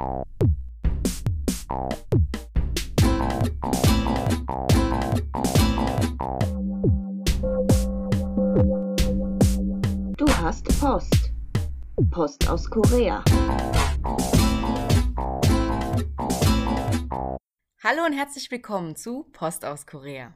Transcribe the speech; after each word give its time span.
Du 0.00 0.06
hast 10.38 10.64
Post. 10.80 11.32
Post 12.10 12.48
aus 12.48 12.70
Korea. 12.70 13.22
Hallo 17.84 18.06
und 18.06 18.14
herzlich 18.14 18.50
willkommen 18.50 18.96
zu 18.96 19.24
Post 19.34 19.66
aus 19.66 19.86
Korea. 19.86 20.34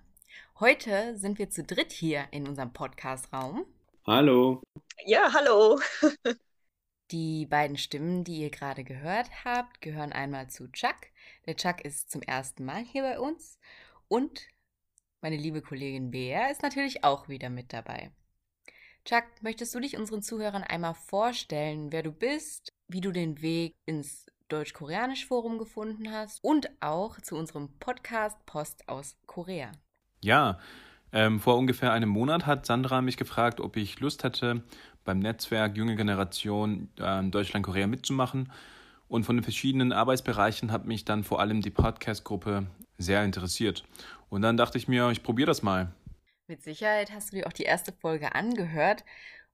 Heute 0.60 1.16
sind 1.16 1.38
wir 1.38 1.48
zu 1.48 1.62
dritt 1.64 1.92
hier 1.92 2.26
in 2.32 2.46
unserem 2.46 2.74
Podcast-Raum. 2.74 3.64
Hallo. 4.06 4.60
Ja, 5.06 5.32
hallo. 5.32 5.80
Die 7.10 7.46
beiden 7.46 7.76
Stimmen, 7.76 8.24
die 8.24 8.40
ihr 8.40 8.50
gerade 8.50 8.82
gehört 8.82 9.44
habt, 9.44 9.80
gehören 9.80 10.12
einmal 10.12 10.48
zu 10.48 10.70
Chuck. 10.72 10.96
Der 11.46 11.56
Chuck 11.56 11.84
ist 11.84 12.10
zum 12.10 12.22
ersten 12.22 12.64
Mal 12.64 12.82
hier 12.82 13.02
bei 13.02 13.18
uns. 13.18 13.58
Und 14.08 14.48
meine 15.20 15.36
liebe 15.36 15.60
Kollegin 15.60 16.10
Bea 16.10 16.50
ist 16.50 16.62
natürlich 16.62 17.04
auch 17.04 17.28
wieder 17.28 17.50
mit 17.50 17.72
dabei. 17.72 18.10
Chuck, 19.04 19.24
möchtest 19.42 19.74
du 19.74 19.80
dich 19.80 19.98
unseren 19.98 20.22
Zuhörern 20.22 20.62
einmal 20.62 20.94
vorstellen, 20.94 21.92
wer 21.92 22.02
du 22.02 22.10
bist, 22.10 22.72
wie 22.88 23.02
du 23.02 23.12
den 23.12 23.42
Weg 23.42 23.74
ins 23.84 24.26
Deutsch-Koreanisch-Forum 24.48 25.58
gefunden 25.58 26.10
hast 26.10 26.42
und 26.42 26.70
auch 26.80 27.20
zu 27.20 27.36
unserem 27.36 27.78
Podcast 27.78 28.44
Post 28.46 28.88
aus 28.88 29.18
Korea? 29.26 29.72
Ja, 30.22 30.58
ähm, 31.12 31.38
vor 31.38 31.56
ungefähr 31.56 31.92
einem 31.92 32.08
Monat 32.08 32.44
hat 32.44 32.66
Sandra 32.66 33.00
mich 33.00 33.16
gefragt, 33.16 33.60
ob 33.60 33.76
ich 33.76 34.00
Lust 34.00 34.24
hätte, 34.24 34.64
beim 35.04 35.18
Netzwerk 35.18 35.76
Junge 35.76 35.96
Generation 35.96 36.88
äh, 36.98 37.22
Deutschland-Korea 37.22 37.86
mitzumachen. 37.86 38.50
Und 39.08 39.24
von 39.24 39.36
den 39.36 39.42
verschiedenen 39.42 39.92
Arbeitsbereichen 39.92 40.72
hat 40.72 40.86
mich 40.86 41.04
dann 41.04 41.24
vor 41.24 41.40
allem 41.40 41.60
die 41.60 41.70
Podcast-Gruppe 41.70 42.66
sehr 42.98 43.22
interessiert. 43.22 43.84
Und 44.30 44.42
dann 44.42 44.56
dachte 44.56 44.78
ich 44.78 44.88
mir, 44.88 45.10
ich 45.10 45.22
probiere 45.22 45.46
das 45.46 45.62
mal. 45.62 45.92
Mit 46.46 46.62
Sicherheit 46.62 47.12
hast 47.12 47.32
du 47.32 47.36
dir 47.36 47.46
auch 47.46 47.52
die 47.52 47.62
erste 47.62 47.92
Folge 47.92 48.34
angehört 48.34 49.04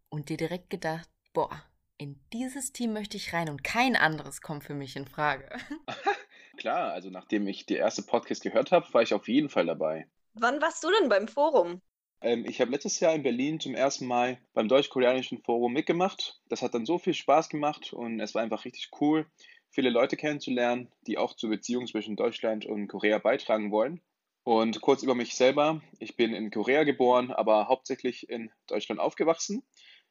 und 0.08 0.28
dir 0.28 0.36
direkt 0.36 0.70
gedacht, 0.70 1.08
boah, 1.32 1.50
in 1.98 2.18
dieses 2.32 2.72
Team 2.72 2.92
möchte 2.92 3.16
ich 3.16 3.32
rein 3.32 3.50
und 3.50 3.62
kein 3.62 3.94
anderes 3.94 4.40
kommt 4.40 4.64
für 4.64 4.74
mich 4.74 4.96
in 4.96 5.06
Frage. 5.06 5.48
Klar, 6.56 6.92
also 6.92 7.10
nachdem 7.10 7.46
ich 7.46 7.66
die 7.66 7.76
erste 7.76 8.02
Podcast 8.02 8.42
gehört 8.42 8.72
habe, 8.72 8.92
war 8.92 9.02
ich 9.02 9.14
auf 9.14 9.28
jeden 9.28 9.48
Fall 9.48 9.66
dabei. 9.66 10.06
Wann 10.34 10.60
warst 10.60 10.82
du 10.84 10.88
denn 10.98 11.08
beim 11.08 11.28
Forum? 11.28 11.80
Ähm, 12.22 12.44
ich 12.46 12.60
habe 12.60 12.70
letztes 12.70 13.00
Jahr 13.00 13.14
in 13.14 13.22
Berlin 13.22 13.60
zum 13.60 13.74
ersten 13.74 14.06
Mal 14.06 14.38
beim 14.52 14.68
Deutsch-Koreanischen 14.68 15.42
Forum 15.42 15.72
mitgemacht. 15.72 16.40
Das 16.48 16.62
hat 16.62 16.74
dann 16.74 16.86
so 16.86 16.98
viel 16.98 17.14
Spaß 17.14 17.48
gemacht 17.48 17.92
und 17.92 18.20
es 18.20 18.34
war 18.34 18.42
einfach 18.42 18.64
richtig 18.64 18.90
cool, 19.00 19.26
viele 19.70 19.90
Leute 19.90 20.16
kennenzulernen, 20.16 20.90
die 21.06 21.18
auch 21.18 21.34
zur 21.34 21.50
Beziehung 21.50 21.86
zwischen 21.86 22.16
Deutschland 22.16 22.66
und 22.66 22.88
Korea 22.88 23.18
beitragen 23.18 23.70
wollen. 23.70 24.00
Und 24.42 24.80
kurz 24.80 25.02
über 25.02 25.14
mich 25.14 25.34
selber. 25.34 25.82
Ich 25.98 26.16
bin 26.16 26.32
in 26.34 26.50
Korea 26.50 26.84
geboren, 26.84 27.30
aber 27.30 27.68
hauptsächlich 27.68 28.28
in 28.28 28.50
Deutschland 28.66 29.00
aufgewachsen. 29.00 29.62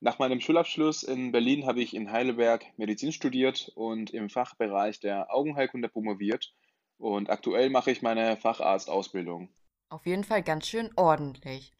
Nach 0.01 0.19
meinem 0.19 0.39
Schulabschluss 0.39 1.03
in 1.03 1.31
Berlin 1.31 1.65
habe 1.65 1.81
ich 1.81 1.93
in 1.93 2.11
Heidelberg 2.11 2.65
Medizin 2.77 3.11
studiert 3.11 3.71
und 3.75 4.11
im 4.11 4.29
Fachbereich 4.29 4.99
der 4.99 5.33
Augenheilkunde 5.33 5.89
promoviert. 5.89 6.53
Und 6.97 7.29
aktuell 7.29 7.69
mache 7.69 7.91
ich 7.91 8.01
meine 8.01 8.37
Facharztausbildung. 8.37 9.49
Auf 9.89 10.05
jeden 10.05 10.23
Fall 10.23 10.43
ganz 10.43 10.67
schön 10.67 10.89
ordentlich. 10.95 11.73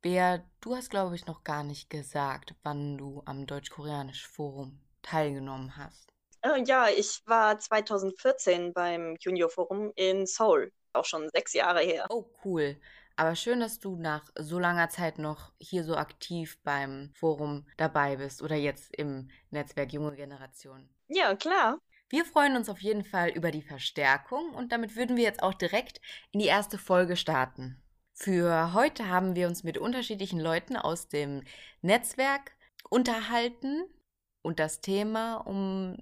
Bea, 0.00 0.44
du 0.60 0.76
hast, 0.76 0.90
glaube 0.90 1.16
ich, 1.16 1.26
noch 1.26 1.42
gar 1.42 1.64
nicht 1.64 1.90
gesagt, 1.90 2.54
wann 2.62 2.96
du 2.96 3.22
am 3.24 3.46
Deutsch-Koreanisch-Forum 3.46 4.78
teilgenommen 5.02 5.76
hast. 5.76 6.12
Äh, 6.42 6.62
ja, 6.64 6.86
ich 6.88 7.22
war 7.26 7.58
2014 7.58 8.72
beim 8.72 9.16
Junior 9.20 9.50
Forum 9.50 9.92
in 9.96 10.24
Seoul. 10.26 10.72
Auch 10.92 11.04
schon 11.04 11.28
sechs 11.30 11.52
Jahre 11.52 11.80
her. 11.80 12.06
Oh, 12.10 12.26
cool. 12.44 12.80
Aber 13.16 13.34
schön, 13.34 13.58
dass 13.58 13.80
du 13.80 13.96
nach 13.96 14.30
so 14.38 14.60
langer 14.60 14.88
Zeit 14.88 15.18
noch 15.18 15.52
hier 15.58 15.82
so 15.82 15.96
aktiv 15.96 16.60
beim 16.62 17.10
Forum 17.14 17.66
dabei 17.76 18.16
bist 18.16 18.42
oder 18.42 18.54
jetzt 18.54 18.94
im 18.94 19.28
Netzwerk 19.50 19.92
Junge 19.92 20.14
Generation. 20.14 20.88
Ja, 21.08 21.34
klar. 21.34 21.80
Wir 22.08 22.24
freuen 22.24 22.54
uns 22.56 22.68
auf 22.68 22.80
jeden 22.80 23.04
Fall 23.04 23.30
über 23.30 23.50
die 23.50 23.62
Verstärkung 23.62 24.54
und 24.54 24.70
damit 24.70 24.94
würden 24.94 25.16
wir 25.16 25.24
jetzt 25.24 25.42
auch 25.42 25.54
direkt 25.54 26.00
in 26.30 26.38
die 26.38 26.46
erste 26.46 26.78
Folge 26.78 27.16
starten. 27.16 27.82
Für 28.20 28.74
heute 28.74 29.08
haben 29.08 29.36
wir 29.36 29.46
uns 29.46 29.62
mit 29.62 29.78
unterschiedlichen 29.78 30.40
Leuten 30.40 30.76
aus 30.76 31.06
dem 31.06 31.44
Netzwerk 31.82 32.56
unterhalten 32.90 33.84
und 34.42 34.58
das 34.58 34.80
Thema, 34.80 35.36
um 35.36 35.96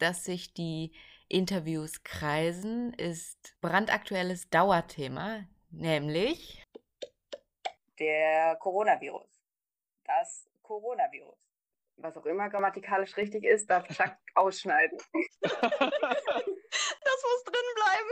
das 0.00 0.24
sich 0.24 0.52
die 0.52 0.92
Interviews 1.28 2.02
kreisen, 2.02 2.92
ist 2.94 3.54
brandaktuelles 3.60 4.50
Dauerthema, 4.50 5.44
nämlich 5.70 6.66
der 8.00 8.56
Coronavirus. 8.56 9.28
Das 10.04 10.50
Coronavirus. 10.62 11.38
Was 11.98 12.16
auch 12.16 12.26
immer 12.26 12.50
grammatikalisch 12.50 13.16
richtig 13.16 13.44
ist, 13.44 13.70
darf 13.70 13.86
Chuck 13.86 14.16
ausschneiden. 14.34 14.98
Das 15.40 15.52
muss 17.22 17.44
drin 17.44 17.68
bleiben. 17.76 18.10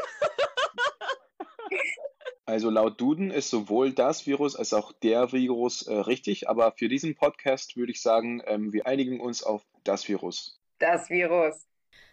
Also 2.48 2.70
laut 2.70 2.98
Duden 2.98 3.31
ist 3.31 3.50
sowohl 3.50 3.92
das 3.92 4.26
Virus 4.26 4.56
als 4.56 4.72
auch 4.72 4.92
der 4.92 5.32
Virus 5.32 5.82
äh, 5.82 5.92
richtig, 5.92 6.48
aber 6.48 6.72
für 6.72 6.88
diesen 6.88 7.14
Podcast 7.14 7.76
würde 7.76 7.92
ich 7.92 8.00
sagen, 8.00 8.41
ähm, 8.47 8.72
wir 8.72 8.86
einigen 8.86 9.20
uns 9.20 9.42
auf 9.42 9.66
das 9.84 10.09
Virus. 10.09 10.59
Das 10.78 11.10
Virus. 11.10 11.66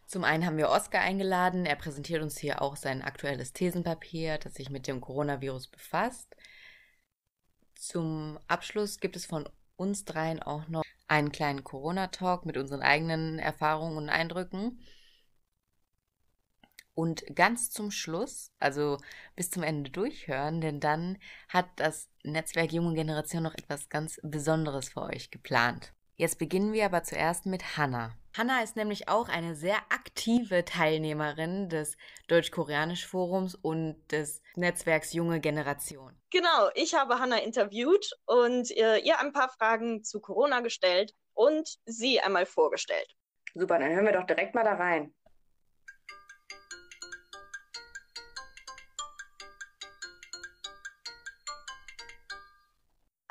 Zum 0.06 0.25
einen 0.25 0.46
haben 0.46 0.57
wir 0.57 0.68
Oskar 0.68 1.00
eingeladen. 1.00 1.66
Er 1.66 1.78
präsentiert 1.78 2.22
uns 2.22 2.38
hier 2.38 2.62
auch 2.62 2.75
sein 2.75 3.01
aktuelles 3.01 3.53
Thesenpapier, 3.53 4.38
das 4.38 4.56
sich 4.56 4.69
mit 4.69 4.88
dem 4.88 5.00
Coronavirus 5.00 5.69
befasst. 5.69 6.35
Zum 7.75 8.38
Abschluss 8.50 9.00
gibt 9.00 9.16
es 9.16 9.25
von 9.25 9.47
uns 9.78 10.03
dreien 10.03 10.44
auch 10.44 10.67
noch 10.67 10.84
einen 11.07 11.31
kleinen 11.31 11.63
Corona-Talk 11.63 12.46
mit 12.46 12.57
unseren 12.57 12.81
eigenen 12.81 13.40
Erfahrungen 13.40 13.96
und 13.96 14.09
Eindrücken. 14.09 14.81
Und 16.96 17.36
ganz 17.36 17.70
zum 17.70 17.92
Schluss, 17.92 18.52
also 18.60 18.98
bis 19.36 19.52
zum 19.52 19.64
Ende 19.64 19.92
durchhören, 19.92 20.62
denn 20.62 20.80
dann 20.80 21.18
hat 21.50 21.68
das 21.76 22.10
Netzwerk 22.24 22.72
Junge 22.72 22.96
Generation 22.96 23.44
noch 23.44 23.54
etwas 23.54 23.90
ganz 23.90 24.20
Besonderes 24.24 24.90
für 24.90 25.04
euch 25.04 25.30
geplant. 25.30 25.94
Jetzt 26.16 26.40
beginnen 26.40 26.72
wir 26.72 26.86
aber 26.86 27.04
zuerst 27.04 27.46
mit 27.46 27.78
Hanna. 27.78 28.16
Hanna 28.38 28.62
ist 28.64 28.78
nämlich 28.78 29.10
auch 29.10 29.28
eine 29.28 29.56
sehr 29.56 29.78
aktive 29.90 30.64
Teilnehmerin 30.64 31.68
des 31.68 31.98
Deutsch-Koreanisch-Forums 32.28 33.56
und 33.56 33.98
des 34.12 34.42
Netzwerks 34.56 35.12
Junge 35.12 35.42
Generation. 35.42 36.18
Genau, 36.32 36.70
ich 36.74 36.94
habe 36.96 37.20
Hanna 37.20 37.38
interviewt 37.40 38.12
und 38.26 38.72
äh, 38.72 38.98
ihr 39.00 39.20
ein 39.20 39.34
paar 39.34 39.50
Fragen 39.50 40.04
zu 40.04 40.22
Corona 40.22 40.62
gestellt 40.62 41.14
und 41.34 41.78
sie 41.86 42.22
einmal 42.22 42.46
vorgestellt. 42.46 43.16
Super, 43.54 43.80
dann 43.80 43.92
hören 43.94 44.06
wir 44.06 44.14
doch 44.14 44.26
direkt 44.26 44.56
mal 44.56 44.64
da 44.64 44.74
rein. 44.74 45.14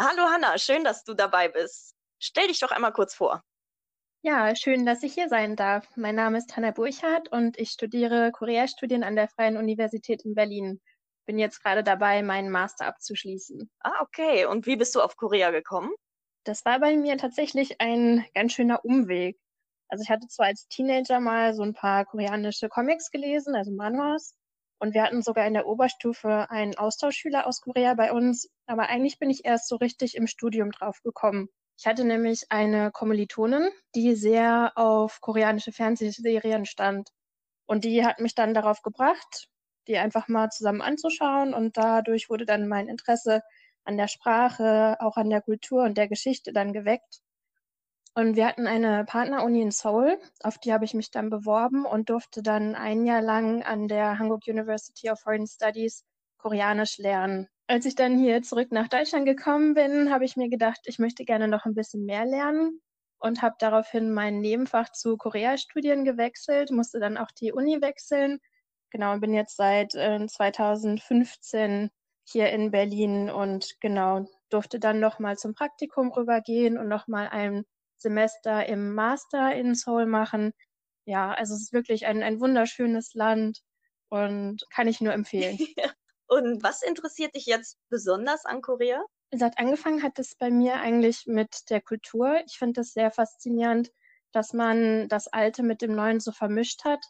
Hallo 0.00 0.22
Hanna, 0.22 0.58
schön, 0.58 0.82
dass 0.82 1.04
du 1.04 1.14
dabei 1.14 1.48
bist. 1.48 1.94
Stell 2.18 2.48
dich 2.48 2.58
doch 2.58 2.72
einmal 2.72 2.92
kurz 2.92 3.14
vor. 3.14 3.44
Ja, 4.22 4.56
schön, 4.56 4.84
dass 4.86 5.04
ich 5.04 5.14
hier 5.14 5.28
sein 5.28 5.54
darf. 5.54 5.86
Mein 5.96 6.16
Name 6.16 6.38
ist 6.38 6.56
Hanna 6.56 6.72
Burchardt 6.72 7.30
und 7.30 7.56
ich 7.58 7.70
studiere 7.70 8.32
Koreastudien 8.32 9.04
an 9.04 9.14
der 9.14 9.28
Freien 9.28 9.56
Universität 9.56 10.24
in 10.24 10.34
Berlin. 10.34 10.80
Bin 11.26 11.38
jetzt 11.38 11.62
gerade 11.62 11.84
dabei, 11.84 12.22
meinen 12.24 12.50
Master 12.50 12.86
abzuschließen. 12.86 13.70
Ah, 13.80 14.00
okay. 14.00 14.46
Und 14.46 14.66
wie 14.66 14.74
bist 14.74 14.96
du 14.96 15.00
auf 15.00 15.16
Korea 15.16 15.52
gekommen? 15.52 15.92
Das 16.42 16.64
war 16.64 16.80
bei 16.80 16.96
mir 16.96 17.16
tatsächlich 17.16 17.80
ein 17.80 18.26
ganz 18.34 18.52
schöner 18.52 18.84
Umweg. 18.84 19.38
Also 19.88 20.02
ich 20.02 20.10
hatte 20.10 20.26
zwar 20.26 20.46
als 20.46 20.66
Teenager 20.66 21.20
mal 21.20 21.54
so 21.54 21.62
ein 21.62 21.72
paar 21.72 22.04
koreanische 22.04 22.68
Comics 22.68 23.12
gelesen, 23.12 23.54
also 23.54 23.70
Manhwas, 23.70 24.34
und 24.78 24.92
wir 24.92 25.02
hatten 25.02 25.22
sogar 25.22 25.46
in 25.46 25.54
der 25.54 25.66
Oberstufe 25.66 26.50
einen 26.50 26.76
Austauschschüler 26.76 27.46
aus 27.46 27.60
Korea 27.60 27.94
bei 27.94 28.12
uns, 28.12 28.48
aber 28.66 28.88
eigentlich 28.88 29.18
bin 29.18 29.30
ich 29.30 29.44
erst 29.44 29.68
so 29.68 29.76
richtig 29.76 30.16
im 30.16 30.26
Studium 30.26 30.70
drauf 30.70 31.00
gekommen. 31.02 31.48
Ich 31.76 31.86
hatte 31.86 32.04
nämlich 32.04 32.46
eine 32.50 32.90
Kommilitonin, 32.92 33.68
die 33.94 34.14
sehr 34.14 34.72
auf 34.76 35.20
koreanische 35.20 35.72
Fernsehserien 35.72 36.66
stand. 36.66 37.08
Und 37.66 37.84
die 37.84 38.04
hat 38.04 38.20
mich 38.20 38.34
dann 38.34 38.54
darauf 38.54 38.82
gebracht, 38.82 39.48
die 39.88 39.98
einfach 39.98 40.28
mal 40.28 40.50
zusammen 40.50 40.82
anzuschauen. 40.82 41.54
Und 41.54 41.76
dadurch 41.76 42.30
wurde 42.30 42.46
dann 42.46 42.68
mein 42.68 42.88
Interesse 42.88 43.42
an 43.84 43.96
der 43.96 44.08
Sprache, 44.08 44.96
auch 45.00 45.16
an 45.16 45.30
der 45.30 45.42
Kultur 45.42 45.84
und 45.84 45.98
der 45.98 46.08
Geschichte 46.08 46.52
dann 46.52 46.72
geweckt. 46.72 47.20
Und 48.16 48.36
wir 48.36 48.46
hatten 48.46 48.66
eine 48.68 49.04
Partneruni 49.04 49.60
in 49.60 49.72
Seoul, 49.72 50.20
auf 50.42 50.58
die 50.58 50.72
habe 50.72 50.84
ich 50.84 50.94
mich 50.94 51.10
dann 51.10 51.30
beworben 51.30 51.84
und 51.84 52.10
durfte 52.10 52.42
dann 52.42 52.76
ein 52.76 53.04
Jahr 53.06 53.22
lang 53.22 53.62
an 53.64 53.88
der 53.88 54.18
Hanguk 54.18 54.46
University 54.46 55.10
of 55.10 55.20
Foreign 55.20 55.46
Studies 55.48 56.04
Koreanisch 56.38 56.98
lernen. 56.98 57.48
Als 57.66 57.86
ich 57.86 57.94
dann 57.94 58.18
hier 58.18 58.42
zurück 58.42 58.72
nach 58.72 58.88
Deutschland 58.88 59.24
gekommen 59.24 59.72
bin, 59.72 60.12
habe 60.12 60.26
ich 60.26 60.36
mir 60.36 60.50
gedacht, 60.50 60.80
ich 60.84 60.98
möchte 60.98 61.24
gerne 61.24 61.48
noch 61.48 61.64
ein 61.64 61.74
bisschen 61.74 62.04
mehr 62.04 62.26
lernen 62.26 62.82
und 63.18 63.40
habe 63.40 63.56
daraufhin 63.58 64.12
mein 64.12 64.40
Nebenfach 64.40 64.92
zu 64.92 65.16
Korea-Studien 65.16 66.04
gewechselt, 66.04 66.70
musste 66.70 67.00
dann 67.00 67.16
auch 67.16 67.30
die 67.30 67.52
Uni 67.52 67.80
wechseln. 67.80 68.38
Genau, 68.90 69.14
und 69.14 69.20
bin 69.20 69.32
jetzt 69.32 69.56
seit 69.56 69.94
äh, 69.94 70.26
2015 70.26 71.90
hier 72.24 72.50
in 72.50 72.70
Berlin 72.70 73.30
und 73.30 73.80
genau 73.80 74.26
durfte 74.50 74.78
dann 74.78 75.00
nochmal 75.00 75.38
zum 75.38 75.54
Praktikum 75.54 76.12
rübergehen 76.12 76.76
und 76.76 76.88
nochmal 76.88 77.28
ein 77.28 77.64
Semester 77.96 78.66
im 78.66 78.94
Master 78.94 79.54
in 79.54 79.74
Seoul 79.74 80.04
machen. 80.04 80.52
Ja, 81.06 81.32
also 81.32 81.54
es 81.54 81.62
ist 81.62 81.72
wirklich 81.72 82.06
ein, 82.06 82.22
ein 82.22 82.40
wunderschönes 82.40 83.14
Land 83.14 83.60
und 84.10 84.64
kann 84.70 84.86
ich 84.86 85.00
nur 85.00 85.14
empfehlen. 85.14 85.58
und 86.28 86.62
was 86.62 86.82
interessiert 86.82 87.34
dich 87.34 87.46
jetzt 87.46 87.78
besonders 87.88 88.44
an 88.44 88.62
Korea? 88.62 89.04
Seit 89.32 89.58
angefangen 89.58 90.02
hat 90.02 90.18
es 90.18 90.36
bei 90.36 90.50
mir 90.50 90.76
eigentlich 90.76 91.24
mit 91.26 91.70
der 91.70 91.80
Kultur. 91.80 92.40
Ich 92.46 92.56
finde 92.58 92.82
es 92.82 92.92
sehr 92.92 93.10
faszinierend, 93.10 93.90
dass 94.32 94.52
man 94.52 95.08
das 95.08 95.28
Alte 95.28 95.62
mit 95.62 95.82
dem 95.82 95.94
Neuen 95.94 96.20
so 96.20 96.32
vermischt 96.32 96.84
hat. 96.84 97.04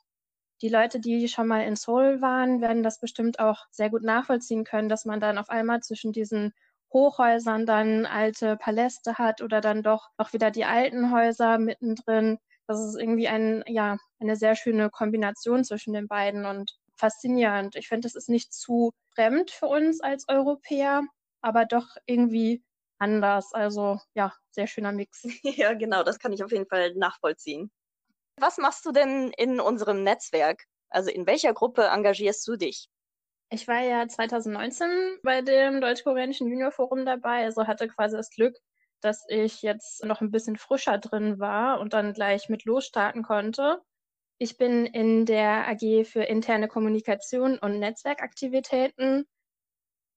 Die 0.63 0.69
Leute, 0.69 1.01
die 1.01 1.29
schon 1.29 1.49
mal 1.49 1.65
in 1.65 1.77
Seoul 1.77 2.21
waren, 2.21 2.61
werden 2.61 2.83
das 2.83 3.01
bestimmt 3.01 3.41
auch 3.41 3.67
sehr 3.71 3.91
gut 3.91 4.03
nachvollziehen 4.03 4.65
können, 4.65 4.89
dass 4.89 5.05
man 5.05 5.21
dann 5.21 5.39
auf 5.39 5.51
einmal 5.51 5.81
zwischen 5.81 6.13
diesen 6.13 6.55
Hochhäusern 6.93 7.67
dann 7.67 8.07
alte 8.07 8.57
Paläste 8.57 9.19
hat 9.19 9.43
oder 9.43 9.61
dann 9.61 9.83
doch 9.83 10.09
auch 10.17 10.33
wieder 10.33 10.51
die 10.51 10.65
alten 10.65 11.11
Häuser 11.11 11.59
mittendrin. 11.59 12.39
Das 12.67 12.81
ist 12.81 12.99
irgendwie 12.99 13.29
ein, 13.29 13.65
ja, 13.67 13.99
eine 14.21 14.37
sehr 14.37 14.55
schöne 14.55 14.91
Kombination 14.91 15.65
zwischen 15.65 15.93
den 15.93 16.09
beiden 16.09 16.47
und 16.47 16.79
faszinierend. 16.97 17.77
Ich 17.77 17.89
finde, 17.89 18.07
es 18.09 18.15
ist 18.15 18.29
nicht 18.29 18.53
zu 18.53 18.93
fremd 19.15 19.51
für 19.51 19.67
uns 19.67 20.01
als 20.01 20.29
Europäer, 20.29 21.03
aber 21.41 21.65
doch 21.67 21.89
irgendwie 22.07 22.65
anders. 22.99 23.53
Also 23.53 24.01
ja, 24.15 24.33
sehr 24.51 24.67
schöner 24.67 24.93
Mix. 24.93 25.23
Ja, 25.43 25.75
genau, 25.75 26.03
das 26.03 26.19
kann 26.19 26.33
ich 26.33 26.43
auf 26.43 26.53
jeden 26.53 26.67
Fall 26.67 26.95
nachvollziehen. 26.95 27.71
Was 28.39 28.59
machst 28.59 28.85
du 28.87 28.93
denn 28.93 29.31
in 29.37 29.61
unserem 29.61 30.03
Netzwerk? 30.03 30.65
Also 30.91 31.11
in 31.11 31.27
welcher 31.27 31.53
Gruppe 31.55 31.85
engagierst 31.85 32.47
du 32.47 32.57
dich? 32.57 32.89
Ich 33.51 33.69
war 33.69 33.81
ja 33.81 34.09
2019 34.09 35.19
bei 35.23 35.43
dem 35.43 35.81
Deutsch-Koreanischen 35.81 36.49
Junior-Forum 36.49 37.05
dabei, 37.05 37.45
also 37.45 37.67
hatte 37.67 37.89
quasi 37.89 38.17
das 38.17 38.31
Glück, 38.31 38.57
dass 39.01 39.25
ich 39.29 39.63
jetzt 39.63 40.05
noch 40.05 40.21
ein 40.21 40.31
bisschen 40.31 40.57
frischer 40.57 40.99
drin 40.99 41.39
war 41.39 41.79
und 41.81 41.93
dann 41.93 42.15
gleich 42.15 42.49
mit 42.49 42.65
losstarten 42.65 43.23
konnte. 43.23 43.83
Ich 44.39 44.59
bin 44.59 44.87
in 44.87 45.27
der 45.27 45.69
AG 45.69 46.05
für 46.05 46.23
interne 46.25 46.69
Kommunikation 46.69 47.59
und 47.59 47.79
Netzwerkaktivitäten 47.79 49.27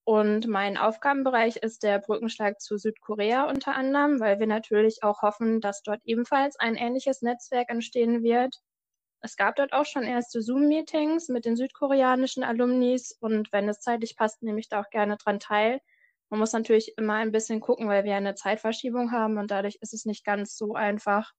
und 0.07 0.47
mein 0.47 0.77
Aufgabenbereich 0.77 1.57
ist 1.57 1.83
der 1.83 1.99
Brückenschlag 1.99 2.61
zu 2.61 2.77
Südkorea 2.77 3.49
unter 3.49 3.75
anderem, 3.75 4.21
weil 4.21 4.39
wir 4.39 4.47
natürlich 4.47 5.03
auch 5.03 5.21
hoffen, 5.21 5.59
dass 5.59 5.83
dort 5.83 5.99
ebenfalls 6.05 6.57
ein 6.57 6.75
ähnliches 6.75 7.21
Netzwerk 7.21 7.69
entstehen 7.69 8.23
wird. 8.23 8.55
Es 9.21 9.35
gab 9.35 9.57
dort 9.57 9.73
auch 9.73 9.85
schon 9.85 10.03
erste 10.03 10.41
Zoom-Meetings 10.41 11.27
mit 11.29 11.45
den 11.45 11.57
südkoreanischen 11.57 12.43
Alumnis 12.43 13.17
und 13.19 13.51
wenn 13.51 13.67
es 13.67 13.81
zeitlich 13.81 14.15
passt, 14.15 14.41
nehme 14.43 14.59
ich 14.61 14.69
da 14.69 14.81
auch 14.81 14.89
gerne 14.91 15.17
dran 15.17 15.39
teil. 15.39 15.81
Man 16.29 16.39
muss 16.39 16.53
natürlich 16.53 16.93
immer 16.97 17.15
ein 17.15 17.33
bisschen 17.33 17.59
gucken, 17.59 17.89
weil 17.89 18.05
wir 18.05 18.15
eine 18.15 18.35
Zeitverschiebung 18.35 19.11
haben 19.11 19.37
und 19.37 19.51
dadurch 19.51 19.77
ist 19.81 19.93
es 19.93 20.05
nicht 20.05 20.23
ganz 20.25 20.57
so 20.57 20.73
einfach. 20.73 21.33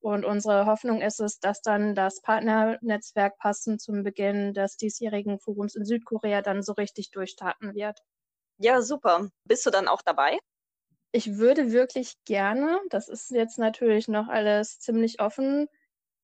Und 0.00 0.24
unsere 0.24 0.66
Hoffnung 0.66 1.00
ist 1.02 1.20
es, 1.20 1.40
dass 1.40 1.62
dann 1.62 1.94
das 1.94 2.20
Partnernetzwerk 2.22 3.38
passend 3.38 3.80
zum 3.80 4.02
Beginn 4.02 4.54
des 4.54 4.76
diesjährigen 4.76 5.38
Forums 5.38 5.74
in 5.76 5.84
Südkorea 5.84 6.42
dann 6.42 6.62
so 6.62 6.72
richtig 6.72 7.10
durchstarten 7.10 7.74
wird. 7.74 8.00
Ja, 8.58 8.82
super. 8.82 9.30
Bist 9.44 9.66
du 9.66 9.70
dann 9.70 9.88
auch 9.88 10.02
dabei? 10.02 10.38
Ich 11.12 11.36
würde 11.38 11.72
wirklich 11.72 12.14
gerne, 12.24 12.80
das 12.90 13.08
ist 13.08 13.30
jetzt 13.30 13.58
natürlich 13.58 14.08
noch 14.08 14.28
alles 14.28 14.78
ziemlich 14.78 15.20
offen, 15.20 15.68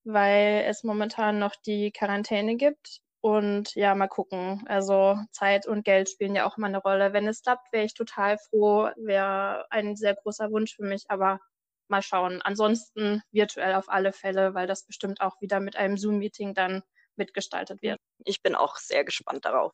weil 0.04 0.64
es 0.68 0.84
momentan 0.84 1.38
noch 1.38 1.54
die 1.56 1.90
Quarantäne 1.92 2.56
gibt. 2.56 3.00
Und 3.20 3.74
ja, 3.74 3.94
mal 3.94 4.08
gucken. 4.08 4.64
Also 4.68 5.18
Zeit 5.32 5.66
und 5.66 5.84
Geld 5.84 6.10
spielen 6.10 6.34
ja 6.34 6.46
auch 6.46 6.58
immer 6.58 6.66
eine 6.68 6.78
Rolle. 6.82 7.12
Wenn 7.14 7.26
es 7.28 7.42
klappt, 7.42 7.72
wäre 7.72 7.84
ich 7.86 7.94
total 7.94 8.36
froh. 8.38 8.90
Wäre 8.96 9.66
ein 9.70 9.96
sehr 9.96 10.14
großer 10.14 10.50
Wunsch 10.50 10.76
für 10.76 10.84
mich, 10.84 11.04
aber 11.08 11.40
mal 11.88 12.02
schauen. 12.02 12.42
Ansonsten 12.42 13.22
virtuell 13.30 13.74
auf 13.74 13.88
alle 13.88 14.12
Fälle, 14.12 14.54
weil 14.54 14.66
das 14.66 14.84
bestimmt 14.84 15.20
auch 15.20 15.40
wieder 15.40 15.60
mit 15.60 15.76
einem 15.76 15.96
Zoom-Meeting 15.96 16.54
dann 16.54 16.82
mitgestaltet 17.16 17.82
wird. 17.82 17.98
Ich 18.24 18.42
bin 18.42 18.54
auch 18.54 18.76
sehr 18.76 19.04
gespannt 19.04 19.44
darauf. 19.44 19.72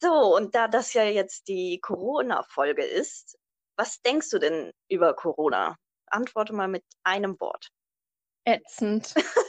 So, 0.00 0.36
und 0.36 0.54
da 0.54 0.68
das 0.68 0.92
ja 0.94 1.04
jetzt 1.04 1.48
die 1.48 1.80
Corona-Folge 1.80 2.84
ist, 2.84 3.36
was 3.76 4.00
denkst 4.02 4.30
du 4.30 4.38
denn 4.38 4.72
über 4.88 5.14
Corona? 5.14 5.76
Antworte 6.06 6.52
mal 6.52 6.68
mit 6.68 6.84
einem 7.04 7.38
Wort. 7.40 7.68
Ätzend. 8.44 9.14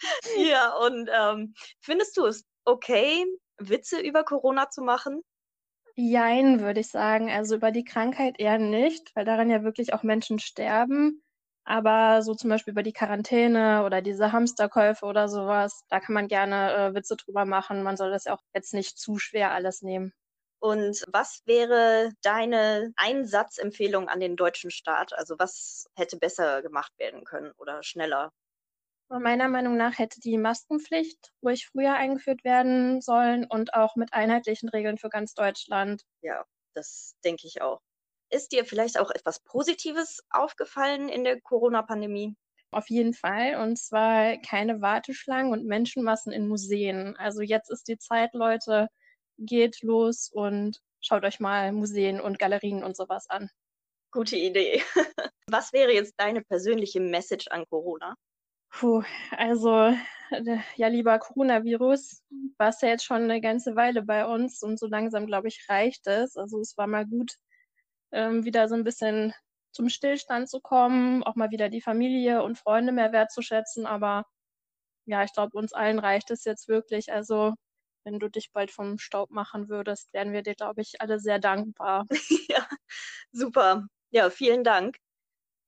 ja, 0.36 0.74
und 0.76 1.10
ähm, 1.12 1.54
findest 1.80 2.16
du 2.16 2.26
es 2.26 2.44
okay, 2.64 3.26
Witze 3.58 4.00
über 4.00 4.24
Corona 4.24 4.70
zu 4.70 4.82
machen? 4.82 5.22
Jein, 6.02 6.60
würde 6.60 6.80
ich 6.80 6.88
sagen. 6.88 7.30
Also 7.30 7.56
über 7.56 7.70
die 7.72 7.84
Krankheit 7.84 8.38
eher 8.40 8.58
nicht, 8.58 9.14
weil 9.14 9.24
daran 9.26 9.50
ja 9.50 9.62
wirklich 9.62 9.92
auch 9.92 10.02
Menschen 10.02 10.38
sterben. 10.38 11.22
Aber 11.64 12.22
so 12.22 12.34
zum 12.34 12.48
Beispiel 12.50 12.72
über 12.72 12.82
die 12.82 12.92
Quarantäne 12.94 13.84
oder 13.84 14.00
diese 14.02 14.32
Hamsterkäufe 14.32 15.04
oder 15.06 15.28
sowas, 15.28 15.84
da 15.88 16.00
kann 16.00 16.14
man 16.14 16.26
gerne 16.28 16.72
äh, 16.74 16.94
Witze 16.94 17.16
drüber 17.16 17.44
machen. 17.44 17.82
Man 17.82 17.96
soll 17.96 18.10
das 18.10 18.24
ja 18.24 18.34
auch 18.34 18.42
jetzt 18.54 18.72
nicht 18.74 18.98
zu 18.98 19.18
schwer 19.18 19.52
alles 19.52 19.82
nehmen. 19.82 20.12
Und 20.58 21.04
was 21.12 21.42
wäre 21.46 22.12
deine 22.22 22.92
Einsatzempfehlung 22.96 24.08
an 24.08 24.20
den 24.20 24.36
deutschen 24.36 24.70
Staat? 24.70 25.12
Also 25.12 25.38
was 25.38 25.86
hätte 25.96 26.16
besser 26.18 26.62
gemacht 26.62 26.92
werden 26.98 27.24
können 27.24 27.52
oder 27.58 27.82
schneller? 27.82 28.32
Meiner 29.18 29.48
Meinung 29.48 29.76
nach 29.76 29.98
hätte 29.98 30.20
die 30.20 30.38
Maskenpflicht 30.38 31.32
ruhig 31.42 31.66
früher 31.66 31.94
eingeführt 31.94 32.44
werden 32.44 33.00
sollen 33.00 33.44
und 33.44 33.74
auch 33.74 33.96
mit 33.96 34.12
einheitlichen 34.12 34.68
Regeln 34.68 34.98
für 34.98 35.08
ganz 35.08 35.34
Deutschland. 35.34 36.04
Ja, 36.22 36.44
das 36.74 37.16
denke 37.24 37.48
ich 37.48 37.60
auch. 37.60 37.80
Ist 38.30 38.52
dir 38.52 38.64
vielleicht 38.64 39.00
auch 39.00 39.10
etwas 39.10 39.40
Positives 39.40 40.20
aufgefallen 40.30 41.08
in 41.08 41.24
der 41.24 41.40
Corona-Pandemie? 41.40 42.36
Auf 42.70 42.88
jeden 42.88 43.12
Fall. 43.12 43.56
Und 43.56 43.76
zwar 43.78 44.36
keine 44.36 44.80
Warteschlangen 44.80 45.52
und 45.52 45.66
Menschenmassen 45.66 46.32
in 46.32 46.46
Museen. 46.46 47.16
Also 47.16 47.42
jetzt 47.42 47.68
ist 47.68 47.88
die 47.88 47.98
Zeit, 47.98 48.32
Leute, 48.32 48.86
geht 49.38 49.82
los 49.82 50.30
und 50.32 50.80
schaut 51.00 51.24
euch 51.24 51.40
mal 51.40 51.72
Museen 51.72 52.20
und 52.20 52.38
Galerien 52.38 52.84
und 52.84 52.96
sowas 52.96 53.28
an. 53.28 53.50
Gute 54.12 54.36
Idee. 54.36 54.82
Was 55.48 55.72
wäre 55.72 55.92
jetzt 55.92 56.14
deine 56.16 56.42
persönliche 56.42 57.00
Message 57.00 57.48
an 57.48 57.64
Corona? 57.68 58.14
Puh, 58.70 59.02
also 59.36 59.94
äh, 60.30 60.58
ja, 60.76 60.88
lieber 60.88 61.18
Coronavirus, 61.18 62.22
warst 62.58 62.82
ja 62.82 62.88
jetzt 62.88 63.04
schon 63.04 63.22
eine 63.24 63.40
ganze 63.40 63.76
Weile 63.76 64.02
bei 64.02 64.26
uns 64.26 64.62
und 64.62 64.78
so 64.78 64.86
langsam, 64.86 65.26
glaube 65.26 65.48
ich, 65.48 65.66
reicht 65.68 66.06
es. 66.06 66.36
Also 66.36 66.60
es 66.60 66.76
war 66.76 66.86
mal 66.86 67.06
gut, 67.06 67.34
ähm, 68.12 68.44
wieder 68.44 68.68
so 68.68 68.74
ein 68.76 68.84
bisschen 68.84 69.34
zum 69.72 69.88
Stillstand 69.88 70.48
zu 70.50 70.60
kommen, 70.60 71.22
auch 71.24 71.36
mal 71.36 71.50
wieder 71.50 71.68
die 71.68 71.80
Familie 71.82 72.42
und 72.42 72.58
Freunde 72.58 72.92
mehr 72.92 73.12
wertzuschätzen. 73.12 73.86
Aber 73.86 74.24
ja, 75.06 75.24
ich 75.24 75.32
glaube, 75.34 75.56
uns 75.58 75.72
allen 75.72 75.98
reicht 75.98 76.30
es 76.30 76.44
jetzt 76.44 76.68
wirklich. 76.68 77.12
Also 77.12 77.54
wenn 78.04 78.18
du 78.20 78.28
dich 78.30 78.52
bald 78.52 78.70
vom 78.72 78.98
Staub 78.98 79.30
machen 79.30 79.68
würdest, 79.68 80.12
wären 80.14 80.32
wir 80.32 80.42
dir, 80.42 80.54
glaube 80.54 80.82
ich, 80.82 81.00
alle 81.00 81.20
sehr 81.20 81.38
dankbar. 81.40 82.06
ja, 82.50 82.66
super. 83.32 83.86
Ja, 84.10 84.30
vielen 84.30 84.64
Dank. 84.64 84.96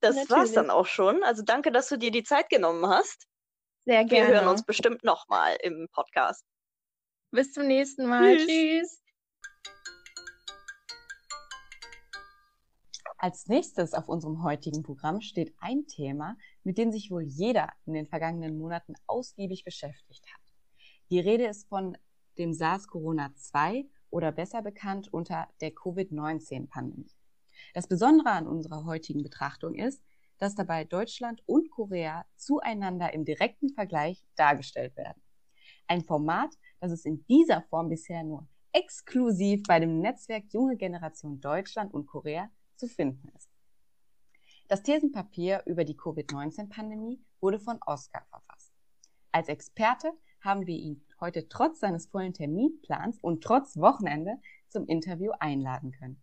Das 0.03 0.15
Natürlich. 0.15 0.31
war's 0.31 0.51
dann 0.51 0.69
auch 0.69 0.85
schon. 0.85 1.23
Also 1.23 1.43
danke, 1.43 1.71
dass 1.71 1.87
du 1.87 1.97
dir 1.97 2.11
die 2.11 2.23
Zeit 2.23 2.49
genommen 2.49 2.85
hast. 2.85 3.25
Sehr 3.85 4.03
gerne. 4.03 4.27
Wir 4.27 4.35
hören 4.35 4.49
uns 4.49 4.65
bestimmt 4.65 5.05
nochmal 5.05 5.55
im 5.63 5.87
Podcast. 5.93 6.45
Bis 7.31 7.53
zum 7.53 7.67
nächsten 7.67 8.05
Mal. 8.05 8.35
Tschüss. 8.35 8.47
Tschüss. 8.47 9.01
Als 13.17 13.47
nächstes 13.47 13.93
auf 13.93 14.09
unserem 14.09 14.43
heutigen 14.43 14.83
Programm 14.83 15.21
steht 15.21 15.55
ein 15.61 15.87
Thema, 15.87 16.35
mit 16.65 16.77
dem 16.77 16.91
sich 16.91 17.09
wohl 17.09 17.23
jeder 17.23 17.69
in 17.85 17.93
den 17.93 18.05
vergangenen 18.05 18.57
Monaten 18.57 18.95
ausgiebig 19.07 19.63
beschäftigt 19.63 20.25
hat. 20.33 20.41
Die 21.11 21.21
Rede 21.21 21.45
ist 21.45 21.69
von 21.69 21.97
dem 22.37 22.51
SARS-Corona-2 22.51 23.85
oder 24.09 24.33
besser 24.33 24.61
bekannt 24.61 25.07
unter 25.13 25.47
der 25.61 25.71
Covid-19-Pandemie. 25.71 27.09
Das 27.73 27.87
Besondere 27.87 28.31
an 28.31 28.47
unserer 28.47 28.85
heutigen 28.85 29.23
Betrachtung 29.23 29.75
ist, 29.75 30.03
dass 30.37 30.55
dabei 30.55 30.83
Deutschland 30.83 31.41
und 31.45 31.71
Korea 31.71 32.25
zueinander 32.35 33.13
im 33.13 33.25
direkten 33.25 33.69
Vergleich 33.69 34.25
dargestellt 34.35 34.95
werden. 34.97 35.21
Ein 35.87 36.01
Format, 36.01 36.49
das 36.79 36.91
es 36.91 37.05
in 37.05 37.25
dieser 37.27 37.61
Form 37.63 37.89
bisher 37.89 38.23
nur 38.23 38.47
exklusiv 38.73 39.63
bei 39.63 39.79
dem 39.79 39.99
Netzwerk 39.99 40.45
Junge 40.51 40.75
Generation 40.75 41.39
Deutschland 41.39 41.93
und 41.93 42.07
Korea 42.07 42.49
zu 42.75 42.87
finden 42.87 43.29
ist. 43.35 43.49
Das 44.67 44.81
Thesenpapier 44.81 45.61
über 45.65 45.83
die 45.83 45.95
Covid-19-Pandemie 45.95 47.21
wurde 47.39 47.59
von 47.59 47.79
Oskar 47.85 48.25
verfasst. 48.29 48.73
Als 49.31 49.47
Experte 49.47 50.11
haben 50.41 50.67
wir 50.67 50.77
ihn 50.77 51.05
heute 51.19 51.47
trotz 51.47 51.79
seines 51.79 52.07
vollen 52.07 52.33
Terminplans 52.33 53.19
und 53.19 53.43
trotz 53.43 53.77
Wochenende 53.77 54.39
zum 54.67 54.85
Interview 54.87 55.31
einladen 55.39 55.91
können. 55.91 56.21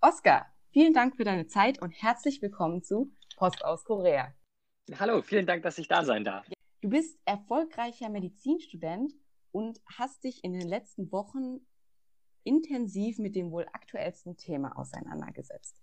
Oskar, 0.00 0.46
Vielen 0.72 0.94
Dank 0.94 1.16
für 1.16 1.24
deine 1.24 1.46
Zeit 1.48 1.82
und 1.82 1.90
herzlich 1.90 2.40
willkommen 2.40 2.82
zu 2.82 3.12
Post 3.36 3.62
aus 3.62 3.84
Korea. 3.84 4.32
Hallo, 4.98 5.20
vielen 5.20 5.44
Dank, 5.44 5.62
dass 5.64 5.76
ich 5.76 5.86
da 5.86 6.02
sein 6.02 6.24
darf. 6.24 6.48
Du 6.80 6.88
bist 6.88 7.20
erfolgreicher 7.26 8.08
Medizinstudent 8.08 9.12
und 9.50 9.82
hast 9.84 10.24
dich 10.24 10.42
in 10.42 10.54
den 10.54 10.66
letzten 10.66 11.12
Wochen 11.12 11.60
intensiv 12.42 13.18
mit 13.18 13.36
dem 13.36 13.50
wohl 13.50 13.66
aktuellsten 13.70 14.38
Thema 14.38 14.78
auseinandergesetzt. 14.78 15.82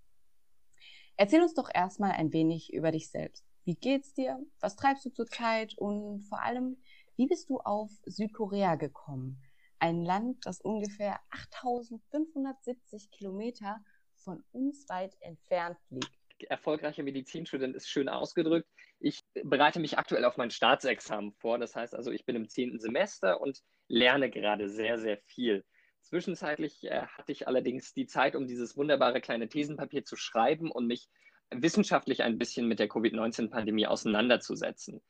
Erzähl 1.18 1.44
uns 1.44 1.54
doch 1.54 1.70
erstmal 1.72 2.14
ein 2.14 2.34
wenig 2.34 2.74
über 2.74 2.92
dich 2.92 3.12
selbst. 3.12 3.46
Wie 3.66 3.76
geht's 3.76 4.16
dir? 4.16 4.44
Was 4.60 4.76
treibst 4.76 5.06
du 5.06 5.12
zurzeit? 5.12 5.78
Und 5.78 6.24
vor 6.24 6.42
allem, 6.42 6.82
wie 7.16 7.28
bist 7.28 7.48
du 7.52 7.60
auf 7.60 7.92
Südkorea 8.08 8.74
gekommen? 8.74 9.40
Ein 9.78 10.04
Land, 10.04 10.48
das 10.48 10.60
ungefähr 10.62 11.20
8570 11.30 13.12
Kilometer 13.12 13.84
von 14.30 14.44
uns 14.52 14.88
weit 14.90 15.16
entfernt 15.22 15.78
liegt. 15.90 16.12
Erfolgreicher 16.50 17.02
Medizinstudent 17.02 17.76
ist 17.76 17.90
schön 17.90 18.08
ausgedrückt. 18.08 18.70
Ich 19.00 19.24
bereite 19.44 19.80
mich 19.80 19.98
aktuell 19.98 20.24
auf 20.24 20.38
mein 20.38 20.52
Staatsexamen 20.52 21.34
vor. 21.34 21.58
Das 21.58 21.76
heißt 21.76 21.96
also, 21.96 22.12
ich 22.12 22.26
bin 22.26 22.36
im 22.36 22.48
zehnten 22.48 22.80
Semester 22.80 23.42
und 23.42 23.60
lerne 23.88 24.30
gerade 24.30 24.70
sehr, 24.70 25.00
sehr 25.00 25.18
viel. 25.18 25.66
Zwischenzeitlich 26.04 26.84
äh, 26.84 27.08
hatte 27.08 27.32
ich 27.32 27.48
allerdings 27.48 27.94
die 27.94 28.06
Zeit, 28.06 28.36
um 28.36 28.46
dieses 28.46 28.78
wunderbare 28.78 29.20
kleine 29.20 29.50
Thesenpapier 29.50 30.06
zu 30.06 30.16
schreiben 30.16 30.72
und 30.72 30.86
mich 30.86 31.10
wissenschaftlich 31.50 32.22
ein 32.22 32.38
bisschen 32.38 32.68
mit 32.68 32.78
der 32.78 32.88
Covid-19-Pandemie 32.88 33.88
auseinanderzusetzen. 33.88 35.02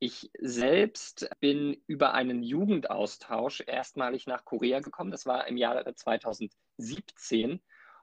Ich 0.00 0.30
selbst 0.38 1.30
bin 1.40 1.82
über 1.86 2.12
einen 2.12 2.42
Jugendaustausch 2.42 3.62
erstmalig 3.66 4.26
nach 4.26 4.44
Korea 4.44 4.80
gekommen. 4.80 5.10
Das 5.10 5.24
war 5.24 5.46
im 5.48 5.56
Jahre 5.56 5.94
2017. 5.94 7.60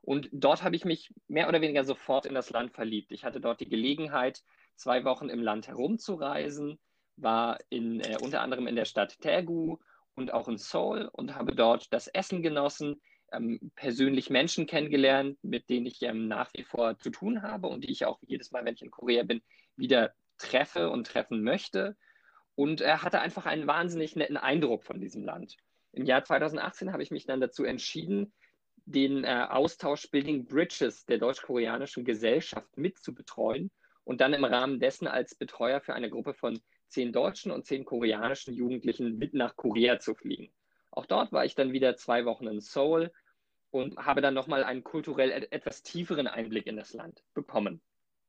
Und 0.07 0.29
dort 0.31 0.63
habe 0.63 0.77
ich 0.77 0.85
mich 0.85 1.13
mehr 1.27 1.49
oder 1.49 1.59
weniger 1.59 1.83
sofort 1.83 2.25
in 2.25 2.33
das 2.33 2.49
Land 2.49 2.71
verliebt. 2.71 3.11
Ich 3.11 3.25
hatte 3.25 3.41
dort 3.41 3.59
die 3.59 3.67
Gelegenheit, 3.67 4.41
zwei 4.77 5.03
Wochen 5.03 5.27
im 5.27 5.41
Land 5.41 5.67
herumzureisen, 5.67 6.79
war 7.17 7.59
in, 7.67 7.99
äh, 7.99 8.15
unter 8.21 8.39
anderem 8.39 8.67
in 8.67 8.77
der 8.77 8.85
Stadt 8.85 9.17
Daegu 9.25 9.79
und 10.15 10.31
auch 10.31 10.47
in 10.47 10.57
Seoul 10.57 11.09
und 11.11 11.35
habe 11.35 11.53
dort 11.53 11.91
das 11.91 12.07
Essen 12.07 12.41
genossen, 12.41 13.01
ähm, 13.33 13.59
persönlich 13.75 14.29
Menschen 14.29 14.65
kennengelernt, 14.65 15.39
mit 15.41 15.69
denen 15.69 15.87
ich 15.87 16.01
ähm, 16.03 16.29
nach 16.29 16.53
wie 16.53 16.63
vor 16.63 16.97
zu 16.97 17.09
tun 17.09 17.41
habe 17.41 17.67
und 17.67 17.83
die 17.83 17.91
ich 17.91 18.05
auch 18.05 18.19
jedes 18.21 18.51
Mal, 18.51 18.63
wenn 18.63 18.75
ich 18.75 18.83
in 18.83 18.91
Korea 18.91 19.23
bin, 19.23 19.41
wieder 19.75 20.13
treffe 20.37 20.89
und 20.89 21.05
treffen 21.05 21.43
möchte. 21.43 21.97
Und 22.55 22.79
er 22.79 23.03
hatte 23.03 23.19
einfach 23.19 23.45
einen 23.45 23.67
wahnsinnig 23.67 24.15
netten 24.15 24.37
Eindruck 24.37 24.85
von 24.85 25.01
diesem 25.01 25.25
Land. 25.25 25.57
Im 25.91 26.05
Jahr 26.05 26.23
2018 26.23 26.93
habe 26.93 27.03
ich 27.03 27.11
mich 27.11 27.25
dann 27.25 27.41
dazu 27.41 27.65
entschieden, 27.65 28.31
den 28.87 29.25
äh, 29.25 29.45
Austausch 29.49 30.09
Building 30.09 30.45
Bridges 30.45 31.05
der 31.05 31.17
deutsch-koreanischen 31.17 32.05
Gesellschaft 32.05 32.77
mitzubetreuen 32.77 33.69
und 34.05 34.21
dann 34.21 34.33
im 34.33 34.45
Rahmen 34.45 34.79
dessen 34.79 35.07
als 35.07 35.35
Betreuer 35.35 35.81
für 35.81 35.93
eine 35.93 36.09
Gruppe 36.09 36.33
von 36.33 36.59
zehn 36.87 37.11
deutschen 37.11 37.51
und 37.51 37.65
zehn 37.65 37.83
koreanischen 37.83 38.53
Jugendlichen 38.53 39.17
mit 39.17 39.33
nach 39.33 39.57
Korea 39.57 39.99
zu 39.99 40.15
fliegen. 40.15 40.49
Auch 40.91 41.05
dort 41.05 41.33
war 41.33 41.43
ich 41.43 41.53
dann 41.53 41.73
wieder 41.73 41.97
zwei 41.97 42.23
Wochen 42.23 42.47
in 42.47 42.61
Seoul 42.61 43.11
und 43.71 43.97
habe 43.97 44.21
dann 44.21 44.33
nochmal 44.33 44.63
einen 44.63 44.85
kulturell 44.85 45.47
etwas 45.51 45.83
tieferen 45.83 46.27
Einblick 46.27 46.65
in 46.65 46.77
das 46.77 46.93
Land 46.93 47.21
bekommen. 47.33 47.81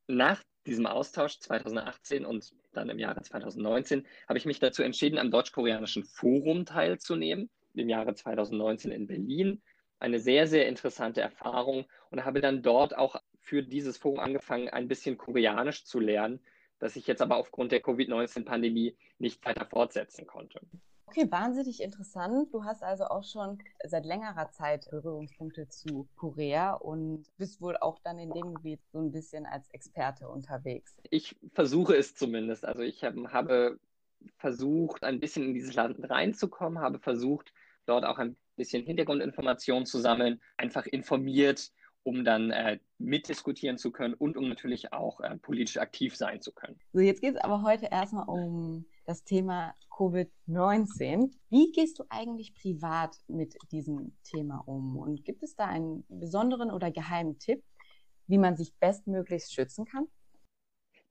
Nach 0.09 0.43
diesem 0.67 0.87
Austausch 0.87 1.39
2018 1.39 2.27
und 2.27 2.53
dann 2.73 2.91
im 2.91 2.99
Jahre 2.99 3.23
2019 3.23 4.05
habe 4.29 4.39
ich 4.39 4.45
mich 4.45 4.59
dazu 4.59 4.83
entschieden, 4.83 5.19
am 5.19 5.31
Deutsch-Koreanischen 5.31 6.03
Forum 6.03 6.67
teilzunehmen, 6.67 7.49
im 7.75 7.89
Jahre 7.89 8.15
2019 8.15 8.91
in 8.91 9.07
Berlin. 9.07 9.63
Eine 10.01 10.21
sehr, 10.21 10.47
sehr 10.47 10.69
interessante 10.69 11.21
Erfahrung 11.21 11.85
und 12.11 12.25
habe 12.25 12.41
dann 12.41 12.63
dort 12.63 12.97
auch 12.97 13.21
für 13.41 13.63
dieses 13.63 13.97
Forum 13.97 14.21
angefangen, 14.21 14.69
ein 14.69 14.89
bisschen 14.89 15.17
Koreanisch 15.19 15.85
zu 15.85 16.01
lernen, 16.01 16.41
das 16.79 16.97
ich 16.97 17.07
jetzt 17.07 17.23
aber 17.23 17.37
aufgrund 17.37 17.73
der 17.73 17.81
Covid-19-Pandemie 17.81 18.97
nicht 19.19 19.45
weiter 19.45 19.67
fortsetzen 19.67 20.27
konnte. 20.27 20.61
Okay, 21.07 21.27
wahnsinnig 21.31 21.83
interessant. 21.83 22.53
Du 22.53 22.65
hast 22.65 22.83
also 22.83 23.07
auch 23.07 23.25
schon 23.25 23.59
seit 23.83 24.05
längerer 24.05 24.51
Zeit 24.51 24.87
Berührungspunkte 24.91 25.67
zu 25.69 26.07
Korea 26.17 26.75
und 26.75 27.25
bist 27.39 27.63
wohl 27.63 27.79
auch 27.79 27.99
dann 28.01 28.19
in 28.19 28.31
dem 28.31 28.55
Gebiet 28.55 28.81
so 28.93 28.99
ein 28.99 29.11
bisschen 29.11 29.47
als 29.47 29.71
Experte 29.71 30.29
unterwegs. 30.29 30.99
Ich 31.11 31.35
versuche 31.55 31.97
es 31.97 32.15
zumindest. 32.15 32.67
Also 32.67 32.83
ich 32.83 33.03
hab, 33.05 33.15
habe 33.33 33.81
versucht, 34.37 35.03
ein 35.03 35.19
bisschen 35.19 35.45
in 35.45 35.55
dieses 35.55 35.75
Land 35.75 35.99
reinzukommen, 36.11 36.81
habe 36.81 36.99
versucht, 36.99 37.55
dort 37.87 38.05
auch 38.05 38.19
ein 38.19 38.37
bisschen 38.59 38.85
Hintergrundinformationen 38.85 39.87
zu 39.87 39.99
sammeln, 39.99 40.41
einfach 40.59 40.87
informiert 40.87 41.71
um 42.09 42.25
dann 42.25 42.51
äh, 42.51 42.79
mitdiskutieren 42.97 43.77
zu 43.77 43.91
können 43.93 44.15
und 44.15 44.39
um 44.39 44.49
natürlich 44.49 44.93
auch 44.95 45.21
äh, 45.21 45.37
politisch 45.37 45.77
aktiv 45.77 46.17
sein 46.17 46.41
zu 46.41 46.53
können. 46.53 46.79
So, 46.93 47.01
jetzt 47.01 47.21
geht 47.21 47.35
es 47.35 47.41
aber 47.41 47.63
heute 47.63 47.87
erstmal 47.91 48.27
um 48.27 48.87
das 49.05 49.25
Thema 49.25 49.75
Covid-19. 49.91 51.31
Wie 51.51 51.71
gehst 51.73 51.99
du 51.99 52.05
eigentlich 52.09 52.55
privat 52.55 53.17
mit 53.27 53.57
diesem 53.73 54.17
Thema 54.25 54.63
um? 54.67 54.97
Und 54.97 55.25
gibt 55.25 55.43
es 55.43 55.55
da 55.55 55.67
einen 55.67 56.05
besonderen 56.09 56.71
oder 56.71 56.91
geheimen 56.91 57.39
Tipp, 57.39 57.63
wie 58.27 58.39
man 58.39 58.57
sich 58.57 58.75
bestmöglichst 58.79 59.53
schützen 59.53 59.85
kann? 59.85 60.07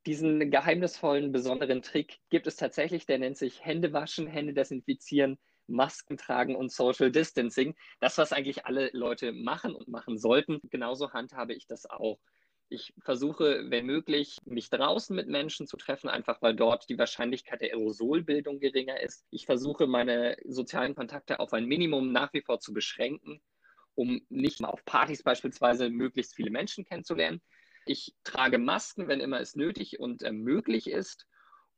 Diesen 0.08 0.50
geheimnisvollen, 0.50 1.32
besonderen 1.32 1.84
Trick 1.84 2.18
gibt 2.30 2.48
es 2.48 2.56
tatsächlich, 2.56 3.06
der 3.06 3.20
nennt 3.20 3.38
sich 3.38 3.64
Hände 3.64 3.94
waschen, 3.94 4.26
Hände 4.26 4.54
desinfizieren, 4.54 5.38
Masken 5.68 6.18
tragen 6.18 6.56
und 6.56 6.72
Social 6.72 7.12
Distancing. 7.12 7.76
Das, 8.00 8.18
was 8.18 8.34
eigentlich 8.34 8.66
alle 8.66 8.90
Leute 8.94 9.32
machen 9.32 9.76
und 9.76 9.88
machen 9.88 10.18
sollten. 10.18 10.60
Genauso 10.70 11.14
handhabe 11.14 11.54
ich 11.54 11.68
das 11.68 11.86
auch. 11.90 12.20
Ich 12.70 12.94
versuche, 13.02 13.70
wenn 13.70 13.86
möglich, 13.86 14.38
mich 14.44 14.70
draußen 14.70 15.16
mit 15.16 15.28
Menschen 15.30 15.68
zu 15.68 15.78
treffen, 15.78 16.10
einfach 16.10 16.42
weil 16.42 16.54
dort 16.56 16.90
die 16.90 16.98
Wahrscheinlichkeit 16.98 17.62
der 17.62 17.70
Aerosolbildung 17.74 18.60
geringer 18.60 19.00
ist. 19.02 19.26
Ich 19.30 19.46
versuche, 19.46 19.88
meine 19.88 20.36
sozialen 20.46 20.94
Kontakte 20.94 21.40
auf 21.40 21.54
ein 21.54 21.66
Minimum 21.66 22.12
nach 22.12 22.34
wie 22.34 22.42
vor 22.42 22.60
zu 22.60 22.74
beschränken, 22.74 23.42
um 23.96 24.22
nicht 24.30 24.62
auf 24.66 24.84
Partys 24.84 25.24
beispielsweise 25.24 25.90
möglichst 25.90 26.36
viele 26.36 26.52
Menschen 26.52 26.84
kennenzulernen. 26.84 27.42
Ich 27.86 28.14
trage 28.26 28.58
Masken, 28.58 29.08
wenn 29.08 29.22
immer 29.22 29.40
es 29.40 29.56
nötig 29.56 30.02
und 30.02 30.22
äh, 30.24 30.34
möglich 30.34 30.90
ist 30.90 31.26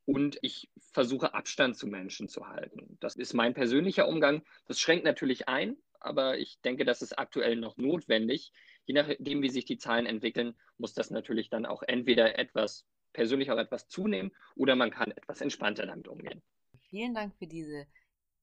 und 0.09 0.39
ich 0.41 0.71
versuche 0.91 1.35
Abstand 1.35 1.77
zu 1.77 1.85
Menschen 1.85 2.29
zu 2.29 2.47
halten. 2.47 2.97
Das 2.99 3.15
ist 3.15 3.35
mein 3.35 3.53
persönlicher 3.53 4.07
Umgang. 4.07 4.41
Das 4.65 4.79
schränkt 4.79 5.05
natürlich 5.05 5.47
ein, 5.47 5.77
aber 5.99 6.39
ich 6.39 6.59
denke, 6.61 6.83
das 6.83 7.03
ist 7.03 7.19
aktuell 7.19 7.57
noch 7.57 7.77
notwendig. 7.77 8.51
Je 8.85 8.95
nachdem, 8.95 9.43
wie 9.43 9.49
sich 9.49 9.65
die 9.65 9.77
Zahlen 9.77 10.07
entwickeln, 10.07 10.55
muss 10.79 10.95
das 10.95 11.11
natürlich 11.11 11.51
dann 11.51 11.67
auch 11.67 11.83
entweder 11.83 12.39
etwas 12.39 12.87
persönlich 13.13 13.51
auch 13.51 13.59
etwas 13.59 13.87
zunehmen 13.87 14.31
oder 14.55 14.75
man 14.75 14.89
kann 14.89 15.11
etwas 15.11 15.41
entspannter 15.41 15.85
damit 15.85 16.07
umgehen. 16.07 16.41
Vielen 16.89 17.13
Dank 17.13 17.35
für 17.35 17.45
diese 17.45 17.85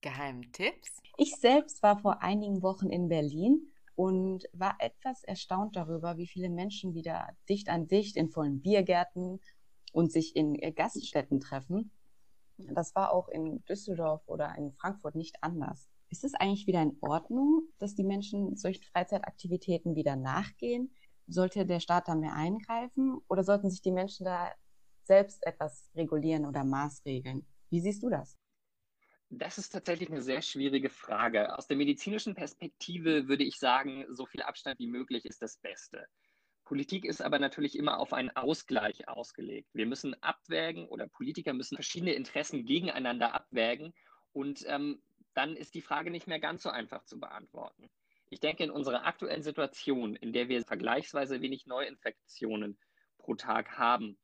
geheimen 0.02 0.52
Tipps. 0.52 1.02
Ich 1.16 1.34
selbst 1.34 1.82
war 1.82 1.98
vor 1.98 2.22
einigen 2.22 2.62
Wochen 2.62 2.90
in 2.90 3.08
Berlin 3.08 3.72
und 3.96 4.44
war 4.52 4.76
etwas 4.78 5.24
erstaunt 5.24 5.74
darüber, 5.74 6.16
wie 6.16 6.28
viele 6.28 6.50
Menschen 6.50 6.94
wieder 6.94 7.26
dicht 7.48 7.68
an 7.68 7.88
dicht 7.88 8.16
in 8.16 8.30
vollen 8.30 8.60
Biergärten 8.60 9.40
und 9.96 10.12
sich 10.12 10.36
in 10.36 10.54
äh, 10.56 10.72
Gaststätten 10.72 11.40
treffen. 11.40 11.90
Das 12.58 12.94
war 12.94 13.12
auch 13.12 13.28
in 13.28 13.64
Düsseldorf 13.64 14.22
oder 14.26 14.54
in 14.58 14.74
Frankfurt 14.74 15.14
nicht 15.14 15.36
anders. 15.40 15.88
Ist 16.10 16.22
es 16.22 16.34
eigentlich 16.34 16.66
wieder 16.66 16.82
in 16.82 16.98
Ordnung, 17.00 17.62
dass 17.78 17.94
die 17.94 18.04
Menschen 18.04 18.56
solchen 18.56 18.84
Freizeitaktivitäten 18.84 19.96
wieder 19.96 20.14
nachgehen? 20.14 20.94
Sollte 21.26 21.64
der 21.64 21.80
Staat 21.80 22.08
da 22.08 22.14
mehr 22.14 22.34
eingreifen 22.34 23.20
oder 23.28 23.42
sollten 23.42 23.70
sich 23.70 23.80
die 23.80 23.90
Menschen 23.90 24.26
da 24.26 24.52
selbst 25.04 25.44
etwas 25.46 25.90
regulieren 25.94 26.44
oder 26.44 26.62
maßregeln? 26.62 27.46
Wie 27.70 27.80
siehst 27.80 28.02
du 28.02 28.10
das? 28.10 28.36
Das 29.30 29.56
ist 29.56 29.70
tatsächlich 29.70 30.10
eine 30.10 30.22
sehr 30.22 30.42
schwierige 30.42 30.90
Frage. 30.90 31.56
Aus 31.56 31.68
der 31.68 31.78
medizinischen 31.78 32.34
Perspektive 32.34 33.28
würde 33.28 33.44
ich 33.44 33.58
sagen, 33.58 34.04
so 34.10 34.26
viel 34.26 34.42
Abstand 34.42 34.78
wie 34.78 34.88
möglich 34.88 35.24
ist 35.24 35.40
das 35.40 35.56
Beste. 35.56 36.06
Politik 36.66 37.04
ist 37.04 37.22
aber 37.22 37.38
natürlich 37.38 37.78
immer 37.78 37.98
auf 38.00 38.12
einen 38.12 38.30
Ausgleich 38.30 39.08
ausgelegt. 39.08 39.70
Wir 39.72 39.86
müssen 39.86 40.20
abwägen 40.20 40.88
oder 40.88 41.06
Politiker 41.06 41.54
müssen 41.54 41.76
verschiedene 41.76 42.12
Interessen 42.12 42.66
gegeneinander 42.66 43.34
abwägen 43.34 43.94
und 44.32 44.64
ähm, 44.66 45.00
dann 45.32 45.56
ist 45.56 45.74
die 45.74 45.80
Frage 45.80 46.10
nicht 46.10 46.26
mehr 46.26 46.40
ganz 46.40 46.64
so 46.64 46.68
einfach 46.68 47.04
zu 47.04 47.20
beantworten. 47.20 47.88
Ich 48.30 48.40
denke, 48.40 48.64
in 48.64 48.72
unserer 48.72 49.06
aktuellen 49.06 49.44
Situation, 49.44 50.16
in 50.16 50.32
der 50.32 50.48
wir 50.48 50.60
vergleichsweise 50.64 51.40
wenig 51.40 51.66
Neuinfektionen 51.66 52.76
pro 53.18 53.36
Tag 53.36 53.78
haben, 53.78 54.18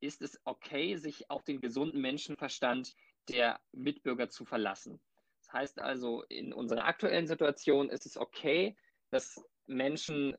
ist 0.00 0.20
es 0.20 0.38
okay, 0.44 0.96
sich 0.96 1.30
auf 1.30 1.44
den 1.44 1.62
gesunden 1.62 2.02
Menschenverstand 2.02 2.94
der 3.30 3.58
Mitbürger 3.72 4.28
zu 4.28 4.44
verlassen. 4.44 5.00
Das 5.38 5.52
heißt 5.54 5.80
also, 5.80 6.24
in 6.24 6.52
unserer 6.52 6.84
aktuellen 6.84 7.26
Situation 7.26 7.88
ist 7.88 8.04
es 8.04 8.18
okay, 8.18 8.76
dass 9.10 9.42
Menschen 9.64 10.36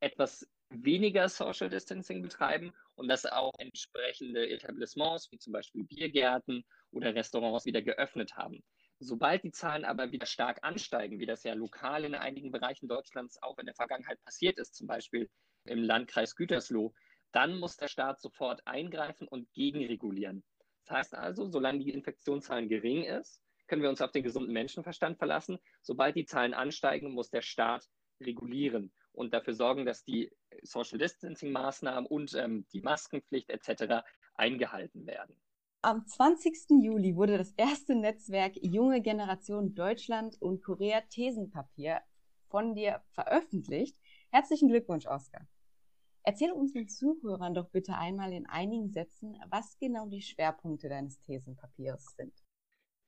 etwas 0.00 0.48
weniger 0.82 1.28
Social 1.28 1.68
Distancing 1.68 2.22
betreiben 2.22 2.72
und 2.94 3.08
dass 3.08 3.26
auch 3.26 3.52
entsprechende 3.58 4.48
Etablissements 4.48 5.30
wie 5.30 5.38
zum 5.38 5.52
Beispiel 5.52 5.84
Biergärten 5.84 6.64
oder 6.90 7.14
Restaurants 7.14 7.66
wieder 7.66 7.82
geöffnet 7.82 8.36
haben. 8.36 8.62
Sobald 8.98 9.44
die 9.44 9.52
Zahlen 9.52 9.84
aber 9.84 10.12
wieder 10.12 10.26
stark 10.26 10.58
ansteigen, 10.62 11.18
wie 11.18 11.26
das 11.26 11.42
ja 11.42 11.54
lokal 11.54 12.04
in 12.04 12.14
einigen 12.14 12.50
Bereichen 12.50 12.88
Deutschlands 12.88 13.42
auch 13.42 13.58
in 13.58 13.66
der 13.66 13.74
Vergangenheit 13.74 14.22
passiert 14.24 14.58
ist, 14.58 14.74
zum 14.74 14.86
Beispiel 14.86 15.28
im 15.64 15.82
Landkreis 15.82 16.36
Gütersloh, 16.36 16.94
dann 17.32 17.58
muss 17.58 17.76
der 17.76 17.88
Staat 17.88 18.20
sofort 18.20 18.66
eingreifen 18.66 19.26
und 19.26 19.52
gegenregulieren. 19.52 20.44
Das 20.84 20.96
heißt 20.96 21.14
also, 21.14 21.46
solange 21.46 21.80
die 21.80 21.90
Infektionszahlen 21.90 22.68
gering 22.68 23.04
ist, 23.04 23.40
können 23.66 23.82
wir 23.82 23.88
uns 23.88 24.00
auf 24.00 24.12
den 24.12 24.22
gesunden 24.22 24.52
Menschenverstand 24.52 25.18
verlassen. 25.18 25.58
Sobald 25.82 26.16
die 26.16 26.26
Zahlen 26.26 26.54
ansteigen, 26.54 27.12
muss 27.12 27.30
der 27.30 27.42
Staat 27.42 27.88
regulieren 28.20 28.92
und 29.14 29.32
dafür 29.32 29.54
sorgen, 29.54 29.86
dass 29.86 30.04
die 30.04 30.30
Social 30.62 30.98
Distancing 30.98 31.52
Maßnahmen 31.52 32.06
und 32.06 32.34
ähm, 32.34 32.66
die 32.72 32.80
Maskenpflicht 32.80 33.50
etc. 33.50 34.04
eingehalten 34.34 35.06
werden. 35.06 35.36
Am 35.82 36.06
20. 36.06 36.82
Juli 36.82 37.14
wurde 37.14 37.36
das 37.36 37.52
erste 37.52 37.94
Netzwerk 37.94 38.54
Junge 38.62 39.02
Generation 39.02 39.74
Deutschland 39.74 40.40
und 40.40 40.62
Korea 40.62 41.02
Thesenpapier 41.10 42.00
von 42.48 42.74
dir 42.74 43.02
veröffentlicht. 43.10 43.96
Herzlichen 44.30 44.68
Glückwunsch, 44.68 45.06
Oskar. 45.06 45.46
Erzähl 46.22 46.52
unseren 46.52 46.88
Zuhörern 46.88 47.52
doch 47.52 47.68
bitte 47.68 47.96
einmal 47.96 48.32
in 48.32 48.46
einigen 48.46 48.88
Sätzen, 48.88 49.36
was 49.50 49.76
genau 49.78 50.06
die 50.06 50.22
Schwerpunkte 50.22 50.88
deines 50.88 51.20
Thesenpapiers 51.20 52.14
sind. 52.16 52.32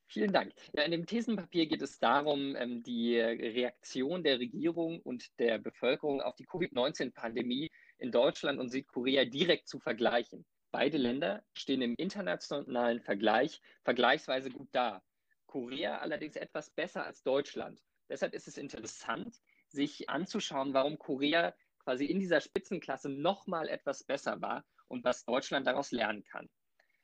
Vielen 0.08 0.32
Dank. 0.32 0.52
In 0.72 0.92
dem 0.92 1.06
Thesenpapier 1.06 1.66
geht 1.66 1.82
es 1.82 1.98
darum, 1.98 2.54
ähm, 2.56 2.82
die 2.82 3.18
Reaktion 3.18 4.22
der 4.22 4.38
Regierung 4.38 5.00
und 5.00 5.36
der 5.40 5.58
Bevölkerung 5.58 6.20
auf 6.20 6.36
die 6.36 6.46
Covid-19-Pandemie 6.46 7.70
in 7.98 8.12
Deutschland 8.12 8.60
und 8.60 8.70
Südkorea 8.70 9.24
direkt 9.24 9.68
zu 9.68 9.80
vergleichen. 9.80 10.46
Beide 10.70 10.96
Länder 10.96 11.42
stehen 11.54 11.82
im 11.82 11.94
internationalen 11.96 13.00
Vergleich 13.00 13.60
vergleichsweise 13.82 14.50
gut 14.50 14.68
da. 14.72 15.02
Korea 15.46 15.98
allerdings 15.98 16.36
etwas 16.36 16.70
besser 16.70 17.04
als 17.04 17.22
Deutschland. 17.22 17.82
Deshalb 18.08 18.34
ist 18.34 18.46
es 18.46 18.58
interessant, 18.58 19.40
sich 19.68 20.08
anzuschauen, 20.08 20.74
warum 20.74 20.98
Korea 20.98 21.54
quasi 21.78 22.04
in 22.04 22.20
dieser 22.20 22.40
Spitzenklasse 22.40 23.08
nochmal 23.08 23.68
etwas 23.68 24.04
besser 24.04 24.40
war 24.40 24.64
und 24.88 25.04
was 25.04 25.24
Deutschland 25.24 25.66
daraus 25.66 25.90
lernen 25.90 26.24
kann. 26.24 26.48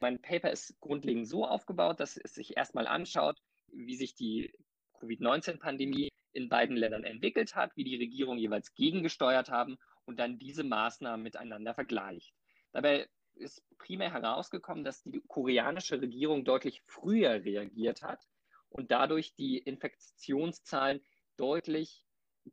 Mein 0.03 0.21
Paper 0.21 0.51
ist 0.51 0.81
grundlegend 0.81 1.29
so 1.29 1.47
aufgebaut, 1.47 2.01
dass 2.01 2.17
es 2.17 2.35
sich 2.35 2.57
erstmal 2.57 2.89
anschaut, 2.89 3.41
wie 3.69 3.95
sich 3.95 4.17
die 4.17 4.53
Covid-19-Pandemie 4.99 6.09
in 6.33 6.49
beiden 6.49 6.77
Ländern 6.77 7.05
entwickelt 7.05 7.55
hat, 7.55 7.77
wie 7.77 7.85
die 7.85 7.95
Regierungen 7.95 8.41
jeweils 8.41 8.75
gegengesteuert 8.75 9.49
haben 9.49 9.79
und 10.05 10.19
dann 10.19 10.41
diese 10.41 10.65
Maßnahmen 10.65 11.23
miteinander 11.23 11.73
vergleicht. 11.73 12.35
Dabei 12.73 13.09
ist 13.35 13.63
primär 13.79 14.13
herausgekommen, 14.13 14.83
dass 14.83 15.05
die 15.05 15.23
koreanische 15.29 16.01
Regierung 16.01 16.45
deutlich 16.45 16.83
früher 16.83 17.45
reagiert 17.45 18.03
hat 18.03 18.27
und 18.71 18.91
dadurch 18.91 19.37
die 19.37 19.59
Infektionszahlen 19.59 21.01
deutlich 21.37 22.05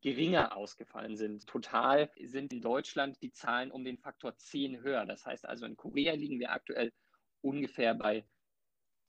geringer 0.04 0.56
ausgefallen 0.56 1.18
sind. 1.18 1.48
Total 1.48 2.12
sind 2.22 2.54
in 2.54 2.62
Deutschland 2.62 3.20
die 3.24 3.32
Zahlen 3.32 3.72
um 3.72 3.84
den 3.84 3.98
Faktor 3.98 4.38
10 4.38 4.82
höher. 4.82 5.08
Das 5.08 5.26
heißt 5.26 5.48
also, 5.48 5.66
in 5.66 5.76
Korea 5.76 6.14
liegen 6.14 6.40
wir 6.40 6.52
aktuell 6.52 6.94
ungefähr 7.42 7.94
bei 7.94 8.26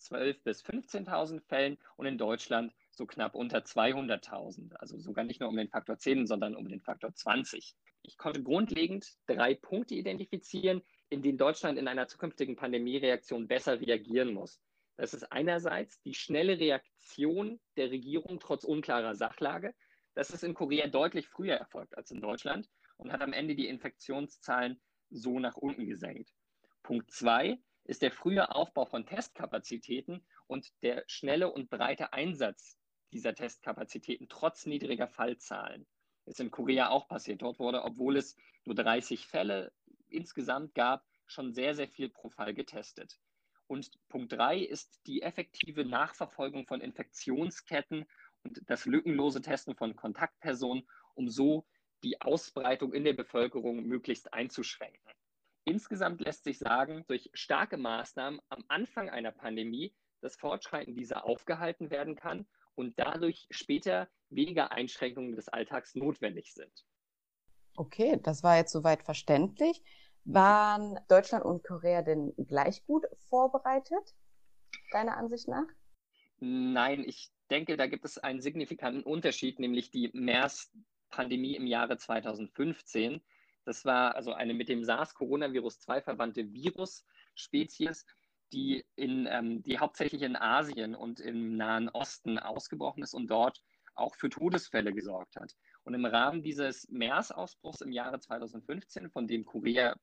12.000 0.01 0.43
bis 0.45 0.65
15.000 0.65 1.41
Fällen 1.43 1.79
und 1.97 2.07
in 2.07 2.19
Deutschland 2.19 2.73
so 2.91 3.07
knapp 3.07 3.35
unter 3.35 3.59
200.000. 3.59 4.75
Also 4.75 4.99
sogar 4.99 5.25
nicht 5.25 5.41
nur 5.41 5.49
um 5.49 5.57
den 5.57 5.69
Faktor 5.69 5.99
10, 5.99 6.27
sondern 6.27 6.57
um 6.57 6.69
den 6.69 6.81
Faktor 6.81 7.15
20. 7.15 7.75
Ich 8.03 8.17
konnte 8.17 8.43
grundlegend 8.43 9.07
drei 9.27 9.55
Punkte 9.55 9.95
identifizieren, 9.95 10.83
in 11.11 11.23
denen 11.23 11.39
Deutschland 11.39 11.79
in 11.79 11.89
einer 11.89 12.09
zukünftigen 12.09 12.57
Pandemiereaktion 12.57 13.47
besser 13.47 13.81
reagieren 13.81 14.33
muss. 14.33 14.61
Das 14.97 15.15
ist 15.15 15.31
einerseits 15.33 16.01
die 16.03 16.15
schnelle 16.15 16.59
Reaktion 16.59 17.61
der 17.77 17.91
Regierung 17.91 18.41
trotz 18.41 18.65
unklarer 18.65 19.15
Sachlage. 19.15 19.75
Das 20.15 20.31
ist 20.31 20.45
in 20.45 20.55
Korea 20.55 20.89
deutlich 20.89 21.29
früher 21.29 21.55
erfolgt 21.55 21.97
als 21.97 22.11
in 22.11 22.21
Deutschland 22.21 22.69
und 22.97 23.13
hat 23.13 23.23
am 23.23 23.33
Ende 23.33 23.55
die 23.55 23.69
Infektionszahlen 23.69 24.81
so 25.11 25.39
nach 25.39 25.57
unten 25.57 25.87
gesenkt. 25.87 26.31
Punkt 26.83 27.11
zwei 27.11 27.59
ist 27.85 28.03
der 28.03 28.13
frühe 28.13 28.55
Aufbau 28.55 28.85
von 28.85 29.07
Testkapazitäten 29.07 30.25
und 30.47 30.69
der 30.83 31.05
schnelle 31.07 31.53
und 31.53 31.71
breite 31.71 32.13
Einsatz 32.13 32.79
dieser 33.13 33.35
Testkapazitäten 33.35 34.29
trotz 34.29 34.67
niedriger 34.67 35.09
Fallzahlen. 35.09 35.87
Das 36.25 36.35
ist 36.35 36.41
in 36.41 36.51
Korea 36.51 36.91
auch 36.91 37.09
passiert. 37.09 37.43
Dort 37.43 37.59
wurde, 37.59 37.83
obwohl 37.83 38.17
es 38.17 38.37
nur 38.65 38.75
30 38.75 39.27
Fälle 39.27 39.73
insgesamt 40.09 40.75
gab, 40.75 41.05
schon 41.27 41.53
sehr, 41.53 41.75
sehr 41.75 41.89
viel 41.89 42.09
pro 42.09 42.29
Fall 42.29 42.55
getestet. 42.55 43.19
Und 43.67 43.91
Punkt 44.09 44.33
drei 44.33 44.59
ist 44.59 45.01
die 45.07 45.23
effektive 45.23 45.85
Nachverfolgung 45.85 46.67
von 46.67 46.81
Infektionsketten 46.81 48.05
und 48.43 48.63
das 48.67 48.85
lückenlose 48.85 49.43
Testen 49.43 49.77
von 49.77 49.95
Kontaktpersonen, 49.95 50.89
um 51.15 51.29
so 51.29 51.67
die 52.03 52.21
Ausbreitung 52.21 52.93
in 52.93 53.05
der 53.05 53.13
Bevölkerung 53.13 53.85
möglichst 53.87 54.33
einzuschränken. 54.33 55.13
Insgesamt 55.71 56.21
lässt 56.21 56.43
sich 56.43 56.59
sagen, 56.59 57.05
durch 57.07 57.31
starke 57.33 57.77
Maßnahmen 57.77 58.41
am 58.49 58.65
Anfang 58.67 59.09
einer 59.09 59.31
Pandemie 59.31 59.95
das 60.21 60.35
Fortschreiten 60.35 60.97
dieser 60.97 61.25
aufgehalten 61.25 61.91
werden 61.91 62.17
kann 62.17 62.45
und 62.75 62.99
dadurch 62.99 63.47
später 63.53 64.09
weniger 64.31 64.73
Einschränkungen 64.73 65.37
des 65.37 65.47
Alltags 65.47 65.95
notwendig 65.95 66.55
sind. 66.55 66.73
Okay, 67.77 68.19
das 68.21 68.43
war 68.43 68.57
jetzt 68.57 68.73
soweit 68.73 69.05
verständlich. 69.05 69.81
Waren 70.25 70.99
Deutschland 71.07 71.45
und 71.45 71.63
Korea 71.63 72.03
denn 72.03 72.35
gleich 72.37 72.85
gut 72.85 73.07
vorbereitet, 73.29 74.17
deiner 74.91 75.17
Ansicht 75.17 75.47
nach? 75.47 75.69
Nein, 76.41 77.05
ich 77.07 77.31
denke, 77.49 77.77
da 77.77 77.87
gibt 77.87 78.05
es 78.05 78.19
einen 78.19 78.41
signifikanten 78.41 79.05
Unterschied, 79.05 79.61
nämlich 79.61 79.93
die 79.93 80.11
MERS-Pandemie 80.15 81.55
im 81.55 81.69
Jahre 81.69 81.97
2015. 81.97 83.23
Das 83.71 83.85
war 83.85 84.17
also 84.17 84.33
eine 84.33 84.53
mit 84.53 84.69
dem 84.69 84.83
SARS-Coronavirus-2 84.83 86.03
verwandte 86.03 86.53
Virusspezies, 86.53 88.05
die, 88.53 88.85
in, 88.97 89.29
ähm, 89.31 89.63
die 89.63 89.79
hauptsächlich 89.79 90.23
in 90.23 90.35
Asien 90.35 90.97
und 90.97 91.21
im 91.21 91.57
Nahen 91.57 91.89
Osten 91.89 92.41
ausgebrochen 92.41 93.05
ist 93.05 93.15
und 93.15 93.29
dort 93.29 93.63
auch 93.95 94.17
für 94.17 94.29
Todesfälle 94.29 94.93
gesorgt 94.93 95.37
hat. 95.37 95.55
Und 95.85 95.95
im 95.95 96.05
Rahmen 96.05 96.43
dieses 96.43 96.89
MERS-Ausbruchs 96.89 97.81
im 97.83 97.93
Jahre 97.93 98.19
2015, 98.19 99.09
von 99.09 99.29
dem 99.29 99.45
Korea 99.45 99.95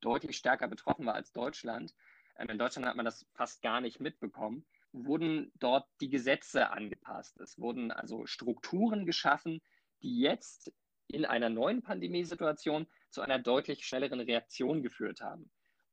deutlich 0.00 0.36
stärker 0.36 0.66
betroffen 0.66 1.06
war 1.06 1.14
als 1.14 1.30
Deutschland, 1.30 1.94
ähm, 2.36 2.48
in 2.48 2.58
Deutschland 2.58 2.88
hat 2.88 2.96
man 2.96 3.04
das 3.04 3.24
fast 3.34 3.62
gar 3.62 3.80
nicht 3.80 4.00
mitbekommen, 4.00 4.66
wurden 4.90 5.52
dort 5.60 5.86
die 6.00 6.10
Gesetze 6.10 6.72
angepasst. 6.72 7.38
Es 7.38 7.60
wurden 7.60 7.92
also 7.92 8.26
Strukturen 8.26 9.06
geschaffen, 9.06 9.62
die 10.02 10.18
jetzt 10.18 10.72
in 11.06 11.24
einer 11.24 11.48
neuen 11.48 11.80
Pandemiesituation 11.80 12.88
zu 13.14 13.22
einer 13.22 13.38
deutlich 13.38 13.86
schnelleren 13.86 14.20
Reaktion 14.20 14.82
geführt 14.82 15.20
haben. 15.22 15.50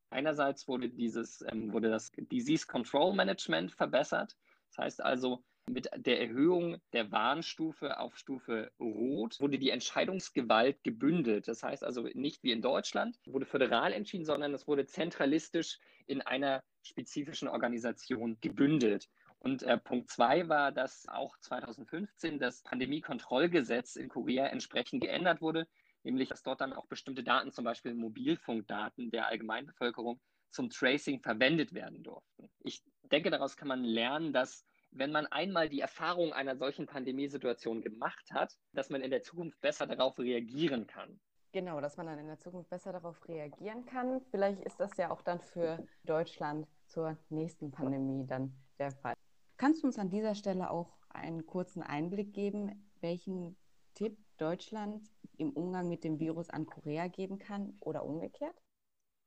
Einerseits 0.10 0.67
wurde 0.67 0.89
dieses, 0.89 1.41
ähm, 1.49 1.71
wurde 1.71 1.89
das 1.89 2.12
Disease 2.17 2.67
Control 2.67 3.13
Management 3.13 3.71
verbessert. 3.71 4.36
Das 4.69 4.77
heißt 4.77 5.01
also, 5.01 5.43
mit 5.69 5.89
der 5.95 6.19
Erhöhung 6.19 6.81
der 6.91 7.12
Warnstufe 7.12 7.99
auf 7.99 8.17
Stufe 8.17 8.71
Rot 8.79 9.39
wurde 9.39 9.60
die 9.60 9.69
Entscheidungsgewalt 9.69 10.84
gebündelt. 10.84 11.47
Das 11.47 11.63
heißt 11.63 11.84
also 11.84 12.10
nicht 12.13 12.43
wie 12.43 12.51
in 12.51 12.62
Deutschland 12.62 13.19
wurde 13.25 13.45
föderal 13.45 13.93
entschieden, 13.93 14.25
sondern 14.25 14.53
es 14.53 14.67
wurde 14.67 14.86
zentralistisch 14.86 15.79
in 16.07 16.21
einer 16.21 16.63
spezifischen 16.84 17.47
Organisation 17.47 18.38
gebündelt. 18.41 19.07
Und 19.39 19.63
äh, 19.63 19.77
Punkt 19.77 20.10
zwei 20.10 20.49
war, 20.49 20.71
dass 20.71 21.07
auch 21.07 21.38
2015 21.39 22.38
das 22.38 22.63
Pandemiekontrollgesetz 22.63 23.95
in 23.95 24.10
Korea 24.10 24.47
entsprechend 24.47 25.01
geändert 25.01 25.41
wurde, 25.41 25.67
nämlich 26.03 26.29
dass 26.29 26.43
dort 26.43 26.61
dann 26.61 26.73
auch 26.73 26.85
bestimmte 26.87 27.23
Daten, 27.23 27.51
zum 27.51 27.65
Beispiel 27.65 27.93
Mobilfunkdaten 27.93 29.11
der 29.11 29.27
Allgemeinbevölkerung, 29.27 30.19
zum 30.49 30.69
Tracing 30.69 31.21
verwendet 31.21 31.73
werden 31.73 32.03
durften. 32.03 32.49
Ich 32.59 32.83
denke, 33.03 33.29
daraus 33.29 33.55
kann 33.55 33.67
man 33.67 33.83
lernen, 33.83 34.33
dass 34.33 34.65
wenn 34.91 35.11
man 35.11 35.25
einmal 35.27 35.69
die 35.69 35.79
Erfahrung 35.79 36.33
einer 36.33 36.57
solchen 36.57 36.85
Pandemiesituation 36.85 37.81
gemacht 37.81 38.31
hat, 38.31 38.57
dass 38.73 38.89
man 38.89 39.01
in 39.01 39.09
der 39.09 39.21
Zukunft 39.21 39.59
besser 39.61 39.87
darauf 39.87 40.19
reagieren 40.19 40.85
kann. 40.85 41.19
Genau, 41.53 41.81
dass 41.81 41.97
man 41.97 42.05
dann 42.05 42.19
in 42.19 42.27
der 42.27 42.39
Zukunft 42.39 42.69
besser 42.69 42.93
darauf 42.93 43.27
reagieren 43.27 43.85
kann. 43.85 44.21
Vielleicht 44.31 44.61
ist 44.61 44.79
das 44.79 44.95
ja 44.97 45.11
auch 45.11 45.21
dann 45.21 45.41
für 45.41 45.85
Deutschland 46.05 46.67
zur 46.87 47.17
nächsten 47.29 47.71
Pandemie 47.71 48.25
dann 48.25 48.53
der 48.79 48.91
Fall. 48.91 49.13
Kannst 49.57 49.83
du 49.83 49.87
uns 49.87 49.99
an 49.99 50.09
dieser 50.09 50.35
Stelle 50.35 50.69
auch 50.71 50.97
einen 51.09 51.45
kurzen 51.45 51.83
Einblick 51.83 52.33
geben, 52.33 52.89
welchen 53.01 53.57
Tipp 53.93 54.17
Deutschland 54.41 55.08
im 55.38 55.51
Umgang 55.51 55.88
mit 55.88 56.04
dem 56.04 56.19
Virus 56.19 56.49
an 56.49 56.65
Korea 56.65 57.08
geben 57.08 57.38
kann 57.38 57.77
oder 57.80 58.04
umgekehrt? 58.04 58.56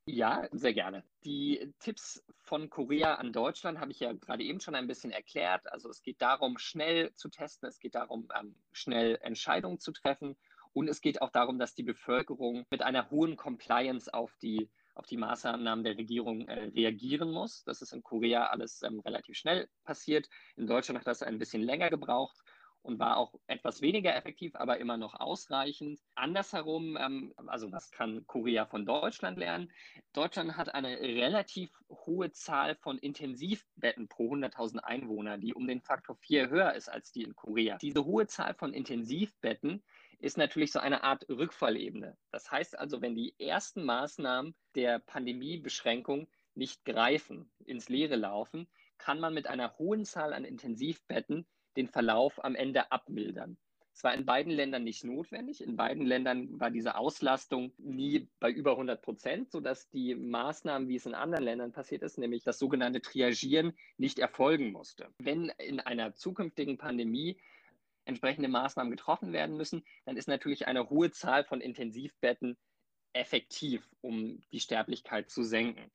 Ja, 0.06 0.48
sehr 0.50 0.74
gerne. 0.74 1.04
Die 1.24 1.72
Tipps 1.78 2.22
von 2.42 2.68
Korea 2.68 3.14
an 3.14 3.32
Deutschland 3.32 3.78
habe 3.78 3.92
ich 3.92 4.00
ja 4.00 4.12
gerade 4.12 4.42
eben 4.42 4.60
schon 4.60 4.74
ein 4.74 4.88
bisschen 4.88 5.12
erklärt. 5.12 5.70
Also 5.72 5.88
es 5.88 6.02
geht 6.02 6.20
darum, 6.20 6.58
schnell 6.58 7.14
zu 7.14 7.28
testen, 7.28 7.68
es 7.68 7.78
geht 7.78 7.94
darum, 7.94 8.28
ähm, 8.38 8.56
schnell 8.72 9.16
Entscheidungen 9.22 9.78
zu 9.78 9.92
treffen 9.92 10.36
und 10.72 10.88
es 10.88 11.00
geht 11.00 11.22
auch 11.22 11.30
darum, 11.30 11.58
dass 11.58 11.74
die 11.74 11.84
Bevölkerung 11.84 12.66
mit 12.68 12.82
einer 12.82 13.08
hohen 13.10 13.36
Compliance 13.36 14.12
auf 14.12 14.36
die 14.42 14.68
auf 14.94 15.06
die 15.06 15.16
Maßnahmen 15.16 15.84
der 15.84 15.96
Regierung 15.96 16.46
äh, 16.46 16.66
reagieren 16.66 17.32
muss. 17.32 17.64
Das 17.64 17.82
ist 17.82 17.92
in 17.92 18.02
Korea 18.02 18.46
alles 18.46 18.82
ähm, 18.82 19.00
relativ 19.00 19.36
schnell 19.36 19.68
passiert. 19.82 20.28
In 20.56 20.66
Deutschland 20.66 21.00
hat 21.00 21.06
das 21.06 21.22
ein 21.22 21.38
bisschen 21.38 21.62
länger 21.62 21.90
gebraucht. 21.90 22.43
Und 22.84 22.98
war 22.98 23.16
auch 23.16 23.32
etwas 23.46 23.80
weniger 23.80 24.14
effektiv, 24.14 24.54
aber 24.54 24.78
immer 24.78 24.98
noch 24.98 25.14
ausreichend. 25.18 26.00
Andersherum, 26.14 26.98
ähm, 27.00 27.34
also 27.46 27.72
was 27.72 27.90
kann 27.90 28.26
Korea 28.26 28.66
von 28.66 28.84
Deutschland 28.84 29.38
lernen? 29.38 29.72
Deutschland 30.12 30.56
hat 30.56 30.74
eine 30.74 31.00
relativ 31.00 31.70
hohe 31.88 32.30
Zahl 32.30 32.76
von 32.76 32.98
Intensivbetten 32.98 34.06
pro 34.08 34.34
100.000 34.34 34.78
Einwohner, 34.78 35.38
die 35.38 35.54
um 35.54 35.66
den 35.66 35.80
Faktor 35.80 36.16
4 36.16 36.50
höher 36.50 36.74
ist 36.74 36.90
als 36.90 37.10
die 37.10 37.22
in 37.22 37.34
Korea. 37.34 37.78
Diese 37.78 38.04
hohe 38.04 38.26
Zahl 38.26 38.52
von 38.54 38.74
Intensivbetten 38.74 39.82
ist 40.18 40.36
natürlich 40.36 40.70
so 40.70 40.78
eine 40.78 41.04
Art 41.04 41.26
Rückfallebene. 41.28 42.18
Das 42.32 42.50
heißt 42.50 42.78
also, 42.78 43.00
wenn 43.00 43.14
die 43.14 43.34
ersten 43.38 43.82
Maßnahmen 43.84 44.54
der 44.74 44.98
Pandemiebeschränkung 44.98 46.28
nicht 46.54 46.84
greifen, 46.84 47.50
ins 47.64 47.88
Leere 47.88 48.16
laufen, 48.16 48.68
kann 48.98 49.20
man 49.20 49.32
mit 49.32 49.46
einer 49.46 49.76
hohen 49.78 50.04
Zahl 50.04 50.34
an 50.34 50.44
Intensivbetten 50.44 51.46
den 51.76 51.88
Verlauf 51.88 52.42
am 52.44 52.54
Ende 52.54 52.90
abmildern. 52.92 53.56
Es 53.94 54.02
war 54.02 54.12
in 54.12 54.26
beiden 54.26 54.52
Ländern 54.52 54.82
nicht 54.82 55.04
notwendig. 55.04 55.62
In 55.62 55.76
beiden 55.76 56.04
Ländern 56.04 56.58
war 56.58 56.72
diese 56.72 56.96
Auslastung 56.96 57.72
nie 57.78 58.28
bei 58.40 58.50
über 58.50 58.72
100 58.72 59.00
Prozent, 59.00 59.52
sodass 59.52 59.88
die 59.90 60.16
Maßnahmen, 60.16 60.88
wie 60.88 60.96
es 60.96 61.06
in 61.06 61.14
anderen 61.14 61.44
Ländern 61.44 61.70
passiert 61.70 62.02
ist, 62.02 62.18
nämlich 62.18 62.42
das 62.42 62.58
sogenannte 62.58 63.00
Triagieren, 63.00 63.72
nicht 63.96 64.18
erfolgen 64.18 64.72
musste. 64.72 65.08
Wenn 65.18 65.48
in 65.58 65.78
einer 65.78 66.12
zukünftigen 66.14 66.76
Pandemie 66.76 67.38
entsprechende 68.04 68.48
Maßnahmen 68.48 68.90
getroffen 68.90 69.32
werden 69.32 69.56
müssen, 69.56 69.84
dann 70.06 70.16
ist 70.16 70.26
natürlich 70.26 70.66
eine 70.66 70.90
hohe 70.90 71.12
Zahl 71.12 71.44
von 71.44 71.60
Intensivbetten 71.60 72.56
effektiv, 73.12 73.88
um 74.00 74.42
die 74.50 74.60
Sterblichkeit 74.60 75.30
zu 75.30 75.44
senken. 75.44 75.90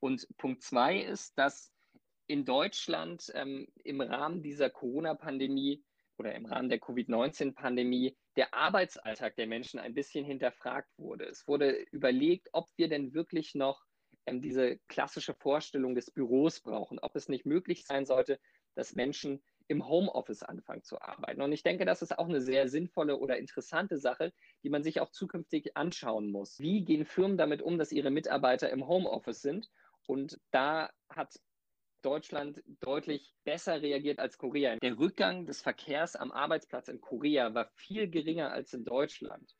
Und 0.00 0.26
Punkt 0.36 0.62
zwei 0.62 0.98
ist, 0.98 1.38
dass 1.38 1.71
in 2.32 2.46
Deutschland 2.46 3.30
ähm, 3.34 3.68
im 3.84 4.00
Rahmen 4.00 4.42
dieser 4.42 4.70
Corona-Pandemie 4.70 5.84
oder 6.16 6.34
im 6.34 6.46
Rahmen 6.46 6.70
der 6.70 6.80
Covid-19-Pandemie 6.80 8.16
der 8.36 8.54
Arbeitsalltag 8.54 9.36
der 9.36 9.46
Menschen 9.46 9.78
ein 9.78 9.92
bisschen 9.92 10.24
hinterfragt 10.24 10.88
wurde. 10.96 11.26
Es 11.26 11.46
wurde 11.46 11.72
überlegt, 11.90 12.48
ob 12.52 12.70
wir 12.76 12.88
denn 12.88 13.12
wirklich 13.12 13.54
noch 13.54 13.84
ähm, 14.24 14.40
diese 14.40 14.78
klassische 14.88 15.34
Vorstellung 15.34 15.94
des 15.94 16.10
Büros 16.10 16.62
brauchen, 16.62 16.98
ob 17.00 17.16
es 17.16 17.28
nicht 17.28 17.44
möglich 17.44 17.84
sein 17.84 18.06
sollte, 18.06 18.40
dass 18.76 18.94
Menschen 18.94 19.42
im 19.68 19.86
Homeoffice 19.86 20.42
anfangen 20.42 20.84
zu 20.84 21.02
arbeiten. 21.02 21.42
Und 21.42 21.52
ich 21.52 21.62
denke, 21.62 21.84
das 21.84 22.00
ist 22.00 22.18
auch 22.18 22.30
eine 22.30 22.40
sehr 22.40 22.66
sinnvolle 22.70 23.18
oder 23.18 23.36
interessante 23.36 23.98
Sache, 23.98 24.32
die 24.64 24.70
man 24.70 24.82
sich 24.82 25.00
auch 25.00 25.10
zukünftig 25.10 25.76
anschauen 25.76 26.30
muss. 26.30 26.58
Wie 26.60 26.82
gehen 26.82 27.04
Firmen 27.04 27.36
damit 27.36 27.60
um, 27.60 27.76
dass 27.76 27.92
ihre 27.92 28.10
Mitarbeiter 28.10 28.70
im 28.70 28.88
Homeoffice 28.88 29.42
sind? 29.42 29.70
Und 30.06 30.40
da 30.50 30.90
hat 31.10 31.38
Deutschland 32.02 32.62
deutlich 32.80 33.34
besser 33.44 33.80
reagiert 33.80 34.18
als 34.18 34.36
Korea. 34.36 34.76
Der 34.76 34.98
Rückgang 34.98 35.46
des 35.46 35.62
Verkehrs 35.62 36.16
am 36.16 36.32
Arbeitsplatz 36.32 36.88
in 36.88 37.00
Korea 37.00 37.54
war 37.54 37.70
viel 37.74 38.08
geringer 38.10 38.52
als 38.52 38.72
in 38.72 38.84
Deutschland. 38.84 39.54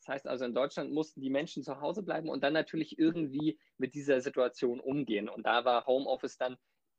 Das 0.00 0.08
heißt 0.08 0.28
also, 0.28 0.44
in 0.44 0.54
Deutschland 0.54 0.92
mussten 0.92 1.20
die 1.20 1.30
Menschen 1.30 1.64
zu 1.64 1.80
Hause 1.80 2.02
bleiben 2.02 2.28
und 2.28 2.44
dann 2.44 2.52
natürlich 2.52 2.98
irgendwie 2.98 3.58
mit 3.76 3.94
dieser 3.94 4.20
Situation 4.20 4.78
umgehen. 4.78 5.28
Und 5.28 5.46
da 5.46 5.64
war 5.64 5.86
Homeoffice 5.86 6.38
dann 6.38 6.56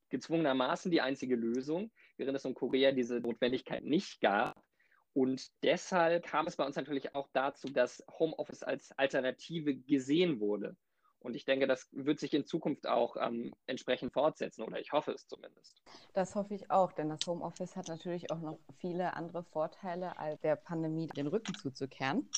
gezwungenermaßen 0.09 0.91
die 0.91 1.01
einzige 1.01 1.35
Lösung, 1.35 1.91
während 2.17 2.35
es 2.35 2.45
in 2.45 2.53
Korea 2.53 2.91
diese 2.91 3.19
Notwendigkeit 3.19 3.83
nicht 3.83 4.19
gab. 4.19 4.61
Und 5.13 5.47
deshalb 5.63 6.25
kam 6.25 6.47
es 6.47 6.55
bei 6.57 6.65
uns 6.65 6.75
natürlich 6.75 7.15
auch 7.15 7.29
dazu, 7.33 7.67
dass 7.69 8.03
Homeoffice 8.19 8.63
als 8.63 8.91
Alternative 8.97 9.75
gesehen 9.75 10.39
wurde. 10.39 10.75
Und 11.19 11.35
ich 11.35 11.45
denke, 11.45 11.67
das 11.67 11.89
wird 11.91 12.19
sich 12.19 12.33
in 12.33 12.45
Zukunft 12.45 12.87
auch 12.87 13.15
ähm, 13.19 13.53
entsprechend 13.65 14.13
fortsetzen 14.13 14.63
oder 14.63 14.79
ich 14.79 14.91
hoffe 14.91 15.11
es 15.11 15.27
zumindest. 15.27 15.81
Das 16.13 16.35
hoffe 16.35 16.53
ich 16.53 16.69
auch, 16.69 16.91
denn 16.91 17.09
das 17.09 17.25
Homeoffice 17.27 17.75
hat 17.75 17.87
natürlich 17.87 18.31
auch 18.31 18.39
noch 18.39 18.59
viele 18.79 19.13
andere 19.13 19.43
Vorteile, 19.43 20.17
als 20.17 20.39
der 20.41 20.55
Pandemie 20.55 21.07
den 21.07 21.27
Rücken 21.27 21.55
zuzukehren. 21.55 22.29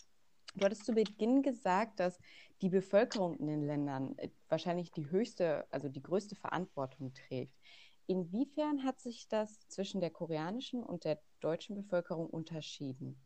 Du 0.55 0.65
hattest 0.65 0.85
zu 0.85 0.93
Beginn 0.93 1.43
gesagt, 1.43 1.99
dass 1.99 2.19
die 2.61 2.69
Bevölkerung 2.69 3.37
in 3.37 3.47
den 3.47 3.67
Ländern 3.67 4.17
äh, 4.17 4.29
wahrscheinlich 4.47 4.91
die 4.91 5.09
höchste, 5.09 5.67
also 5.71 5.89
die 5.89 6.01
größte 6.01 6.35
Verantwortung 6.35 7.13
trägt. 7.13 7.53
Inwiefern 8.07 8.83
hat 8.83 8.99
sich 8.99 9.27
das 9.27 9.59
zwischen 9.67 10.01
der 10.01 10.09
koreanischen 10.09 10.83
und 10.83 11.03
der 11.03 11.21
deutschen 11.41 11.75
Bevölkerung 11.75 12.27
unterschieden? 12.27 13.21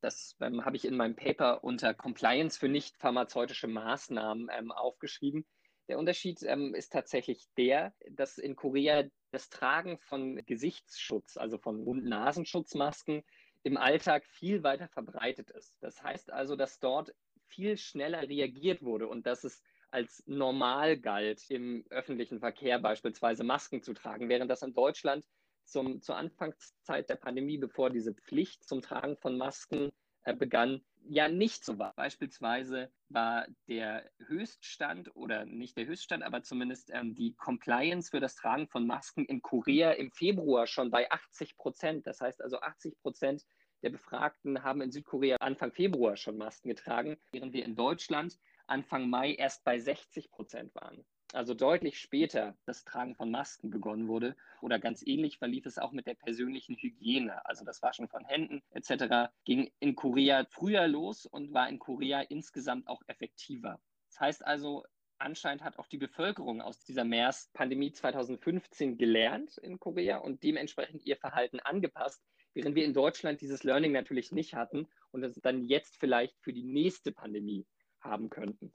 Das 0.00 0.36
ähm, 0.40 0.64
habe 0.64 0.76
ich 0.76 0.84
in 0.84 0.96
meinem 0.96 1.16
Paper 1.16 1.64
unter 1.64 1.94
Compliance 1.94 2.58
für 2.58 2.68
nicht 2.68 2.96
pharmazeutische 2.98 3.66
Maßnahmen 3.66 4.48
ähm, 4.56 4.72
aufgeschrieben. 4.72 5.46
Der 5.88 5.98
Unterschied 5.98 6.42
ähm, 6.42 6.74
ist 6.74 6.92
tatsächlich 6.92 7.46
der, 7.56 7.94
dass 8.10 8.38
in 8.38 8.56
Korea 8.56 9.04
das 9.30 9.48
Tragen 9.48 9.98
von 9.98 10.36
Gesichtsschutz, 10.46 11.36
also 11.36 11.58
von 11.58 11.84
Mund-Nasenschutzmasken, 11.84 13.22
im 13.62 13.76
Alltag 13.76 14.24
viel 14.26 14.62
weiter 14.62 14.88
verbreitet 14.88 15.50
ist. 15.50 15.82
Das 15.82 16.02
heißt 16.02 16.32
also, 16.32 16.56
dass 16.56 16.78
dort 16.78 17.14
viel 17.46 17.76
schneller 17.76 18.28
reagiert 18.28 18.82
wurde 18.82 19.08
und 19.08 19.26
dass 19.26 19.44
es 19.44 19.62
als 19.90 20.22
normal 20.26 20.98
galt, 20.98 21.48
im 21.50 21.84
öffentlichen 21.90 22.40
Verkehr 22.40 22.78
beispielsweise 22.78 23.44
Masken 23.44 23.82
zu 23.82 23.94
tragen, 23.94 24.28
während 24.28 24.50
das 24.50 24.62
in 24.62 24.74
Deutschland 24.74 25.24
zum, 25.66 26.00
zur 26.00 26.16
Anfangszeit 26.16 27.08
der 27.08 27.16
Pandemie, 27.16 27.58
bevor 27.58 27.90
diese 27.90 28.14
Pflicht 28.14 28.64
zum 28.64 28.82
Tragen 28.82 29.16
von 29.16 29.36
Masken 29.36 29.90
äh, 30.24 30.34
begann, 30.34 30.84
ja 31.08 31.28
nicht 31.28 31.64
so 31.64 31.78
war. 31.78 31.94
Beispielsweise 31.94 32.90
war 33.08 33.46
der 33.68 34.10
Höchststand 34.26 35.14
oder 35.14 35.44
nicht 35.44 35.76
der 35.76 35.86
Höchststand, 35.86 36.22
aber 36.22 36.42
zumindest 36.42 36.90
ähm, 36.92 37.14
die 37.14 37.34
Compliance 37.36 38.10
für 38.10 38.20
das 38.20 38.34
Tragen 38.34 38.68
von 38.68 38.86
Masken 38.86 39.24
in 39.24 39.40
Korea 39.42 39.92
im 39.92 40.10
Februar 40.10 40.66
schon 40.66 40.90
bei 40.90 41.10
80 41.10 41.56
Prozent. 41.56 42.06
Das 42.06 42.20
heißt 42.20 42.42
also 42.42 42.60
80 42.60 42.98
Prozent 42.98 43.44
der 43.82 43.90
Befragten 43.90 44.64
haben 44.64 44.80
in 44.80 44.90
Südkorea 44.90 45.36
Anfang 45.36 45.70
Februar 45.70 46.16
schon 46.16 46.38
Masken 46.38 46.68
getragen, 46.68 47.18
während 47.30 47.52
wir 47.52 47.64
in 47.64 47.76
Deutschland 47.76 48.36
Anfang 48.66 49.08
Mai 49.08 49.34
erst 49.34 49.62
bei 49.64 49.78
60 49.78 50.30
Prozent 50.30 50.74
waren 50.74 51.04
also 51.32 51.54
deutlich 51.54 51.98
später 51.98 52.56
das 52.66 52.84
Tragen 52.84 53.14
von 53.14 53.30
Masken 53.30 53.70
begonnen 53.70 54.08
wurde. 54.08 54.36
Oder 54.60 54.78
ganz 54.78 55.02
ähnlich 55.06 55.38
verlief 55.38 55.66
es 55.66 55.78
auch 55.78 55.92
mit 55.92 56.06
der 56.06 56.14
persönlichen 56.14 56.76
Hygiene, 56.76 57.44
also 57.46 57.64
das 57.64 57.82
Waschen 57.82 58.08
von 58.08 58.24
Händen 58.24 58.62
etc. 58.70 59.30
ging 59.44 59.70
in 59.80 59.96
Korea 59.96 60.46
früher 60.48 60.86
los 60.86 61.26
und 61.26 61.52
war 61.52 61.68
in 61.68 61.78
Korea 61.78 62.20
insgesamt 62.20 62.88
auch 62.88 63.02
effektiver. 63.06 63.80
Das 64.08 64.20
heißt 64.20 64.46
also, 64.46 64.84
anscheinend 65.18 65.62
hat 65.62 65.78
auch 65.78 65.86
die 65.86 65.98
Bevölkerung 65.98 66.60
aus 66.60 66.80
dieser 66.84 67.04
MERS-Pandemie 67.04 67.92
2015 67.92 68.98
gelernt 68.98 69.58
in 69.58 69.78
Korea 69.78 70.18
und 70.18 70.42
dementsprechend 70.42 71.04
ihr 71.04 71.16
Verhalten 71.16 71.60
angepasst, 71.60 72.22
während 72.54 72.74
wir 72.74 72.84
in 72.84 72.94
Deutschland 72.94 73.40
dieses 73.40 73.64
Learning 73.64 73.92
natürlich 73.92 74.32
nicht 74.32 74.54
hatten 74.54 74.88
und 75.10 75.22
es 75.22 75.34
dann 75.40 75.64
jetzt 75.64 75.96
vielleicht 75.98 76.38
für 76.40 76.52
die 76.52 76.64
nächste 76.64 77.12
Pandemie 77.12 77.66
haben 78.00 78.30
könnten. 78.30 78.70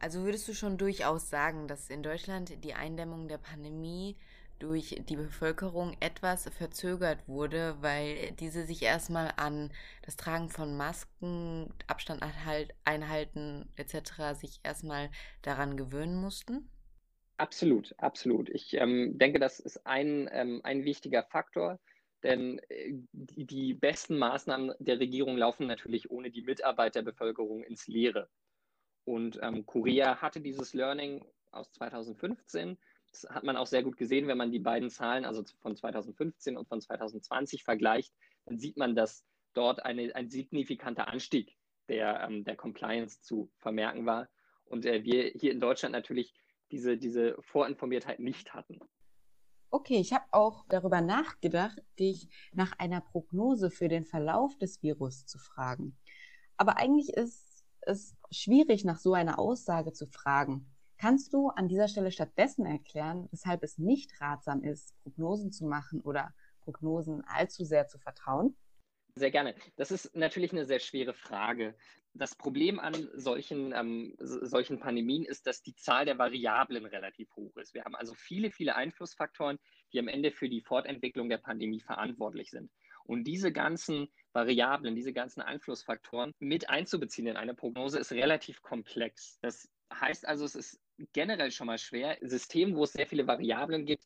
Also 0.00 0.22
würdest 0.22 0.46
du 0.48 0.54
schon 0.54 0.78
durchaus 0.78 1.28
sagen, 1.28 1.66
dass 1.66 1.90
in 1.90 2.02
Deutschland 2.02 2.64
die 2.64 2.74
Eindämmung 2.74 3.28
der 3.28 3.38
Pandemie 3.38 4.16
durch 4.58 5.00
die 5.08 5.16
Bevölkerung 5.16 5.96
etwas 6.00 6.48
verzögert 6.50 7.26
wurde, 7.28 7.76
weil 7.80 8.32
diese 8.32 8.64
sich 8.64 8.82
erstmal 8.82 9.32
an 9.36 9.72
das 10.02 10.16
Tragen 10.16 10.50
von 10.50 10.76
Masken, 10.76 11.72
Abstand 11.86 12.22
einhalten 12.84 13.68
etc. 13.76 14.34
sich 14.34 14.60
erstmal 14.64 15.10
daran 15.42 15.76
gewöhnen 15.76 16.20
mussten? 16.20 16.68
Absolut, 17.36 17.94
absolut. 17.98 18.48
Ich 18.50 18.74
ähm, 18.74 19.16
denke, 19.16 19.38
das 19.38 19.60
ist 19.60 19.86
ein, 19.86 20.28
ähm, 20.32 20.60
ein 20.64 20.84
wichtiger 20.84 21.22
Faktor, 21.22 21.78
denn 22.24 22.58
äh, 22.68 22.94
die, 23.12 23.46
die 23.46 23.74
besten 23.74 24.18
Maßnahmen 24.18 24.74
der 24.80 24.98
Regierung 24.98 25.36
laufen 25.36 25.68
natürlich 25.68 26.10
ohne 26.10 26.32
die 26.32 26.42
Mitarbeit 26.42 26.96
der 26.96 27.02
Bevölkerung 27.02 27.62
ins 27.62 27.86
Leere. 27.86 28.28
Und 29.08 29.38
ähm, 29.42 29.64
Korea 29.64 30.20
hatte 30.20 30.38
dieses 30.38 30.74
Learning 30.74 31.24
aus 31.50 31.72
2015. 31.72 32.76
Das 33.10 33.26
hat 33.30 33.42
man 33.42 33.56
auch 33.56 33.66
sehr 33.66 33.82
gut 33.82 33.96
gesehen, 33.96 34.28
wenn 34.28 34.36
man 34.36 34.52
die 34.52 34.58
beiden 34.58 34.90
Zahlen, 34.90 35.24
also 35.24 35.42
von 35.62 35.74
2015 35.74 36.58
und 36.58 36.68
von 36.68 36.82
2020 36.82 37.64
vergleicht, 37.64 38.12
dann 38.44 38.58
sieht 38.58 38.76
man, 38.76 38.94
dass 38.94 39.24
dort 39.54 39.82
eine, 39.82 40.14
ein 40.14 40.28
signifikanter 40.28 41.08
Anstieg 41.08 41.56
der, 41.88 42.20
ähm, 42.20 42.44
der 42.44 42.54
Compliance 42.54 43.22
zu 43.22 43.50
vermerken 43.56 44.04
war. 44.04 44.28
Und 44.66 44.84
äh, 44.84 45.02
wir 45.04 45.30
hier 45.30 45.52
in 45.52 45.60
Deutschland 45.60 45.94
natürlich 45.94 46.34
diese, 46.70 46.98
diese 46.98 47.34
Vorinformiertheit 47.40 48.20
nicht 48.20 48.52
hatten. 48.52 48.78
Okay, 49.70 50.00
ich 50.00 50.12
habe 50.12 50.26
auch 50.32 50.66
darüber 50.68 51.00
nachgedacht, 51.00 51.78
dich 51.98 52.28
nach 52.52 52.72
einer 52.78 53.00
Prognose 53.00 53.70
für 53.70 53.88
den 53.88 54.04
Verlauf 54.04 54.58
des 54.58 54.82
Virus 54.82 55.24
zu 55.24 55.38
fragen. 55.38 55.96
Aber 56.58 56.76
eigentlich 56.76 57.08
ist 57.14 57.64
es 57.88 58.17
schwierig, 58.30 58.84
nach 58.84 58.98
so 58.98 59.14
einer 59.14 59.38
Aussage 59.38 59.92
zu 59.92 60.06
fragen. 60.06 60.66
Kannst 60.98 61.32
du 61.32 61.48
an 61.48 61.68
dieser 61.68 61.86
Stelle 61.88 62.10
stattdessen 62.10 62.66
erklären, 62.66 63.28
weshalb 63.30 63.62
es 63.62 63.78
nicht 63.78 64.20
ratsam 64.20 64.62
ist, 64.64 64.94
Prognosen 65.02 65.52
zu 65.52 65.64
machen 65.64 66.00
oder 66.00 66.34
Prognosen 66.62 67.22
allzu 67.26 67.64
sehr 67.64 67.86
zu 67.86 67.98
vertrauen? 67.98 68.56
Sehr 69.14 69.30
gerne. 69.30 69.54
Das 69.76 69.90
ist 69.90 70.14
natürlich 70.16 70.52
eine 70.52 70.64
sehr 70.64 70.80
schwere 70.80 71.14
Frage. 71.14 71.74
Das 72.14 72.34
Problem 72.34 72.80
an 72.80 73.08
solchen, 73.14 73.72
ähm, 73.72 74.14
solchen 74.18 74.80
Pandemien 74.80 75.24
ist, 75.24 75.46
dass 75.46 75.62
die 75.62 75.74
Zahl 75.76 76.04
der 76.04 76.18
Variablen 76.18 76.84
relativ 76.84 77.30
hoch 77.36 77.56
ist. 77.56 77.74
Wir 77.74 77.84
haben 77.84 77.94
also 77.94 78.14
viele, 78.14 78.50
viele 78.50 78.74
Einflussfaktoren, 78.74 79.58
die 79.92 80.00
am 80.00 80.08
Ende 80.08 80.32
für 80.32 80.48
die 80.48 80.62
Fortentwicklung 80.62 81.28
der 81.28 81.38
Pandemie 81.38 81.80
verantwortlich 81.80 82.50
sind. 82.50 82.70
Und 83.08 83.24
diese 83.24 83.52
ganzen 83.52 84.08
Variablen, 84.32 84.94
diese 84.94 85.14
ganzen 85.14 85.40
Einflussfaktoren 85.40 86.34
mit 86.40 86.68
einzubeziehen 86.68 87.26
in 87.26 87.36
eine 87.36 87.54
Prognose 87.54 87.98
ist 87.98 88.12
relativ 88.12 88.60
komplex. 88.60 89.38
Das 89.40 89.68
heißt 89.92 90.28
also, 90.28 90.44
es 90.44 90.54
ist 90.54 90.80
generell 91.14 91.50
schon 91.50 91.68
mal 91.68 91.78
schwer, 91.78 92.18
System, 92.20 92.76
wo 92.76 92.84
es 92.84 92.92
sehr 92.92 93.06
viele 93.06 93.26
Variablen 93.26 93.86
gibt, 93.86 94.04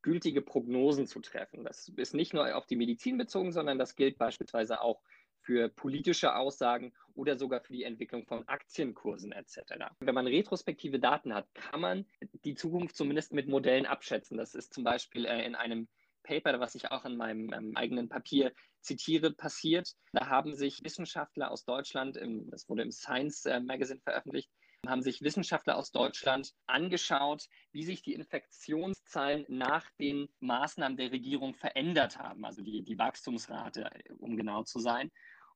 gültige 0.00 0.40
Prognosen 0.40 1.06
zu 1.06 1.20
treffen. 1.20 1.64
Das 1.64 1.88
ist 1.88 2.14
nicht 2.14 2.32
nur 2.32 2.56
auf 2.56 2.66
die 2.66 2.76
Medizin 2.76 3.18
bezogen, 3.18 3.52
sondern 3.52 3.78
das 3.78 3.96
gilt 3.96 4.16
beispielsweise 4.16 4.80
auch 4.80 5.02
für 5.40 5.68
politische 5.68 6.34
Aussagen 6.34 6.94
oder 7.14 7.36
sogar 7.36 7.60
für 7.60 7.74
die 7.74 7.84
Entwicklung 7.84 8.24
von 8.24 8.48
Aktienkursen 8.48 9.32
etc. 9.32 9.58
Wenn 10.00 10.14
man 10.14 10.26
retrospektive 10.26 10.98
Daten 10.98 11.34
hat, 11.34 11.52
kann 11.54 11.80
man 11.80 12.06
die 12.44 12.54
Zukunft 12.54 12.96
zumindest 12.96 13.32
mit 13.32 13.46
Modellen 13.46 13.86
abschätzen. 13.86 14.38
Das 14.38 14.54
ist 14.54 14.72
zum 14.72 14.84
Beispiel 14.84 15.26
äh, 15.26 15.44
in 15.44 15.54
einem 15.54 15.88
Paper, 16.28 16.60
was 16.60 16.74
ich 16.74 16.90
auch 16.90 17.06
in 17.06 17.16
meinem 17.16 17.52
ähm, 17.54 17.72
eigenen 17.74 18.08
Papier 18.08 18.52
zitiere, 18.82 19.32
passiert. 19.32 19.94
Da 20.12 20.28
haben 20.28 20.54
sich 20.54 20.84
Wissenschaftler 20.84 21.50
aus 21.50 21.64
Deutschland, 21.64 22.16
im, 22.18 22.50
das 22.50 22.68
wurde 22.68 22.82
im 22.82 22.92
Science 22.92 23.46
äh, 23.46 23.60
Magazine 23.60 24.00
veröffentlicht, 24.00 24.50
haben 24.86 25.02
sich 25.02 25.22
Wissenschaftler 25.22 25.76
aus 25.76 25.90
Deutschland 25.90 26.52
angeschaut, 26.66 27.46
wie 27.72 27.82
sich 27.82 28.02
die 28.02 28.12
Infektionszahlen 28.12 29.46
nach 29.48 29.90
den 29.98 30.28
Maßnahmen 30.40 30.98
der 30.98 31.12
Regierung 31.12 31.54
verändert 31.54 32.18
haben, 32.18 32.44
also 32.44 32.62
die, 32.62 32.82
die 32.82 32.98
Wachstumsrate, 32.98 33.90
um 34.18 34.36
genau 34.36 34.64
zu 34.64 34.80
sein. 34.80 35.10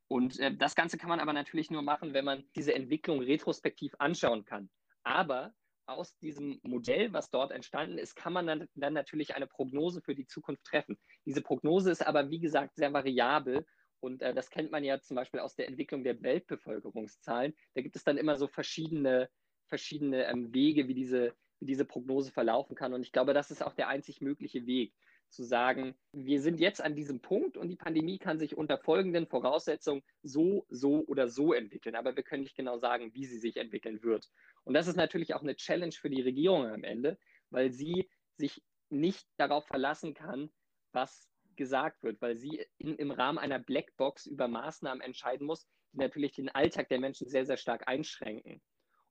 Und 0.09 0.39
äh, 0.41 0.57
das 0.57 0.75
Ganze 0.75 0.97
kann 0.97 1.11
man 1.11 1.21
aber 1.21 1.35
natürlich 1.35 1.71
nur 1.71 1.83
machen, 1.83 2.15
wenn 2.15 2.25
man 2.25 2.45
diese 2.57 2.75
Entwicklung 2.75 3.21
retrospektiv 3.21 3.95
anschauen 3.99 4.45
kann. 4.45 4.71
Aber 5.05 5.55
aus 5.87 6.17
diesem 6.19 6.61
Modell, 6.63 7.13
was 7.13 7.31
dort 7.31 7.53
entstanden 7.53 7.99
ist, 7.99 8.15
kann 8.15 8.33
man 8.33 8.47
dann, 8.47 8.69
dann 8.75 8.93
natürlich 8.93 9.35
eine 9.35 9.47
Prognose 9.47 10.01
für 10.01 10.15
die 10.15 10.27
Zukunft 10.27 10.65
treffen. 10.65 10.99
Diese 11.27 11.43
Prognose 11.43 11.91
ist 11.91 12.07
aber, 12.07 12.31
wie 12.31 12.41
gesagt, 12.41 12.77
sehr 12.77 12.93
variabel 12.93 13.65
und 14.01 14.21
äh, 14.23 14.35
das 14.35 14.51
kennt 14.51 14.71
man 14.71 14.85
ja 14.85 15.01
zum 15.01 15.15
Beispiel 15.15 15.41
aus 15.41 15.55
der 15.55 15.69
Entwicklung 15.69 16.03
der 16.03 16.21
Weltbevölkerungszahlen. 16.23 17.55
Da 17.75 17.83
gibt 17.83 17.97
es 17.97 18.05
dann 18.05 18.19
immer 18.19 18.37
so 18.37 18.49
verschiedene, 18.49 19.29
verschiedene 19.69 20.27
ähm, 20.27 20.53
Wege, 20.53 20.89
wie 20.89 20.95
diese, 20.95 21.35
wie 21.61 21.67
diese 21.67 21.85
Prognose 21.85 22.33
verlaufen 22.33 22.75
kann. 22.75 22.95
Und 22.95 23.03
ich 23.03 23.13
glaube, 23.13 23.33
das 23.33 23.51
ist 23.51 23.63
auch 23.63 23.75
der 23.75 23.89
einzig 23.89 24.21
mögliche 24.21 24.67
Weg, 24.67 24.93
zu 25.33 25.45
sagen, 25.45 25.95
wir 26.13 26.41
sind 26.41 26.61
jetzt 26.61 26.83
an 26.83 26.95
diesem 26.95 27.21
Punkt 27.21 27.57
und 27.57 27.69
die 27.69 27.77
Pandemie 27.77 28.19
kann 28.19 28.39
sich 28.39 28.57
unter 28.57 28.79
folgenden 28.79 29.27
Voraussetzungen 29.27 30.03
so, 30.23 30.67
so 30.69 31.05
oder 31.07 31.29
so 31.29 31.53
entwickeln. 31.53 31.97
Aber 31.97 32.15
wir 32.15 32.23
können 32.23 32.43
nicht 32.43 32.57
genau 32.57 32.79
sagen, 32.79 33.15
wie 33.15 33.25
sie 33.25 33.39
sich 33.39 33.57
entwickeln 33.57 34.03
wird. 34.03 34.29
Und 34.65 34.75
das 34.75 34.87
ist 34.87 34.97
natürlich 34.97 35.35
auch 35.35 35.43
eine 35.43 35.57
Challenge 35.57 35.93
für 35.93 36.11
die 36.11 36.23
Regierung 36.23 36.67
am 36.67 36.85
Ende, 36.85 37.19
weil 37.51 37.73
sie 37.73 38.09
sich 38.37 38.63
nicht 38.91 39.27
darauf 39.39 39.67
verlassen 39.67 40.15
kann, 40.15 40.51
was 40.93 41.29
gesagt 41.57 42.03
wird, 42.03 42.21
weil 42.21 42.37
sie 42.37 42.65
in, 42.79 42.97
im 42.97 43.11
Rahmen 43.11 43.39
einer 43.39 43.59
Blackbox 43.59 44.27
über 44.27 44.49
Maßnahmen 44.49 45.03
entscheiden 45.03 45.47
muss, 45.47 45.67
die 45.93 45.99
natürlich 45.99 46.33
den 46.33 46.49
Alltag 46.51 46.89
der 46.89 47.01
Menschen 47.01 47.29
sehr, 47.29 47.47
sehr 47.47 47.57
stark 47.57 47.89
einschränken. 47.89 48.61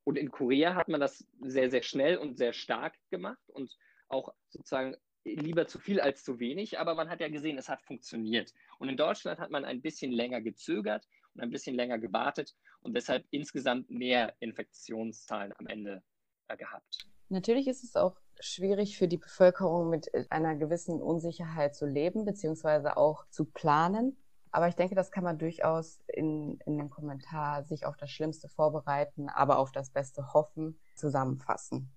Und 0.04 0.18
in 0.18 0.32
Korea 0.32 0.76
hat 0.76 0.88
man 0.88 1.00
das 1.00 1.26
sehr, 1.42 1.70
sehr 1.70 1.84
schnell 1.84 2.18
und 2.18 2.38
sehr 2.38 2.54
stark 2.54 2.96
gemacht 3.10 3.50
und 3.50 3.76
auch 4.08 4.34
sozusagen 4.50 4.96
lieber 5.24 5.68
zu 5.68 5.80
viel 5.80 6.00
als 6.00 6.24
zu 6.24 6.40
wenig, 6.40 6.80
aber 6.80 6.96
man 6.96 7.10
hat 7.10 7.22
ja 7.22 7.30
gesehen, 7.30 7.58
es 7.58 7.70
hat 7.70 7.82
funktioniert. 7.82 8.54
Und 8.80 8.90
in 8.90 8.98
Deutschland 8.98 9.40
hat 9.40 9.52
man 9.52 9.66
ein 9.66 9.82
bisschen 9.82 10.12
länger 10.12 10.42
gezögert 10.42 11.08
und 11.34 11.42
ein 11.42 11.50
bisschen 11.50 11.76
länger 11.76 12.00
gewartet 12.00 12.56
und 12.82 12.96
deshalb 12.96 13.26
insgesamt 13.30 13.90
mehr 13.90 14.34
Infektionszahlen 14.40 15.54
am 15.58 15.68
Ende 15.68 16.04
äh, 16.48 16.58
gehabt. 16.58 17.08
Natürlich 17.30 17.68
ist 17.68 17.84
es 17.84 17.96
auch 17.96 18.20
schwierig 18.40 18.98
für 18.98 19.08
die 19.08 19.18
Bevölkerung 19.18 19.90
mit 19.90 20.14
äh, 20.14 20.26
einer 20.30 20.56
gewissen 20.56 21.02
Unsicherheit 21.02 21.76
zu 21.76 21.86
leben, 21.86 22.26
beziehungsweise 22.26 22.98
auch 22.98 23.26
zu 23.30 23.46
planen. 23.46 24.18
Aber 24.52 24.68
ich 24.68 24.76
denke, 24.76 24.96
das 24.96 25.12
kann 25.12 25.24
man 25.24 25.38
durchaus 25.38 26.02
in, 26.08 26.60
in 26.66 26.78
dem 26.78 26.90
Kommentar 26.90 27.64
sich 27.64 27.86
auf 27.86 27.96
das 27.96 28.12
Schlimmste 28.12 28.50
vorbereiten, 28.50 29.30
aber 29.30 29.60
auf 29.60 29.72
das 29.72 29.92
Beste 29.92 30.34
hoffen, 30.34 30.78
zusammenfassen. 30.96 31.90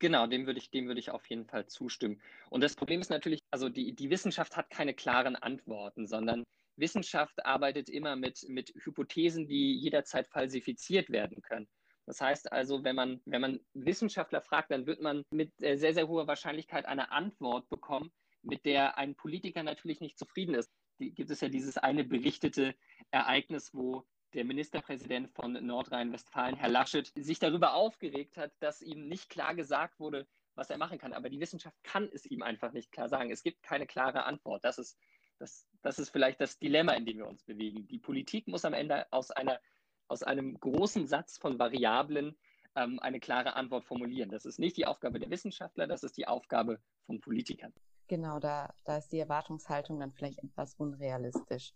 Genau, 0.00 0.26
dem 0.26 0.46
würde 0.46 0.58
ich, 0.58 0.70
dem 0.70 0.86
würde 0.86 1.00
ich 1.00 1.10
auf 1.10 1.26
jeden 1.26 1.46
Fall 1.46 1.66
zustimmen. 1.66 2.20
Und 2.50 2.62
das 2.62 2.76
Problem 2.76 3.00
ist 3.00 3.10
natürlich, 3.10 3.40
also 3.50 3.68
die, 3.68 3.94
die 3.94 4.10
Wissenschaft 4.10 4.56
hat 4.56 4.70
keine 4.70 4.94
klaren 4.94 5.34
Antworten, 5.34 6.06
sondern 6.06 6.44
Wissenschaft 6.76 7.44
arbeitet 7.44 7.88
immer 7.88 8.14
mit, 8.14 8.48
mit 8.48 8.72
Hypothesen, 8.84 9.48
die 9.48 9.74
jederzeit 9.74 10.28
falsifiziert 10.28 11.10
werden 11.10 11.42
können. 11.42 11.68
Das 12.06 12.20
heißt 12.20 12.52
also, 12.52 12.84
wenn 12.84 12.96
man, 12.96 13.20
wenn 13.26 13.40
man 13.40 13.60
Wissenschaftler 13.74 14.40
fragt, 14.40 14.70
dann 14.70 14.86
wird 14.86 15.02
man 15.02 15.24
mit 15.30 15.52
äh, 15.60 15.76
sehr, 15.76 15.92
sehr 15.92 16.08
hoher 16.08 16.26
Wahrscheinlichkeit 16.26 16.86
eine 16.86 17.10
Antwort 17.10 17.68
bekommen, 17.68 18.10
mit 18.42 18.64
der 18.64 18.96
ein 18.96 19.14
Politiker 19.16 19.62
natürlich 19.62 20.00
nicht 20.00 20.16
zufrieden 20.16 20.54
ist. 20.54 20.70
Gibt 21.00 21.30
es 21.30 21.40
ja 21.40 21.48
dieses 21.48 21.76
eine 21.76 22.04
berichtete 22.04 22.74
Ereignis, 23.10 23.74
wo 23.74 24.06
der 24.34 24.44
Ministerpräsident 24.44 25.30
von 25.30 25.52
Nordrhein-Westfalen, 25.52 26.56
Herr 26.56 26.68
Laschet, 26.68 27.12
sich 27.16 27.38
darüber 27.38 27.74
aufgeregt 27.74 28.36
hat, 28.36 28.52
dass 28.60 28.82
ihm 28.82 29.08
nicht 29.08 29.30
klar 29.30 29.54
gesagt 29.54 29.98
wurde, 29.98 30.26
was 30.54 30.70
er 30.70 30.78
machen 30.78 30.98
kann. 30.98 31.12
Aber 31.12 31.30
die 31.30 31.40
Wissenschaft 31.40 31.76
kann 31.82 32.08
es 32.12 32.26
ihm 32.26 32.42
einfach 32.42 32.72
nicht 32.72 32.92
klar 32.92 33.08
sagen. 33.08 33.30
Es 33.30 33.42
gibt 33.42 33.62
keine 33.62 33.86
klare 33.86 34.24
Antwort. 34.24 34.64
Das 34.64 34.78
ist, 34.78 34.98
das, 35.38 35.66
das 35.82 35.98
ist 35.98 36.10
vielleicht 36.10 36.40
das 36.40 36.58
Dilemma, 36.58 36.92
in 36.92 37.06
dem 37.06 37.18
wir 37.18 37.28
uns 37.28 37.42
bewegen. 37.44 37.86
Die 37.86 37.98
Politik 37.98 38.48
muss 38.48 38.64
am 38.64 38.74
Ende 38.74 39.10
aus 39.12 39.30
einer 39.30 39.60
aus 40.08 40.22
einem 40.22 40.58
großen 40.58 41.06
Satz 41.06 41.38
von 41.38 41.58
Variablen 41.58 42.36
ähm, 42.74 42.98
eine 43.00 43.20
klare 43.20 43.54
Antwort 43.54 43.84
formulieren. 43.84 44.30
Das 44.30 44.44
ist 44.44 44.58
nicht 44.58 44.76
die 44.76 44.86
Aufgabe 44.86 45.18
der 45.18 45.30
Wissenschaftler, 45.30 45.86
das 45.86 46.02
ist 46.02 46.16
die 46.16 46.26
Aufgabe 46.26 46.80
von 47.06 47.20
Politikern. 47.20 47.72
Genau, 48.08 48.38
da, 48.40 48.72
da 48.84 48.96
ist 48.96 49.12
die 49.12 49.18
Erwartungshaltung 49.18 50.00
dann 50.00 50.12
vielleicht 50.12 50.38
etwas 50.38 50.74
unrealistisch. 50.74 51.74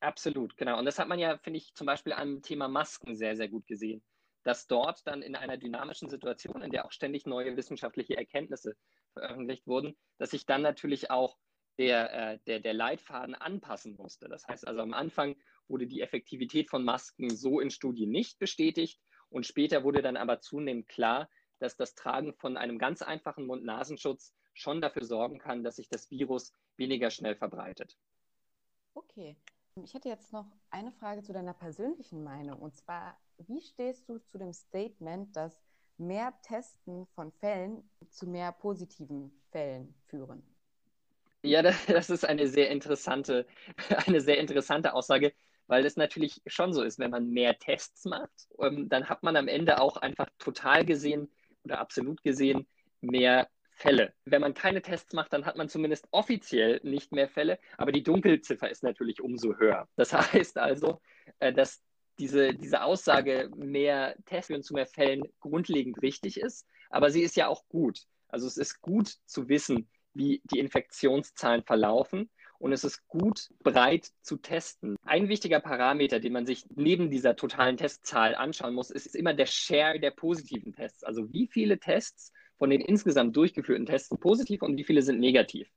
Absolut, 0.00 0.56
genau. 0.56 0.78
Und 0.78 0.84
das 0.84 0.98
hat 0.98 1.08
man 1.08 1.18
ja, 1.18 1.38
finde 1.38 1.58
ich, 1.58 1.74
zum 1.74 1.86
Beispiel 1.86 2.12
am 2.12 2.42
Thema 2.42 2.68
Masken 2.68 3.16
sehr, 3.16 3.36
sehr 3.36 3.48
gut 3.48 3.66
gesehen. 3.66 4.02
Dass 4.44 4.66
dort 4.66 5.06
dann 5.06 5.22
in 5.22 5.34
einer 5.34 5.56
dynamischen 5.56 6.08
Situation, 6.08 6.62
in 6.62 6.70
der 6.70 6.84
auch 6.84 6.92
ständig 6.92 7.26
neue 7.26 7.56
wissenschaftliche 7.56 8.16
Erkenntnisse 8.16 8.76
veröffentlicht 9.14 9.66
wurden, 9.66 9.96
dass 10.18 10.30
sich 10.30 10.46
dann 10.46 10.62
natürlich 10.62 11.10
auch 11.10 11.36
der, 11.78 12.12
äh, 12.12 12.38
der, 12.46 12.60
der 12.60 12.74
Leitfaden 12.74 13.34
anpassen 13.34 13.96
musste. 13.96 14.28
Das 14.28 14.46
heißt 14.46 14.66
also, 14.66 14.80
am 14.80 14.94
Anfang 14.94 15.36
wurde 15.68 15.86
die 15.86 16.00
Effektivität 16.00 16.70
von 16.70 16.84
Masken 16.84 17.34
so 17.34 17.60
in 17.60 17.70
Studien 17.70 18.10
nicht 18.10 18.38
bestätigt 18.38 19.00
und 19.28 19.46
später 19.46 19.84
wurde 19.84 20.02
dann 20.02 20.16
aber 20.16 20.40
zunehmend 20.40 20.88
klar, 20.88 21.28
dass 21.58 21.76
das 21.76 21.94
Tragen 21.94 22.34
von 22.34 22.56
einem 22.56 22.78
ganz 22.78 23.02
einfachen 23.02 23.46
Mund-Nasenschutz 23.46 24.34
schon 24.54 24.80
dafür 24.80 25.04
sorgen 25.04 25.38
kann, 25.38 25.64
dass 25.64 25.76
sich 25.76 25.88
das 25.88 26.10
Virus 26.10 26.52
weniger 26.76 27.10
schnell 27.10 27.36
verbreitet. 27.36 27.96
Okay. 28.94 29.36
Ich 29.84 29.92
hätte 29.92 30.08
jetzt 30.08 30.32
noch 30.32 30.46
eine 30.70 30.90
Frage 30.90 31.22
zu 31.22 31.32
deiner 31.32 31.52
persönlichen 31.52 32.24
Meinung. 32.24 32.60
Und 32.60 32.74
zwar, 32.74 33.18
wie 33.38 33.60
stehst 33.60 34.08
du 34.08 34.18
zu 34.18 34.38
dem 34.38 34.52
Statement, 34.52 35.36
dass 35.36 35.62
mehr 35.98 36.32
Testen 36.42 37.06
von 37.14 37.30
Fällen 37.32 37.88
zu 38.08 38.26
mehr 38.26 38.52
positiven 38.52 39.30
Fällen 39.50 39.94
führen? 40.06 40.42
Ja, 41.42 41.62
das, 41.62 41.86
das 41.86 42.10
ist 42.10 42.24
eine 42.24 42.48
sehr 42.48 42.70
interessante, 42.70 43.46
eine 44.06 44.20
sehr 44.20 44.38
interessante 44.38 44.94
Aussage, 44.94 45.32
weil 45.66 45.84
es 45.84 45.96
natürlich 45.96 46.40
schon 46.46 46.72
so 46.72 46.82
ist, 46.82 46.98
wenn 46.98 47.10
man 47.10 47.28
mehr 47.28 47.58
Tests 47.58 48.04
macht, 48.06 48.48
ähm, 48.60 48.88
dann 48.88 49.08
hat 49.08 49.22
man 49.22 49.36
am 49.36 49.48
Ende 49.48 49.80
auch 49.80 49.96
einfach 49.98 50.28
total 50.38 50.84
gesehen 50.84 51.30
oder 51.64 51.80
absolut 51.80 52.22
gesehen 52.22 52.66
mehr 53.00 53.48
Fälle. 53.76 54.14
Wenn 54.24 54.40
man 54.40 54.54
keine 54.54 54.80
Tests 54.80 55.12
macht, 55.12 55.32
dann 55.32 55.44
hat 55.44 55.56
man 55.56 55.68
zumindest 55.68 56.08
offiziell 56.10 56.80
nicht 56.82 57.12
mehr 57.12 57.28
Fälle, 57.28 57.58
aber 57.76 57.92
die 57.92 58.02
Dunkelziffer 58.02 58.70
ist 58.70 58.82
natürlich 58.82 59.20
umso 59.20 59.56
höher. 59.56 59.86
Das 59.96 60.12
heißt 60.32 60.56
also, 60.58 61.00
äh, 61.38 61.52
dass 61.52 61.82
diese, 62.18 62.54
diese 62.54 62.82
Aussage, 62.82 63.50
mehr 63.54 64.16
Tests 64.24 64.46
führen 64.46 64.62
zu 64.62 64.72
mehr 64.72 64.86
Fällen, 64.86 65.24
grundlegend 65.40 66.00
richtig 66.00 66.40
ist, 66.40 66.66
aber 66.88 67.10
sie 67.10 67.22
ist 67.22 67.36
ja 67.36 67.48
auch 67.48 67.68
gut. 67.68 68.06
Also 68.28 68.46
es 68.46 68.56
ist 68.56 68.80
gut 68.80 69.14
zu 69.26 69.48
wissen, 69.50 69.88
wie 70.14 70.40
die 70.44 70.58
Infektionszahlen 70.58 71.62
verlaufen. 71.62 72.30
Und 72.58 72.72
es 72.72 72.84
ist 72.84 73.06
gut, 73.06 73.50
breit 73.62 74.10
zu 74.22 74.38
testen. 74.38 74.96
Ein 75.02 75.28
wichtiger 75.28 75.60
Parameter, 75.60 76.20
den 76.20 76.32
man 76.32 76.46
sich 76.46 76.64
neben 76.70 77.10
dieser 77.10 77.36
totalen 77.36 77.76
Testzahl 77.76 78.34
anschauen 78.34 78.74
muss, 78.74 78.90
ist 78.90 79.14
immer 79.14 79.34
der 79.34 79.44
Share 79.44 80.00
der 80.00 80.10
positiven 80.10 80.72
Tests. 80.72 81.04
Also 81.04 81.30
wie 81.34 81.48
viele 81.48 81.78
Tests 81.78 82.32
von 82.58 82.70
den 82.70 82.80
insgesamt 82.80 83.36
durchgeführten 83.36 83.86
Tests 83.86 84.08
positiv 84.18 84.62
und 84.62 84.76
wie 84.76 84.84
viele 84.84 85.02
sind 85.02 85.20
negativ. 85.20 85.68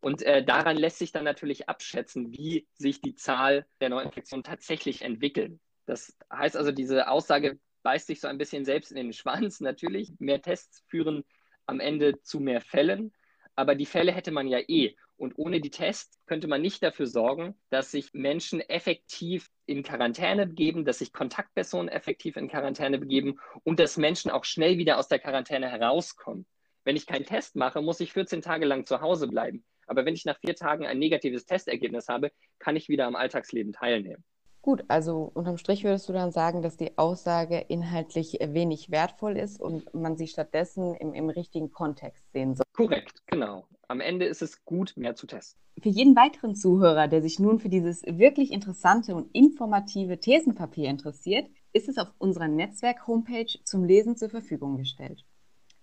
Und 0.00 0.22
äh, 0.22 0.44
daran 0.44 0.76
lässt 0.76 0.98
sich 0.98 1.12
dann 1.12 1.24
natürlich 1.24 1.68
abschätzen, 1.68 2.32
wie 2.32 2.66
sich 2.74 3.00
die 3.00 3.14
Zahl 3.14 3.66
der 3.80 3.90
Neuinfektionen 3.90 4.44
tatsächlich 4.44 5.02
entwickelt. 5.02 5.58
Das 5.86 6.16
heißt 6.32 6.56
also, 6.56 6.72
diese 6.72 7.08
Aussage 7.08 7.58
beißt 7.82 8.06
sich 8.06 8.20
so 8.20 8.28
ein 8.28 8.38
bisschen 8.38 8.64
selbst 8.64 8.90
in 8.90 8.96
den 8.96 9.12
Schwanz. 9.12 9.60
Natürlich, 9.60 10.12
mehr 10.18 10.40
Tests 10.40 10.82
führen 10.88 11.24
am 11.66 11.80
Ende 11.80 12.20
zu 12.22 12.40
mehr 12.40 12.60
Fällen. 12.60 13.12
Aber 13.60 13.74
die 13.74 13.86
Fälle 13.86 14.12
hätte 14.12 14.30
man 14.30 14.48
ja 14.48 14.58
eh. 14.58 14.96
Und 15.16 15.34
ohne 15.36 15.60
die 15.60 15.70
Tests 15.70 16.18
könnte 16.24 16.48
man 16.48 16.62
nicht 16.62 16.82
dafür 16.82 17.06
sorgen, 17.06 17.54
dass 17.68 17.90
sich 17.90 18.14
Menschen 18.14 18.62
effektiv 18.62 19.50
in 19.66 19.82
Quarantäne 19.82 20.46
begeben, 20.46 20.86
dass 20.86 21.00
sich 21.00 21.12
Kontaktpersonen 21.12 21.90
effektiv 21.90 22.38
in 22.38 22.48
Quarantäne 22.48 22.98
begeben 22.98 23.38
und 23.62 23.78
dass 23.78 23.98
Menschen 23.98 24.30
auch 24.30 24.44
schnell 24.44 24.78
wieder 24.78 24.98
aus 24.98 25.08
der 25.08 25.18
Quarantäne 25.18 25.68
herauskommen. 25.68 26.46
Wenn 26.84 26.96
ich 26.96 27.06
keinen 27.06 27.26
Test 27.26 27.54
mache, 27.54 27.82
muss 27.82 28.00
ich 28.00 28.14
14 28.14 28.40
Tage 28.40 28.64
lang 28.64 28.86
zu 28.86 29.02
Hause 29.02 29.28
bleiben. 29.28 29.62
Aber 29.86 30.06
wenn 30.06 30.14
ich 30.14 30.24
nach 30.24 30.38
vier 30.38 30.56
Tagen 30.56 30.86
ein 30.86 30.98
negatives 30.98 31.44
Testergebnis 31.44 32.08
habe, 32.08 32.32
kann 32.58 32.76
ich 32.76 32.88
wieder 32.88 33.06
am 33.06 33.16
Alltagsleben 33.16 33.74
teilnehmen. 33.74 34.24
Gut, 34.62 34.84
also 34.88 35.30
unterm 35.32 35.56
Strich 35.56 35.84
würdest 35.84 36.08
du 36.08 36.12
dann 36.12 36.32
sagen, 36.32 36.60
dass 36.60 36.76
die 36.76 36.98
Aussage 36.98 37.58
inhaltlich 37.68 38.38
wenig 38.42 38.90
wertvoll 38.90 39.38
ist 39.38 39.58
und 39.58 39.94
man 39.94 40.16
sie 40.18 40.26
stattdessen 40.26 40.94
im, 40.94 41.14
im 41.14 41.30
richtigen 41.30 41.72
Kontext 41.72 42.30
sehen 42.32 42.54
soll. 42.54 42.64
Korrekt, 42.74 43.22
genau. 43.26 43.66
Am 43.88 44.00
Ende 44.00 44.26
ist 44.26 44.42
es 44.42 44.64
gut, 44.64 44.92
mehr 44.96 45.14
zu 45.14 45.26
testen. 45.26 45.58
Für 45.82 45.88
jeden 45.88 46.14
weiteren 46.14 46.54
Zuhörer, 46.54 47.08
der 47.08 47.22
sich 47.22 47.38
nun 47.38 47.58
für 47.58 47.70
dieses 47.70 48.02
wirklich 48.02 48.52
interessante 48.52 49.14
und 49.14 49.34
informative 49.34 50.20
Thesenpapier 50.20 50.90
interessiert, 50.90 51.48
ist 51.72 51.88
es 51.88 51.96
auf 51.96 52.12
unserer 52.18 52.48
Netzwerk-Homepage 52.48 53.58
zum 53.64 53.84
Lesen 53.84 54.16
zur 54.16 54.28
Verfügung 54.28 54.76
gestellt. 54.76 55.24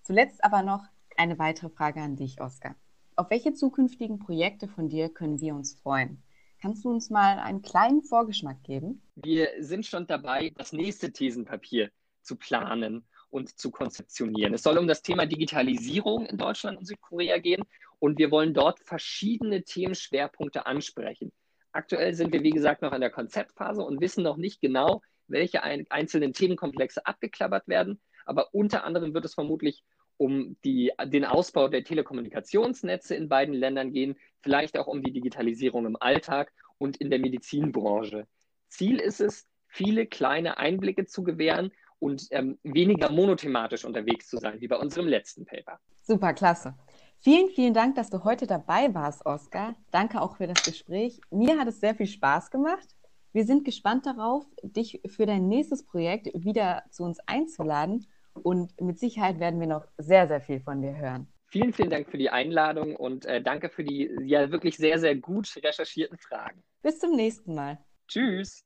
Zuletzt 0.04 0.44
aber 0.44 0.62
noch 0.62 0.84
eine 1.16 1.38
weitere 1.38 1.68
Frage 1.68 2.00
an 2.00 2.14
dich, 2.14 2.40
Oskar. 2.40 2.76
Auf 3.16 3.30
welche 3.30 3.54
zukünftigen 3.54 4.20
Projekte 4.20 4.68
von 4.68 4.88
dir 4.88 5.08
können 5.08 5.40
wir 5.40 5.56
uns 5.56 5.74
freuen? 5.74 6.22
Kannst 6.60 6.84
du 6.84 6.90
uns 6.90 7.08
mal 7.08 7.38
einen 7.38 7.62
kleinen 7.62 8.02
Vorgeschmack 8.02 8.62
geben? 8.64 9.00
Wir 9.14 9.48
sind 9.60 9.86
schon 9.86 10.06
dabei, 10.06 10.52
das 10.56 10.72
nächste 10.72 11.12
Thesenpapier 11.12 11.90
zu 12.22 12.34
planen 12.36 13.04
und 13.30 13.58
zu 13.58 13.70
konzeptionieren. 13.70 14.54
Es 14.54 14.64
soll 14.64 14.76
um 14.76 14.88
das 14.88 15.02
Thema 15.02 15.26
Digitalisierung 15.26 16.26
in 16.26 16.36
Deutschland 16.36 16.78
und 16.78 16.86
Südkorea 16.86 17.38
gehen 17.38 17.62
und 18.00 18.18
wir 18.18 18.30
wollen 18.32 18.54
dort 18.54 18.80
verschiedene 18.80 19.62
Themenschwerpunkte 19.62 20.66
ansprechen. 20.66 21.32
Aktuell 21.70 22.14
sind 22.14 22.32
wir, 22.32 22.42
wie 22.42 22.50
gesagt, 22.50 22.82
noch 22.82 22.92
in 22.92 23.00
der 23.00 23.10
Konzeptphase 23.10 23.82
und 23.82 24.00
wissen 24.00 24.24
noch 24.24 24.36
nicht 24.36 24.60
genau, 24.60 25.02
welche 25.28 25.62
einzelnen 25.62 26.32
Themenkomplexe 26.32 27.06
abgeklappert 27.06 27.68
werden. 27.68 28.00
Aber 28.24 28.52
unter 28.52 28.84
anderem 28.84 29.14
wird 29.14 29.24
es 29.24 29.34
vermutlich 29.34 29.84
um 30.18 30.56
die, 30.64 30.92
den 31.06 31.24
Ausbau 31.24 31.68
der 31.68 31.84
Telekommunikationsnetze 31.84 33.14
in 33.14 33.28
beiden 33.28 33.54
Ländern 33.54 33.92
gehen, 33.92 34.16
vielleicht 34.40 34.76
auch 34.76 34.86
um 34.86 35.02
die 35.02 35.12
Digitalisierung 35.12 35.86
im 35.86 35.96
Alltag 36.00 36.52
und 36.76 36.98
in 36.98 37.08
der 37.08 37.18
Medizinbranche. 37.18 38.26
Ziel 38.68 38.98
ist 38.98 39.20
es, 39.20 39.46
viele 39.68 40.06
kleine 40.06 40.58
Einblicke 40.58 41.06
zu 41.06 41.22
gewähren 41.22 41.72
und 41.98 42.26
ähm, 42.30 42.58
weniger 42.62 43.10
monothematisch 43.10 43.84
unterwegs 43.84 44.28
zu 44.28 44.38
sein, 44.38 44.60
wie 44.60 44.68
bei 44.68 44.76
unserem 44.76 45.08
letzten 45.08 45.46
Paper. 45.46 45.78
Super, 46.02 46.32
klasse. 46.32 46.74
Vielen, 47.20 47.48
vielen 47.50 47.74
Dank, 47.74 47.96
dass 47.96 48.10
du 48.10 48.22
heute 48.24 48.46
dabei 48.46 48.94
warst, 48.94 49.26
Oskar. 49.26 49.74
Danke 49.90 50.20
auch 50.20 50.36
für 50.36 50.46
das 50.46 50.62
Gespräch. 50.62 51.20
Mir 51.30 51.58
hat 51.58 51.68
es 51.68 51.80
sehr 51.80 51.94
viel 51.94 52.06
Spaß 52.06 52.50
gemacht. 52.50 52.88
Wir 53.32 53.44
sind 53.44 53.64
gespannt 53.64 54.06
darauf, 54.06 54.46
dich 54.62 55.00
für 55.06 55.26
dein 55.26 55.48
nächstes 55.48 55.84
Projekt 55.84 56.28
wieder 56.34 56.84
zu 56.90 57.04
uns 57.04 57.18
einzuladen 57.26 58.06
und 58.38 58.80
mit 58.80 58.98
Sicherheit 58.98 59.40
werden 59.40 59.60
wir 59.60 59.66
noch 59.66 59.86
sehr, 59.98 60.28
sehr 60.28 60.40
viel 60.40 60.60
von 60.60 60.82
dir 60.82 60.96
hören. 60.96 61.32
Vielen, 61.50 61.72
vielen 61.72 61.90
Dank 61.90 62.10
für 62.10 62.18
die 62.18 62.28
Einladung 62.28 62.94
und 62.94 63.24
äh, 63.24 63.42
danke 63.42 63.70
für 63.70 63.82
die 63.82 64.10
ja 64.22 64.50
wirklich 64.50 64.76
sehr, 64.76 64.98
sehr 64.98 65.16
gut 65.16 65.48
recherchierten 65.62 66.18
Fragen. 66.18 66.62
Bis 66.82 66.98
zum 66.98 67.16
nächsten 67.16 67.54
Mal. 67.54 67.78
Tschüss. 68.06 68.64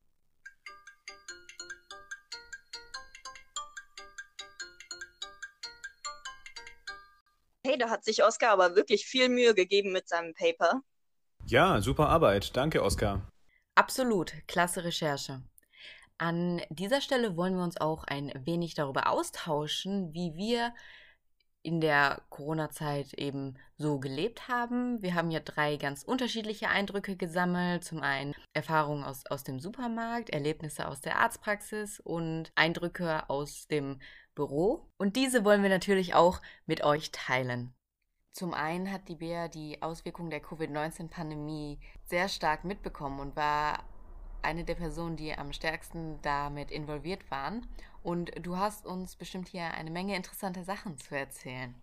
Hey, 7.64 7.78
da 7.78 7.90
hat 7.90 8.04
sich 8.04 8.24
Oskar 8.24 8.50
aber 8.50 8.74
wirklich 8.74 9.06
viel 9.06 9.28
Mühe 9.28 9.54
gegeben 9.54 9.92
mit 9.92 10.08
seinem 10.08 10.34
Paper. 10.34 10.82
Ja, 11.46 11.80
super 11.80 12.08
Arbeit. 12.08 12.56
Danke, 12.56 12.82
Oskar. 12.82 13.30
Absolut, 13.76 14.32
klasse 14.48 14.84
Recherche. 14.84 15.42
An 16.22 16.62
dieser 16.70 17.00
Stelle 17.00 17.36
wollen 17.36 17.56
wir 17.56 17.64
uns 17.64 17.80
auch 17.80 18.04
ein 18.04 18.32
wenig 18.44 18.74
darüber 18.74 19.08
austauschen, 19.08 20.14
wie 20.14 20.36
wir 20.36 20.72
in 21.62 21.80
der 21.80 22.22
Corona-Zeit 22.30 23.14
eben 23.14 23.58
so 23.76 23.98
gelebt 23.98 24.46
haben. 24.46 25.02
Wir 25.02 25.16
haben 25.16 25.32
ja 25.32 25.40
drei 25.40 25.76
ganz 25.78 26.04
unterschiedliche 26.04 26.68
Eindrücke 26.68 27.16
gesammelt. 27.16 27.82
Zum 27.82 28.02
einen 28.02 28.36
Erfahrungen 28.52 29.02
aus, 29.02 29.26
aus 29.26 29.42
dem 29.42 29.58
Supermarkt, 29.58 30.30
Erlebnisse 30.30 30.86
aus 30.86 31.00
der 31.00 31.18
Arztpraxis 31.18 31.98
und 31.98 32.52
Eindrücke 32.54 33.28
aus 33.28 33.66
dem 33.66 33.98
Büro. 34.36 34.86
Und 34.98 35.16
diese 35.16 35.44
wollen 35.44 35.64
wir 35.64 35.70
natürlich 35.70 36.14
auch 36.14 36.40
mit 36.66 36.84
euch 36.84 37.10
teilen. 37.10 37.74
Zum 38.30 38.54
einen 38.54 38.92
hat 38.92 39.08
die 39.08 39.16
Bea 39.16 39.48
die 39.48 39.82
Auswirkungen 39.82 40.30
der 40.30 40.40
Covid-19-Pandemie 40.40 41.80
sehr 42.04 42.28
stark 42.28 42.62
mitbekommen 42.62 43.18
und 43.18 43.34
war 43.34 43.80
eine 44.44 44.64
der 44.64 44.74
Personen, 44.74 45.16
die 45.16 45.32
am 45.32 45.52
stärksten 45.52 46.20
damit 46.22 46.70
involviert 46.70 47.30
waren. 47.30 47.66
Und 48.02 48.32
du 48.44 48.56
hast 48.56 48.86
uns 48.86 49.16
bestimmt 49.16 49.48
hier 49.48 49.72
eine 49.74 49.90
Menge 49.90 50.16
interessanter 50.16 50.64
Sachen 50.64 50.98
zu 50.98 51.14
erzählen. 51.16 51.74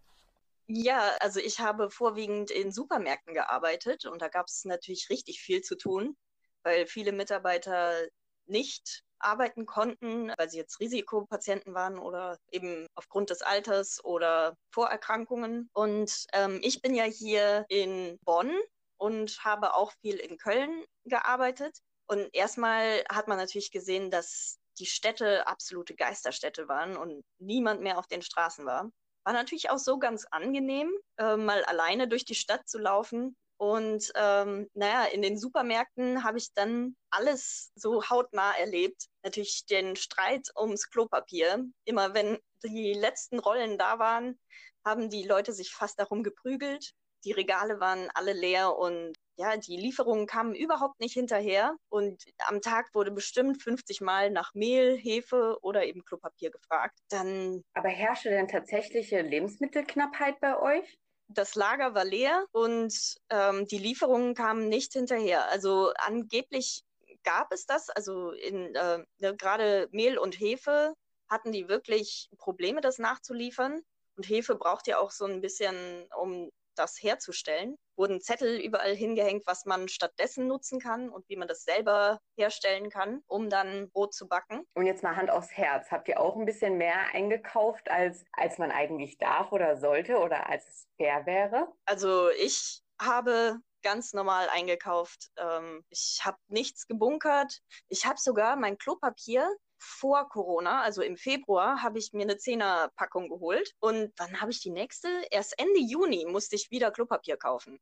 Ja, 0.67 1.15
also 1.19 1.39
ich 1.39 1.59
habe 1.59 1.89
vorwiegend 1.89 2.51
in 2.51 2.71
Supermärkten 2.71 3.33
gearbeitet 3.33 4.05
und 4.05 4.21
da 4.21 4.27
gab 4.27 4.47
es 4.47 4.65
natürlich 4.65 5.09
richtig 5.09 5.41
viel 5.41 5.61
zu 5.61 5.75
tun, 5.75 6.15
weil 6.63 6.85
viele 6.85 7.11
Mitarbeiter 7.11 8.07
nicht 8.45 9.03
arbeiten 9.19 9.65
konnten, 9.65 10.31
weil 10.37 10.49
sie 10.49 10.57
jetzt 10.57 10.79
Risikopatienten 10.79 11.73
waren 11.73 11.97
oder 11.97 12.37
eben 12.51 12.87
aufgrund 12.95 13.29
des 13.29 13.41
Alters 13.41 14.03
oder 14.03 14.55
Vorerkrankungen. 14.71 15.69
Und 15.73 16.25
ähm, 16.33 16.59
ich 16.61 16.81
bin 16.81 16.95
ja 16.95 17.03
hier 17.03 17.65
in 17.69 18.17
Bonn 18.23 18.51
und 18.97 19.43
habe 19.43 19.73
auch 19.73 19.91
viel 20.01 20.15
in 20.15 20.37
Köln 20.37 20.85
gearbeitet. 21.05 21.79
Und 22.09 22.33
erstmal 22.33 23.03
hat 23.07 23.27
man 23.27 23.37
natürlich 23.37 23.69
gesehen, 23.71 24.09
dass 24.09 24.57
die 24.79 24.87
Städte 24.87 25.45
absolute 25.45 25.95
Geisterstädte 25.95 26.67
waren 26.67 26.97
und 26.97 27.23
niemand 27.37 27.81
mehr 27.81 27.99
auf 27.99 28.07
den 28.07 28.23
Straßen 28.23 28.65
war. 28.65 28.89
War 29.25 29.33
natürlich 29.33 29.69
auch 29.69 29.77
so 29.77 29.99
ganz 29.99 30.25
angenehm, 30.31 30.91
äh, 31.17 31.37
mal 31.37 31.63
alleine 31.65 32.07
durch 32.07 32.25
die 32.25 32.35
Stadt 32.35 32.67
zu 32.67 32.79
laufen. 32.79 33.35
Und 33.57 34.11
ähm, 34.15 34.69
naja, 34.73 35.03
in 35.05 35.21
den 35.21 35.37
Supermärkten 35.37 36.23
habe 36.23 36.39
ich 36.39 36.51
dann 36.53 36.95
alles 37.11 37.71
so 37.75 38.09
hautnah 38.09 38.57
erlebt. 38.57 39.05
Natürlich 39.21 39.65
den 39.67 39.95
Streit 39.95 40.49
ums 40.55 40.89
Klopapier. 40.89 41.63
Immer 41.85 42.15
wenn 42.15 42.39
die 42.63 42.93
letzten 42.93 43.37
Rollen 43.37 43.77
da 43.77 43.99
waren, 43.99 44.39
haben 44.83 45.11
die 45.11 45.27
Leute 45.27 45.53
sich 45.53 45.71
fast 45.73 45.99
darum 45.99 46.23
geprügelt. 46.23 46.93
Die 47.25 47.33
Regale 47.33 47.79
waren 47.79 48.09
alle 48.15 48.33
leer 48.33 48.75
und 48.77 49.15
ja, 49.39 49.56
die 49.56 49.78
Lieferungen 49.78 50.28
kamen 50.28 50.54
überhaupt 50.54 50.99
nicht 50.99 51.13
hinterher 51.13 51.73
und 51.88 52.25
am 52.47 52.60
Tag 52.62 52.93
wurde 52.93 53.12
bestimmt 53.12 53.63
50 53.63 54.02
Mal 54.02 54.32
nach 54.32 54.54
Mehl, 54.54 54.97
Hefe 54.97 55.58
oder 55.62 55.86
eben 55.86 56.04
Klopapier 56.04 56.52
gefragt. 56.52 56.99
Dann 57.10 57.63
Aber 57.73 57.88
herrschte 57.88 58.30
denn 58.30 58.49
tatsächliche 58.49 59.21
Lebensmittelknappheit 59.21 60.41
bei 60.41 60.60
euch? 60.60 60.99
Das 61.30 61.56
Lager 61.56 61.95
war 61.95 62.04
leer 62.04 62.47
und 62.52 62.93
ähm, 63.30 63.65
die 63.65 63.78
Lieferungen 63.78 64.36
kamen 64.36 64.67
nicht 64.67 64.91
hinterher. 64.91 65.47
Also 65.49 65.93
angeblich 65.95 66.84
gab 67.23 67.54
es 67.54 67.65
das. 67.65 67.89
Also 67.89 68.32
in 68.32 68.75
äh, 68.75 69.06
ne, 69.19 69.38
gerade 69.38 69.88
Mehl 69.91 70.17
und 70.17 70.38
Hefe 70.38 70.95
hatten 71.30 71.54
die 71.54 71.69
wirklich 71.69 72.30
Probleme, 72.38 72.82
das 72.82 72.97
nachzuliefern. 72.97 73.80
Und 74.17 74.28
Hefe 74.28 74.56
braucht 74.56 74.88
ja 74.88 74.99
auch 74.99 75.12
so 75.12 75.23
ein 75.23 75.39
bisschen, 75.39 76.08
um 76.17 76.49
das 76.75 77.02
herzustellen. 77.02 77.78
Wurden 77.99 78.21
Zettel 78.21 78.62
überall 78.62 78.95
hingehängt, 78.95 79.45
was 79.45 79.65
man 79.65 79.89
stattdessen 79.89 80.47
nutzen 80.47 80.79
kann 80.79 81.09
und 81.09 81.27
wie 81.27 81.35
man 81.35 81.49
das 81.49 81.63
selber 81.63 82.21
herstellen 82.38 82.89
kann, 82.89 83.21
um 83.27 83.49
dann 83.49 83.89
Brot 83.89 84.13
zu 84.13 84.29
backen. 84.29 84.65
Und 84.73 84.85
jetzt 84.85 85.03
mal 85.03 85.17
Hand 85.17 85.29
aufs 85.29 85.51
Herz. 85.51 85.91
Habt 85.91 86.07
ihr 86.07 86.21
auch 86.21 86.38
ein 86.38 86.45
bisschen 86.45 86.77
mehr 86.77 87.13
eingekauft, 87.13 87.91
als, 87.91 88.23
als 88.31 88.57
man 88.57 88.71
eigentlich 88.71 89.17
darf 89.17 89.51
oder 89.51 89.75
sollte 89.75 90.17
oder 90.17 90.47
als 90.47 90.65
es 90.65 90.88
fair 90.95 91.25
wäre? 91.25 91.67
Also 91.85 92.29
ich 92.29 92.81
habe 93.01 93.59
ganz 93.81 94.13
normal 94.13 94.47
eingekauft. 94.49 95.29
Ähm, 95.38 95.83
ich 95.89 96.21
habe 96.23 96.38
nichts 96.47 96.88
gebunkert. 96.88 97.59
Ich 97.89 98.05
habe 98.05 98.17
sogar 98.17 98.55
mein 98.55 98.77
Klopapier 98.77 99.49
vor 99.79 100.29
Corona, 100.29 100.81
also 100.81 101.01
im 101.01 101.17
Februar, 101.17 101.81
habe 101.81 101.97
ich 101.97 102.13
mir 102.13 102.23
eine 102.23 102.37
Zehnerpackung 102.37 103.29
geholt 103.29 103.73
und 103.79 104.11
dann 104.17 104.41
habe 104.41 104.51
ich 104.51 104.61
die 104.61 104.71
nächste. 104.71 105.07
Erst 105.31 105.57
Ende 105.57 105.79
Juni 105.79 106.25
musste 106.27 106.55
ich 106.55 106.69
wieder 106.69 106.91
Klopapier 106.91 107.37
kaufen. 107.37 107.79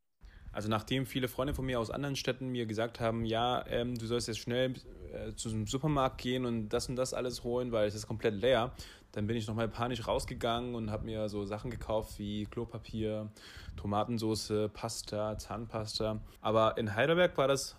Also 0.51 0.69
nachdem 0.69 1.05
viele 1.05 1.27
Freunde 1.27 1.53
von 1.53 1.65
mir 1.65 1.79
aus 1.79 1.91
anderen 1.91 2.15
Städten 2.15 2.47
mir 2.47 2.65
gesagt 2.65 2.99
haben, 2.99 3.25
ja, 3.25 3.63
ähm, 3.67 3.95
du 3.95 4.07
sollst 4.07 4.27
jetzt 4.27 4.39
schnell 4.39 4.73
äh, 5.13 5.33
zu 5.35 5.49
einem 5.49 5.67
Supermarkt 5.67 6.19
gehen 6.19 6.45
und 6.45 6.69
das 6.69 6.89
und 6.89 6.95
das 6.95 7.13
alles 7.13 7.43
holen, 7.43 7.71
weil 7.71 7.87
es 7.87 7.93
ist 7.93 8.07
komplett 8.07 8.33
leer, 8.33 8.73
dann 9.11 9.27
bin 9.27 9.37
ich 9.37 9.47
nochmal 9.47 9.69
panisch 9.69 10.07
rausgegangen 10.07 10.73
und 10.73 10.89
habe 10.89 11.05
mir 11.05 11.29
so 11.29 11.45
Sachen 11.45 11.69
gekauft 11.69 12.17
wie 12.17 12.45
Klopapier, 12.45 13.31
Tomatensauce, 13.75 14.69
Pasta, 14.73 15.37
Zahnpasta. 15.37 16.21
Aber 16.41 16.77
in 16.77 16.95
Heidelberg 16.95 17.37
war 17.37 17.47
das 17.47 17.75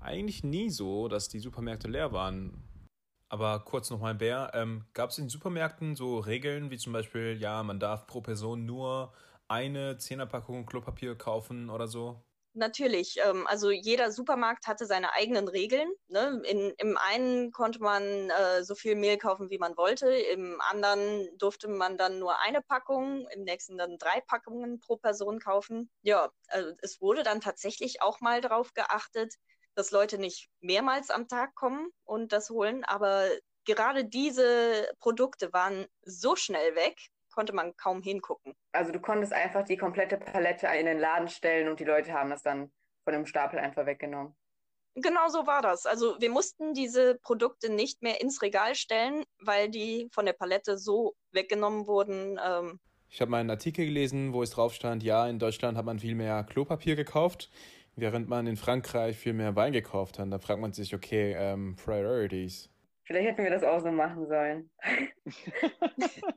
eigentlich 0.00 0.44
nie 0.44 0.70
so, 0.70 1.08
dass 1.08 1.28
die 1.28 1.40
Supermärkte 1.40 1.88
leer 1.88 2.12
waren. 2.12 2.63
Aber 3.34 3.64
kurz 3.64 3.90
nochmal, 3.90 4.14
Bär, 4.14 4.52
ähm, 4.54 4.86
gab 4.92 5.10
es 5.10 5.18
in 5.18 5.28
Supermärkten 5.28 5.96
so 5.96 6.20
Regeln 6.20 6.70
wie 6.70 6.78
zum 6.78 6.92
Beispiel, 6.92 7.36
ja, 7.36 7.64
man 7.64 7.80
darf 7.80 8.06
pro 8.06 8.20
Person 8.20 8.64
nur 8.64 9.12
eine 9.48 9.98
Zehnerpackung 9.98 10.66
Klopapier 10.66 11.16
kaufen 11.18 11.68
oder 11.68 11.88
so? 11.88 12.22
Natürlich, 12.56 13.16
ähm, 13.18 13.48
also 13.48 13.72
jeder 13.72 14.12
Supermarkt 14.12 14.68
hatte 14.68 14.86
seine 14.86 15.12
eigenen 15.14 15.48
Regeln. 15.48 15.92
Ne? 16.06 16.40
In, 16.46 16.72
Im 16.78 16.96
einen 16.96 17.50
konnte 17.50 17.80
man 17.80 18.30
äh, 18.30 18.62
so 18.62 18.76
viel 18.76 18.94
Mehl 18.94 19.18
kaufen, 19.18 19.50
wie 19.50 19.58
man 19.58 19.76
wollte, 19.76 20.14
im 20.14 20.60
anderen 20.60 21.36
durfte 21.36 21.66
man 21.66 21.98
dann 21.98 22.20
nur 22.20 22.38
eine 22.38 22.62
Packung, 22.62 23.26
im 23.34 23.42
nächsten 23.42 23.76
dann 23.76 23.98
drei 23.98 24.20
Packungen 24.20 24.78
pro 24.78 24.96
Person 24.96 25.40
kaufen. 25.40 25.90
Ja, 26.02 26.30
also 26.46 26.70
es 26.80 27.00
wurde 27.00 27.24
dann 27.24 27.40
tatsächlich 27.40 28.00
auch 28.02 28.20
mal 28.20 28.40
darauf 28.40 28.72
geachtet, 28.72 29.34
dass 29.74 29.90
Leute 29.90 30.18
nicht 30.18 30.48
mehrmals 30.60 31.10
am 31.10 31.28
Tag 31.28 31.54
kommen 31.54 31.90
und 32.04 32.32
das 32.32 32.50
holen, 32.50 32.84
aber 32.84 33.28
gerade 33.64 34.04
diese 34.04 34.88
Produkte 35.00 35.52
waren 35.52 35.86
so 36.02 36.36
schnell 36.36 36.74
weg, 36.74 36.96
konnte 37.32 37.52
man 37.52 37.76
kaum 37.76 38.02
hingucken. 38.02 38.54
Also 38.72 38.92
du 38.92 39.00
konntest 39.00 39.32
einfach 39.32 39.64
die 39.64 39.76
komplette 39.76 40.16
Palette 40.16 40.66
in 40.78 40.86
den 40.86 40.98
Laden 40.98 41.28
stellen 41.28 41.68
und 41.68 41.80
die 41.80 41.84
Leute 41.84 42.12
haben 42.12 42.30
das 42.30 42.42
dann 42.42 42.70
von 43.02 43.12
dem 43.12 43.26
Stapel 43.26 43.58
einfach 43.58 43.86
weggenommen. 43.86 44.34
Genau 44.96 45.28
so 45.28 45.46
war 45.46 45.60
das. 45.60 45.86
Also 45.86 46.20
wir 46.20 46.30
mussten 46.30 46.72
diese 46.72 47.16
Produkte 47.16 47.68
nicht 47.68 48.02
mehr 48.02 48.20
ins 48.20 48.42
Regal 48.42 48.76
stellen, 48.76 49.24
weil 49.40 49.68
die 49.68 50.08
von 50.12 50.24
der 50.24 50.34
Palette 50.34 50.78
so 50.78 51.16
weggenommen 51.32 51.88
wurden. 51.88 52.38
Ähm 52.42 52.78
ich 53.08 53.20
habe 53.20 53.30
mal 53.30 53.38
einen 53.38 53.50
Artikel 53.50 53.84
gelesen, 53.84 54.32
wo 54.32 54.42
es 54.42 54.50
drauf 54.50 54.72
stand, 54.72 55.02
ja, 55.02 55.26
in 55.26 55.40
Deutschland 55.40 55.76
hat 55.76 55.84
man 55.84 55.98
viel 55.98 56.14
mehr 56.14 56.44
Klopapier 56.44 56.94
gekauft, 56.94 57.50
während 57.96 58.28
man 58.28 58.46
in 58.46 58.56
Frankreich 58.56 59.16
viel 59.16 59.32
mehr 59.32 59.56
Wein 59.56 59.72
gekauft 59.72 60.18
hat. 60.18 60.32
Da 60.32 60.38
fragt 60.38 60.60
man 60.60 60.72
sich, 60.72 60.94
okay, 60.94 61.34
ähm, 61.36 61.76
Priorities. 61.76 62.70
Vielleicht 63.04 63.28
hätten 63.28 63.44
wir 63.44 63.50
das 63.50 63.62
auch 63.62 63.80
so 63.80 63.90
machen 63.90 64.26
sollen. 64.26 64.70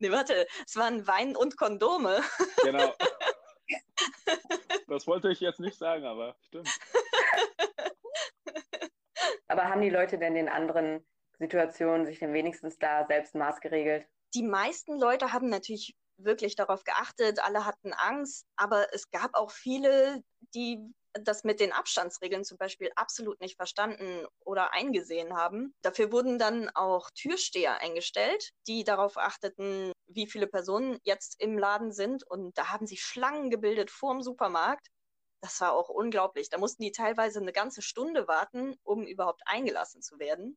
Nee, 0.00 0.12
warte, 0.12 0.46
es 0.64 0.76
waren 0.76 1.06
Wein 1.06 1.36
und 1.36 1.56
Kondome. 1.56 2.20
Genau. 2.64 2.92
Das 4.86 5.06
wollte 5.06 5.30
ich 5.30 5.40
jetzt 5.40 5.60
nicht 5.60 5.76
sagen, 5.76 6.04
aber 6.06 6.34
stimmt. 6.40 6.68
Aber 9.48 9.64
haben 9.64 9.82
die 9.82 9.90
Leute 9.90 10.18
denn 10.18 10.34
in 10.34 10.48
anderen 10.48 11.04
Situationen 11.38 12.06
sich 12.06 12.18
denn 12.20 12.32
wenigstens 12.32 12.78
da 12.78 13.04
selbst 13.06 13.34
maßgeregelt? 13.34 14.06
Die 14.34 14.42
meisten 14.42 14.98
Leute 14.98 15.32
haben 15.34 15.50
natürlich 15.50 15.94
wirklich 16.18 16.56
darauf 16.56 16.84
geachtet, 16.84 17.40
alle 17.40 17.64
hatten 17.64 17.92
Angst, 17.92 18.44
aber 18.56 18.92
es 18.92 19.10
gab 19.10 19.34
auch 19.34 19.50
viele, 19.50 20.22
die 20.54 20.92
das 21.14 21.44
mit 21.44 21.60
den 21.60 21.72
Abstandsregeln 21.72 22.44
zum 22.44 22.58
Beispiel 22.58 22.90
absolut 22.96 23.40
nicht 23.40 23.56
verstanden 23.56 24.26
oder 24.44 24.72
eingesehen 24.72 25.34
haben. 25.34 25.74
Dafür 25.82 26.12
wurden 26.12 26.38
dann 26.38 26.70
auch 26.70 27.10
Türsteher 27.14 27.80
eingestellt, 27.80 28.50
die 28.66 28.84
darauf 28.84 29.16
achteten, 29.16 29.92
wie 30.06 30.26
viele 30.26 30.46
Personen 30.46 30.98
jetzt 31.02 31.40
im 31.40 31.58
Laden 31.58 31.92
sind. 31.92 32.24
Und 32.24 32.56
da 32.58 32.68
haben 32.70 32.86
sich 32.86 33.02
Schlangen 33.02 33.50
gebildet 33.50 33.90
vor 33.90 34.12
dem 34.12 34.22
Supermarkt. 34.22 34.88
Das 35.40 35.60
war 35.60 35.72
auch 35.72 35.88
unglaublich. 35.88 36.50
Da 36.50 36.58
mussten 36.58 36.82
die 36.82 36.92
teilweise 36.92 37.40
eine 37.40 37.52
ganze 37.52 37.82
Stunde 37.82 38.28
warten, 38.28 38.74
um 38.82 39.06
überhaupt 39.06 39.42
eingelassen 39.46 40.02
zu 40.02 40.18
werden 40.18 40.56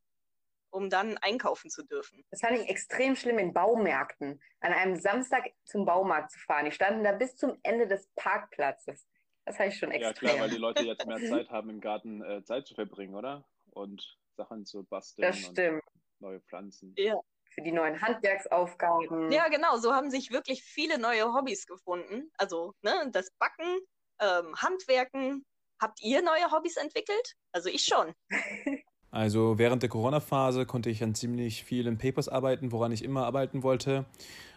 um 0.71 0.89
dann 0.89 1.17
einkaufen 1.17 1.69
zu 1.69 1.83
dürfen. 1.83 2.25
Das 2.31 2.41
fand 2.41 2.57
ich 2.57 2.69
extrem 2.69 3.15
schlimm 3.15 3.37
in 3.37 3.53
Baumärkten, 3.53 4.41
an 4.61 4.73
einem 4.73 4.95
Samstag 4.95 5.51
zum 5.65 5.85
Baumarkt 5.85 6.31
zu 6.31 6.39
fahren. 6.39 6.65
Die 6.65 6.71
standen 6.71 7.03
da 7.03 7.11
bis 7.11 7.35
zum 7.35 7.57
Ende 7.63 7.87
des 7.87 8.09
Parkplatzes. 8.15 9.07
Das 9.45 9.59
habe 9.59 9.69
ich 9.69 9.77
schon 9.77 9.91
extrem. 9.91 10.29
Ja, 10.29 10.33
klar, 10.33 10.43
weil 10.43 10.49
die 10.49 10.57
Leute 10.57 10.83
jetzt 10.83 11.05
mehr 11.05 11.19
Zeit 11.19 11.49
haben, 11.49 11.69
im 11.69 11.81
Garten 11.81 12.23
äh, 12.23 12.43
Zeit 12.43 12.67
zu 12.67 12.73
verbringen, 12.73 13.15
oder? 13.15 13.45
Und 13.71 14.17
Sachen 14.37 14.65
zu 14.65 14.83
basteln. 14.83 15.27
Das 15.27 15.39
stimmt. 15.39 15.83
neue 16.19 16.39
Pflanzen. 16.41 16.93
Ja. 16.97 17.19
Für 17.53 17.61
die 17.61 17.73
neuen 17.73 18.01
Handwerksaufgaben. 18.01 19.29
Ja, 19.31 19.49
genau. 19.49 19.77
So 19.77 19.93
haben 19.93 20.09
sich 20.09 20.31
wirklich 20.31 20.63
viele 20.63 20.97
neue 20.97 21.33
Hobbys 21.33 21.65
gefunden. 21.65 22.31
Also, 22.37 22.73
ne, 22.81 23.09
das 23.11 23.29
Backen, 23.39 23.79
ähm, 24.19 24.55
Handwerken. 24.55 25.45
Habt 25.81 26.01
ihr 26.01 26.21
neue 26.21 26.49
Hobbys 26.51 26.77
entwickelt? 26.77 27.35
Also, 27.51 27.67
ich 27.67 27.83
schon. 27.83 28.13
Also 29.11 29.57
während 29.57 29.83
der 29.83 29.89
Corona-Phase 29.89 30.65
konnte 30.65 30.89
ich 30.89 31.03
an 31.03 31.13
ziemlich 31.13 31.63
vielen 31.63 31.97
Papers 31.97 32.29
arbeiten, 32.29 32.71
woran 32.71 32.93
ich 32.93 33.03
immer 33.03 33.25
arbeiten 33.25 33.61
wollte. 33.61 34.05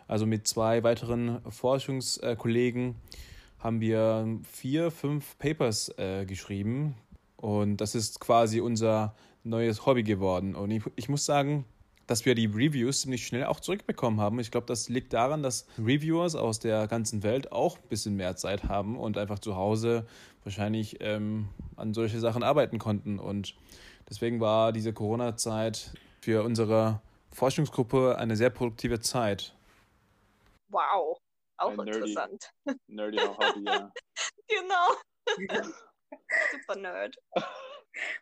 Also 0.06 0.26
mit 0.26 0.46
zwei 0.46 0.82
weiteren 0.82 1.40
Forschungskollegen 1.48 2.94
haben 3.58 3.80
wir 3.80 4.38
vier, 4.50 4.90
fünf 4.90 5.36
Papers 5.38 5.88
äh, 5.98 6.24
geschrieben. 6.24 6.94
Und 7.36 7.78
das 7.78 7.94
ist 7.94 8.20
quasi 8.20 8.60
unser 8.60 9.14
neues 9.42 9.86
Hobby 9.86 10.02
geworden. 10.02 10.54
Und 10.54 10.70
ich, 10.70 10.82
ich 10.96 11.08
muss 11.08 11.24
sagen, 11.24 11.64
dass 12.06 12.24
wir 12.24 12.34
die 12.34 12.46
Reviews 12.46 13.00
ziemlich 13.00 13.26
schnell 13.26 13.44
auch 13.44 13.60
zurückbekommen 13.60 14.20
haben. 14.20 14.38
Ich 14.38 14.50
glaube, 14.50 14.66
das 14.66 14.88
liegt 14.88 15.12
daran, 15.12 15.42
dass 15.42 15.66
Reviewers 15.78 16.34
aus 16.34 16.60
der 16.60 16.86
ganzen 16.86 17.22
Welt 17.22 17.50
auch 17.50 17.78
ein 17.78 17.88
bisschen 17.88 18.16
mehr 18.16 18.36
Zeit 18.36 18.64
haben 18.64 18.96
und 18.96 19.18
einfach 19.18 19.38
zu 19.38 19.56
Hause 19.56 20.06
wahrscheinlich 20.44 20.98
ähm, 21.00 21.48
an 21.76 21.94
solche 21.94 22.20
Sachen 22.20 22.42
arbeiten 22.42 22.78
konnten. 22.78 23.18
Und 23.18 23.54
deswegen 24.08 24.40
war 24.40 24.72
diese 24.72 24.92
Corona-Zeit 24.92 25.92
für 26.20 26.42
unsere 26.42 27.00
Forschungsgruppe 27.32 28.16
eine 28.18 28.36
sehr 28.36 28.50
produktive 28.50 29.00
Zeit. 29.00 29.54
Wow. 30.68 31.18
Auch 31.56 31.70
Ein 31.70 31.86
interessant. 31.86 32.50
Nerdy, 32.88 33.18
Hobby, 33.18 33.64
ja. 33.64 33.92
genau. 34.48 34.94
Super 36.52 36.76
Nerd. 36.76 37.16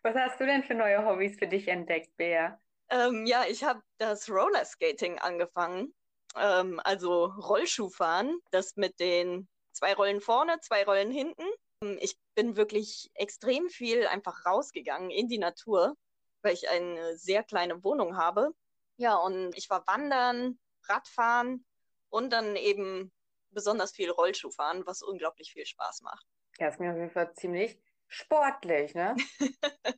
Was 0.02 0.14
hast 0.14 0.40
du 0.40 0.46
denn 0.46 0.62
für 0.62 0.74
neue 0.74 1.04
Hobbys 1.04 1.38
für 1.38 1.46
dich 1.46 1.68
entdeckt, 1.68 2.14
Bea? 2.16 2.60
Ähm, 2.90 3.24
ja, 3.24 3.44
ich 3.48 3.64
habe 3.64 3.80
das 3.98 4.28
Rollerskating 4.28 5.18
angefangen. 5.18 5.94
Ähm, 6.36 6.80
also 6.84 7.24
Rollschuhfahren, 7.24 8.38
das 8.50 8.76
mit 8.76 9.00
den 9.00 9.48
zwei 9.72 9.94
Rollen 9.94 10.20
vorne, 10.20 10.60
zwei 10.60 10.84
Rollen 10.84 11.10
hinten. 11.10 11.44
Ähm, 11.82 11.98
ich 12.00 12.16
bin 12.34 12.56
wirklich 12.56 13.10
extrem 13.14 13.68
viel 13.68 14.06
einfach 14.06 14.46
rausgegangen 14.46 15.10
in 15.10 15.28
die 15.28 15.38
Natur, 15.38 15.96
weil 16.42 16.54
ich 16.54 16.68
eine 16.68 17.16
sehr 17.16 17.42
kleine 17.42 17.82
Wohnung 17.84 18.16
habe. 18.16 18.54
Ja, 18.96 19.16
und 19.16 19.56
ich 19.56 19.70
war 19.70 19.86
wandern, 19.86 20.58
Radfahren 20.84 21.64
und 22.08 22.32
dann 22.32 22.56
eben 22.56 23.12
besonders 23.50 23.92
viel 23.92 24.10
Rollschuh 24.10 24.50
fahren, 24.50 24.82
was 24.86 25.02
unglaublich 25.02 25.52
viel 25.52 25.66
Spaß 25.66 26.02
macht. 26.02 26.26
Ja, 26.58 26.68
ist 26.68 26.80
mir 26.80 26.90
auf 26.90 26.96
jeden 26.96 27.10
Fall 27.10 27.32
ziemlich 27.34 27.78
sportlich, 28.08 28.94
ne? 28.94 29.14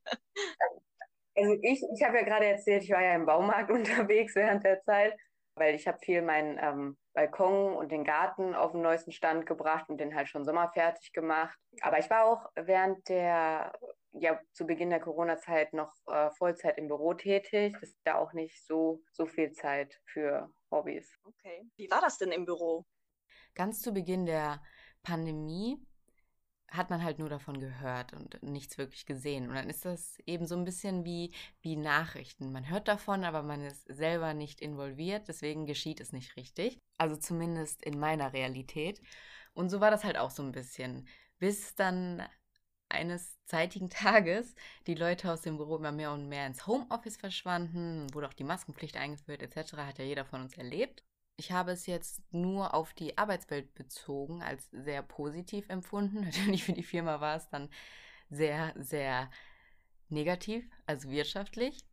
also 1.36 1.52
ich, 1.62 1.82
ich 1.94 2.02
habe 2.04 2.18
ja 2.18 2.24
gerade 2.24 2.46
erzählt, 2.46 2.84
ich 2.84 2.90
war 2.90 3.02
ja 3.02 3.14
im 3.14 3.26
Baumarkt 3.26 3.70
unterwegs 3.70 4.34
während 4.34 4.64
der 4.64 4.82
Zeit, 4.82 5.16
weil 5.54 5.74
ich 5.74 5.86
habe 5.86 5.98
viel 5.98 6.22
meinen 6.22 6.58
ähm, 6.60 6.96
Balkon 7.14 7.74
und 7.74 7.92
den 7.92 8.04
Garten 8.04 8.54
auf 8.54 8.72
den 8.72 8.82
neuesten 8.82 9.12
Stand 9.12 9.46
gebracht 9.46 9.88
und 9.88 9.98
den 9.98 10.14
halt 10.14 10.28
schon 10.28 10.44
sommerfertig 10.44 11.12
gemacht. 11.12 11.56
Aber 11.80 11.98
ich 11.98 12.10
war 12.10 12.24
auch 12.26 12.50
während 12.56 13.08
der, 13.08 13.72
ja, 14.12 14.40
zu 14.52 14.66
Beginn 14.66 14.90
der 14.90 15.00
Corona-Zeit 15.00 15.72
noch 15.72 15.92
äh, 16.08 16.30
Vollzeit 16.32 16.76
im 16.76 16.88
Büro 16.88 17.14
tätig. 17.14 17.76
Das 17.80 17.90
ist 17.90 18.06
ja 18.06 18.18
auch 18.18 18.32
nicht 18.32 18.66
so, 18.66 19.00
so 19.12 19.26
viel 19.26 19.52
Zeit 19.52 20.00
für 20.04 20.50
Hobbys. 20.70 21.16
Okay. 21.24 21.68
Wie 21.76 21.90
war 21.90 22.00
das 22.00 22.18
denn 22.18 22.32
im 22.32 22.44
Büro? 22.44 22.84
Ganz 23.54 23.80
zu 23.80 23.92
Beginn 23.92 24.26
der 24.26 24.60
Pandemie 25.04 25.80
hat 26.70 26.90
man 26.90 27.02
halt 27.04 27.18
nur 27.18 27.28
davon 27.28 27.60
gehört 27.60 28.12
und 28.12 28.42
nichts 28.42 28.78
wirklich 28.78 29.06
gesehen. 29.06 29.48
Und 29.48 29.54
dann 29.54 29.70
ist 29.70 29.84
das 29.84 30.18
eben 30.26 30.46
so 30.46 30.56
ein 30.56 30.64
bisschen 30.64 31.04
wie, 31.04 31.32
wie 31.60 31.76
Nachrichten. 31.76 32.52
Man 32.52 32.68
hört 32.68 32.88
davon, 32.88 33.24
aber 33.24 33.42
man 33.42 33.62
ist 33.62 33.86
selber 33.86 34.34
nicht 34.34 34.60
involviert, 34.60 35.28
deswegen 35.28 35.66
geschieht 35.66 36.00
es 36.00 36.12
nicht 36.12 36.36
richtig. 36.36 36.80
Also 36.98 37.16
zumindest 37.16 37.82
in 37.82 37.98
meiner 37.98 38.32
Realität. 38.32 39.00
Und 39.52 39.70
so 39.70 39.80
war 39.80 39.90
das 39.90 40.04
halt 40.04 40.18
auch 40.18 40.30
so 40.30 40.42
ein 40.42 40.52
bisschen. 40.52 41.08
Bis 41.38 41.74
dann 41.74 42.22
eines 42.88 43.38
zeitigen 43.44 43.90
Tages 43.90 44.54
die 44.86 44.94
Leute 44.94 45.32
aus 45.32 45.42
dem 45.42 45.56
Büro 45.56 45.76
immer 45.76 45.92
mehr 45.92 46.12
und 46.12 46.28
mehr 46.28 46.46
ins 46.46 46.66
Homeoffice 46.66 47.16
verschwanden, 47.16 48.12
wurde 48.14 48.28
auch 48.28 48.34
die 48.34 48.44
Maskenpflicht 48.44 48.96
eingeführt 48.96 49.42
etc., 49.42 49.74
hat 49.74 49.98
ja 49.98 50.04
jeder 50.04 50.24
von 50.24 50.42
uns 50.42 50.56
erlebt. 50.56 51.04
Ich 51.36 51.50
habe 51.50 51.72
es 51.72 51.86
jetzt 51.86 52.22
nur 52.32 52.74
auf 52.74 52.94
die 52.94 53.18
Arbeitswelt 53.18 53.74
bezogen 53.74 54.42
als 54.42 54.70
sehr 54.70 55.02
positiv 55.02 55.68
empfunden. 55.68 56.20
Natürlich 56.24 56.64
für 56.64 56.72
die 56.72 56.84
Firma 56.84 57.20
war 57.20 57.36
es 57.36 57.48
dann 57.48 57.68
sehr, 58.30 58.72
sehr 58.76 59.30
negativ, 60.08 60.68
also 60.86 61.10
wirtschaftlich. 61.10 61.84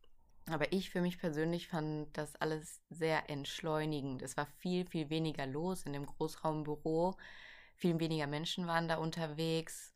Aber 0.46 0.72
ich 0.72 0.90
für 0.90 1.00
mich 1.00 1.18
persönlich 1.18 1.68
fand 1.68 2.16
das 2.16 2.36
alles 2.36 2.82
sehr 2.90 3.30
entschleunigend. 3.30 4.22
Es 4.22 4.36
war 4.36 4.46
viel, 4.46 4.86
viel 4.86 5.08
weniger 5.10 5.46
los 5.46 5.84
in 5.84 5.92
dem 5.92 6.06
Großraumbüro. 6.06 7.16
Viel 7.76 7.98
weniger 8.00 8.26
Menschen 8.26 8.66
waren 8.66 8.88
da 8.88 8.96
unterwegs. 8.96 9.92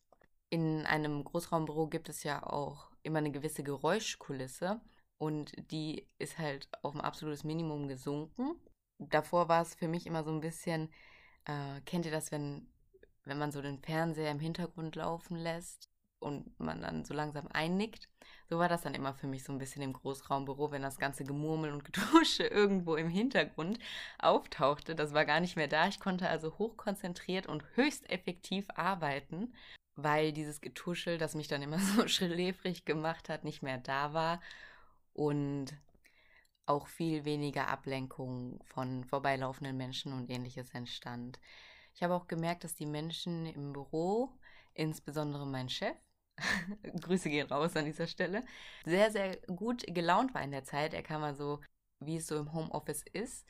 In 0.51 0.87
einem 0.87 1.25
Großraumbüro 1.25 1.89
gibt 1.89 2.09
es 2.09 2.23
ja 2.23 2.45
auch 2.45 2.91
immer 3.03 3.19
eine 3.19 3.33
gewisse 3.33 3.63
Geräuschkulisse 3.63 4.81
und 5.19 5.53
die 5.71 6.09
ist 6.19 6.39
halt 6.39 6.69
auf 6.83 6.95
ein 6.95 7.01
absolutes 7.01 7.45
Minimum 7.45 7.89
gesunken 7.89 8.57
davor 8.99 9.49
war 9.49 9.63
es 9.63 9.75
für 9.75 9.89
mich 9.89 10.07
immer 10.07 10.25
so 10.25 10.31
ein 10.31 10.41
bisschen, 10.41 10.91
äh, 11.45 11.81
kennt 11.87 12.07
ihr 12.07 12.13
das, 12.13 12.33
wenn, 12.33 12.69
wenn 13.25 13.39
man 13.39 13.53
so 13.53 13.63
den 13.63 13.79
Fernseher 13.79 14.31
im 14.31 14.41
Hintergrund 14.41 14.97
laufen 14.97 15.37
lässt? 15.37 15.91
und 16.19 16.59
man 16.59 16.83
dann 16.83 17.05
so 17.05 17.15
langsam 17.15 17.49
einnickt. 17.49 18.09
So 18.49 18.59
war 18.59 18.69
das 18.69 18.83
dann 18.83 18.95
immer 18.95 19.15
für 19.15 19.27
mich 19.27 19.45
so 19.45 19.53
ein 19.53 19.59
bisschen 19.59 19.83
im 19.83 19.93
Großraumbüro, 19.93 20.71
wenn 20.71 20.83
das 20.83 20.99
ganze 20.99 21.25
Gemurmel 21.25 21.73
und 21.73 21.85
Gedusche 21.93 22.45
irgendwo 22.45 22.97
im 22.97 23.09
Hintergrund 23.09 23.79
auftauchte. 24.19 24.95
Das 24.95 25.15
war 25.15 25.25
gar 25.25 25.41
nicht 25.41 25.57
mehr 25.57 25.69
da. 25.69 25.89
Ich 25.89 26.01
konnte 26.01 26.29
also 26.29 26.59
hochkonzentriert 26.59 27.47
und 27.47 27.65
höchst 27.75 28.09
effektiv 28.11 28.67
arbeiten, 28.75 29.55
weil 29.95 30.33
dieses 30.33 30.61
Getuschel, 30.61 31.19
das 31.19 31.35
mich 31.35 31.49
dann 31.49 31.63
immer 31.63 31.79
so 31.97 32.09
schläfrig 32.09 32.85
gemacht 32.85 33.29
hat, 33.29 33.45
nicht 33.45 33.63
mehr 33.63 33.79
da 33.79 34.13
war 34.13 34.41
und 35.15 35.73
auch 36.67 36.89
viel 36.89 37.25
weniger 37.25 37.69
Ablenkung 37.69 38.61
von 38.65 39.05
vorbeilaufenden 39.05 39.77
Menschen 39.77 40.13
und 40.13 40.31
ähnliches 40.31 40.71
entstand. 40.71 41.39
Ich 41.95 42.03
habe 42.03 42.15
auch 42.15 42.27
gemerkt, 42.27 42.65
dass 42.65 42.75
die 42.75 42.87
Menschen 42.87 43.47
im 43.47 43.73
Büro, 43.73 44.31
insbesondere 44.75 45.47
mein 45.47 45.69
Chef, 45.69 45.97
Grüße 47.01 47.31
gehen 47.31 47.47
raus 47.47 47.77
an 47.77 47.87
dieser 47.87 48.07
Stelle, 48.07 48.45
sehr, 48.85 49.11
sehr 49.11 49.37
gut 49.47 49.85
gelaunt 49.87 50.35
war 50.35 50.43
in 50.43 50.51
der 50.51 50.65
Zeit. 50.65 50.93
Er 50.93 51.03
kam 51.03 51.23
also, 51.23 51.61
wie 52.01 52.17
es 52.17 52.27
so 52.27 52.37
im 52.37 52.53
Homeoffice 52.53 53.05
ist, 53.13 53.47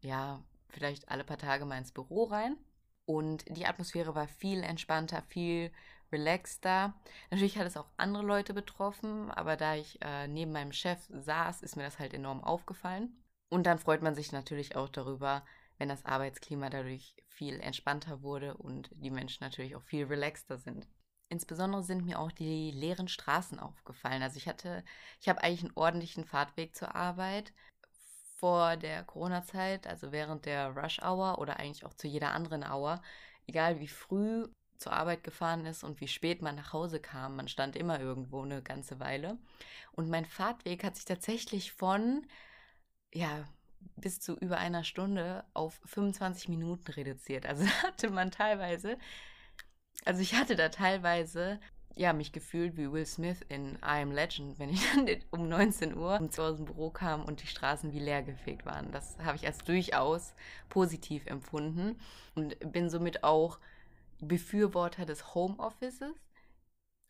ja, 0.00 0.42
vielleicht 0.70 1.08
alle 1.08 1.24
paar 1.24 1.38
Tage 1.38 1.66
mal 1.66 1.78
ins 1.78 1.92
Büro 1.92 2.24
rein. 2.24 2.56
Und 3.04 3.44
die 3.48 3.66
Atmosphäre 3.66 4.14
war 4.14 4.28
viel 4.28 4.62
entspannter, 4.62 5.22
viel 5.22 5.72
relaxter. 6.12 6.94
Natürlich 7.30 7.58
hat 7.58 7.66
es 7.66 7.76
auch 7.76 7.88
andere 7.96 8.24
Leute 8.24 8.54
betroffen, 8.54 9.30
aber 9.30 9.56
da 9.56 9.74
ich 9.74 10.00
äh, 10.02 10.28
neben 10.28 10.52
meinem 10.52 10.72
Chef 10.72 10.98
saß, 11.10 11.62
ist 11.62 11.76
mir 11.76 11.82
das 11.82 11.98
halt 11.98 12.14
enorm 12.14 12.42
aufgefallen. 12.42 13.22
Und 13.48 13.64
dann 13.64 13.78
freut 13.78 14.02
man 14.02 14.14
sich 14.14 14.32
natürlich 14.32 14.76
auch 14.76 14.88
darüber, 14.88 15.44
wenn 15.78 15.88
das 15.88 16.04
Arbeitsklima 16.04 16.70
dadurch 16.70 17.16
viel 17.26 17.58
entspannter 17.60 18.22
wurde 18.22 18.56
und 18.56 18.90
die 18.92 19.10
Menschen 19.10 19.42
natürlich 19.42 19.74
auch 19.74 19.82
viel 19.82 20.04
relaxter 20.04 20.58
sind. 20.58 20.86
Insbesondere 21.28 21.82
sind 21.82 22.04
mir 22.04 22.18
auch 22.18 22.32
die 22.32 22.70
leeren 22.72 23.08
Straßen 23.08 23.58
aufgefallen. 23.60 24.22
Also 24.22 24.36
ich 24.36 24.48
hatte, 24.48 24.84
ich 25.20 25.28
habe 25.28 25.42
eigentlich 25.42 25.64
einen 25.64 25.76
ordentlichen 25.76 26.24
Fahrtweg 26.24 26.76
zur 26.76 26.94
Arbeit 26.94 27.52
vor 28.36 28.76
der 28.76 29.04
Corona-Zeit, 29.04 29.86
also 29.86 30.12
während 30.12 30.44
der 30.46 30.70
Rush-Hour 30.76 31.38
oder 31.38 31.58
eigentlich 31.58 31.84
auch 31.84 31.94
zu 31.94 32.08
jeder 32.08 32.32
anderen 32.32 32.64
Hour, 32.64 33.00
egal 33.46 33.80
wie 33.80 33.88
früh 33.88 34.48
zur 34.80 34.92
Arbeit 34.92 35.22
gefahren 35.24 35.66
ist 35.66 35.84
und 35.84 36.00
wie 36.00 36.08
spät 36.08 36.42
man 36.42 36.56
nach 36.56 36.72
Hause 36.72 37.00
kam, 37.00 37.36
man 37.36 37.48
stand 37.48 37.76
immer 37.76 38.00
irgendwo 38.00 38.42
eine 38.42 38.62
ganze 38.62 38.98
Weile. 38.98 39.38
Und 39.92 40.08
mein 40.08 40.24
Fahrtweg 40.24 40.82
hat 40.84 40.96
sich 40.96 41.04
tatsächlich 41.04 41.72
von, 41.72 42.26
ja, 43.12 43.44
bis 43.96 44.20
zu 44.20 44.36
über 44.36 44.58
einer 44.58 44.84
Stunde 44.84 45.44
auf 45.54 45.80
25 45.86 46.48
Minuten 46.48 46.90
reduziert. 46.90 47.46
Also 47.46 47.64
hatte 47.82 48.10
man 48.10 48.30
teilweise 48.30 48.98
also 50.04 50.20
ich 50.22 50.34
hatte 50.34 50.56
da 50.56 50.68
teilweise 50.68 51.60
ja, 51.96 52.12
mich 52.12 52.32
gefühlt 52.32 52.76
wie 52.76 52.90
Will 52.90 53.04
Smith 53.04 53.42
in 53.48 53.74
I 53.82 54.02
Am 54.02 54.12
Legend, 54.12 54.58
wenn 54.58 54.70
ich 54.70 54.80
dann 54.94 55.08
um 55.30 55.48
19 55.48 55.96
Uhr 55.96 56.20
aus 56.20 56.56
dem 56.56 56.64
Büro 56.64 56.90
kam 56.90 57.24
und 57.24 57.42
die 57.42 57.48
Straßen 57.48 57.92
wie 57.92 57.98
leer 57.98 58.22
gefegt 58.22 58.64
waren. 58.64 58.92
Das 58.92 59.18
habe 59.18 59.36
ich 59.36 59.46
als 59.46 59.58
durchaus 59.58 60.34
positiv 60.68 61.26
empfunden 61.26 61.98
und 62.34 62.56
bin 62.72 62.88
somit 62.88 63.24
auch 63.24 63.58
Befürworter 64.20 65.06
des 65.06 65.34
Homeoffices. 65.34 66.14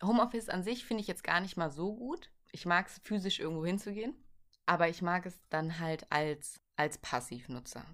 Homeoffice 0.03 0.49
an 0.49 0.63
sich 0.63 0.85
finde 0.85 1.03
ich 1.03 1.09
jetzt 1.09 1.25
gar 1.25 1.41
nicht 1.41 1.57
mal 1.57 1.71
so 1.71 1.95
gut. 1.95 2.31
Ich 2.53 2.67
mag 2.67 2.87
es, 2.87 3.01
physisch 3.05 3.39
irgendwo 3.39 3.65
hinzugehen, 3.65 4.17
aber 4.67 4.89
ich 4.89 5.03
mag 5.03 5.27
es 5.27 5.41
dann 5.51 5.79
halt 5.79 6.11
als, 6.11 6.61
als 6.77 6.99
Passivnutzer. 6.99 7.85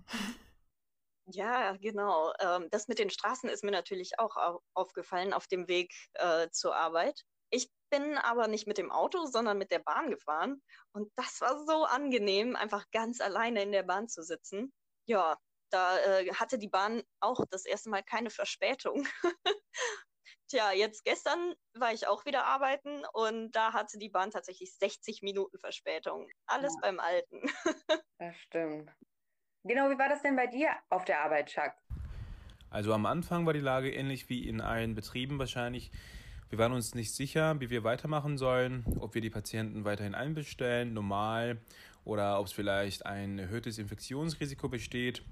Ja, 1.28 1.76
genau. 1.76 2.32
Ähm, 2.38 2.68
das 2.70 2.86
mit 2.86 2.98
den 3.00 3.10
Straßen 3.10 3.48
ist 3.48 3.64
mir 3.64 3.72
natürlich 3.72 4.18
auch 4.18 4.36
au 4.36 4.60
aufgefallen 4.74 5.32
auf 5.32 5.48
dem 5.48 5.66
Weg 5.66 5.92
äh, 6.14 6.48
zur 6.50 6.76
Arbeit. 6.76 7.24
Ich 7.50 7.68
bin 7.90 8.16
aber 8.18 8.46
nicht 8.48 8.66
mit 8.66 8.78
dem 8.78 8.92
Auto, 8.92 9.26
sondern 9.26 9.58
mit 9.58 9.70
der 9.72 9.80
Bahn 9.80 10.10
gefahren. 10.10 10.62
Und 10.92 11.10
das 11.16 11.40
war 11.40 11.64
so 11.66 11.84
angenehm, 11.84 12.54
einfach 12.54 12.84
ganz 12.92 13.20
alleine 13.20 13.62
in 13.62 13.72
der 13.72 13.82
Bahn 13.82 14.08
zu 14.08 14.22
sitzen. 14.22 14.72
Ja, 15.06 15.36
da 15.70 15.98
äh, 15.98 16.32
hatte 16.34 16.58
die 16.58 16.68
Bahn 16.68 17.02
auch 17.20 17.40
das 17.50 17.64
erste 17.64 17.90
Mal 17.90 18.02
keine 18.02 18.30
Verspätung. 18.30 19.06
Tja, 20.48 20.70
jetzt 20.72 21.04
gestern 21.04 21.54
war 21.74 21.92
ich 21.92 22.06
auch 22.06 22.24
wieder 22.24 22.44
arbeiten 22.44 23.02
und 23.12 23.50
da 23.50 23.72
hatte 23.72 23.98
die 23.98 24.08
Bahn 24.08 24.30
tatsächlich 24.30 24.72
60 24.76 25.22
Minuten 25.22 25.58
Verspätung. 25.58 26.28
Alles 26.46 26.72
ja. 26.74 26.80
beim 26.82 27.00
Alten. 27.00 27.42
das 28.18 28.36
stimmt. 28.36 28.92
Genau, 29.64 29.90
wie 29.90 29.98
war 29.98 30.08
das 30.08 30.22
denn 30.22 30.36
bei 30.36 30.46
dir 30.46 30.70
auf 30.88 31.04
der 31.04 31.24
Arbeit, 31.24 31.48
Chuck? 31.48 31.72
Also 32.70 32.92
am 32.92 33.06
Anfang 33.06 33.44
war 33.46 33.52
die 33.52 33.60
Lage 33.60 33.92
ähnlich 33.92 34.28
wie 34.28 34.46
in 34.48 34.60
allen 34.60 34.94
Betrieben 34.94 35.38
wahrscheinlich. 35.40 35.90
Wir 36.48 36.58
waren 36.58 36.72
uns 36.72 36.94
nicht 36.94 37.12
sicher, 37.12 37.58
wie 37.60 37.70
wir 37.70 37.82
weitermachen 37.82 38.38
sollen, 38.38 38.84
ob 39.00 39.14
wir 39.14 39.20
die 39.20 39.30
Patienten 39.30 39.84
weiterhin 39.84 40.14
einbestellen, 40.14 40.94
normal, 40.94 41.60
oder 42.06 42.40
ob 42.40 42.46
es 42.46 42.52
vielleicht 42.52 43.04
ein 43.04 43.38
erhöhtes 43.38 43.76
Infektionsrisiko 43.76 44.70
besteht. 44.70 45.22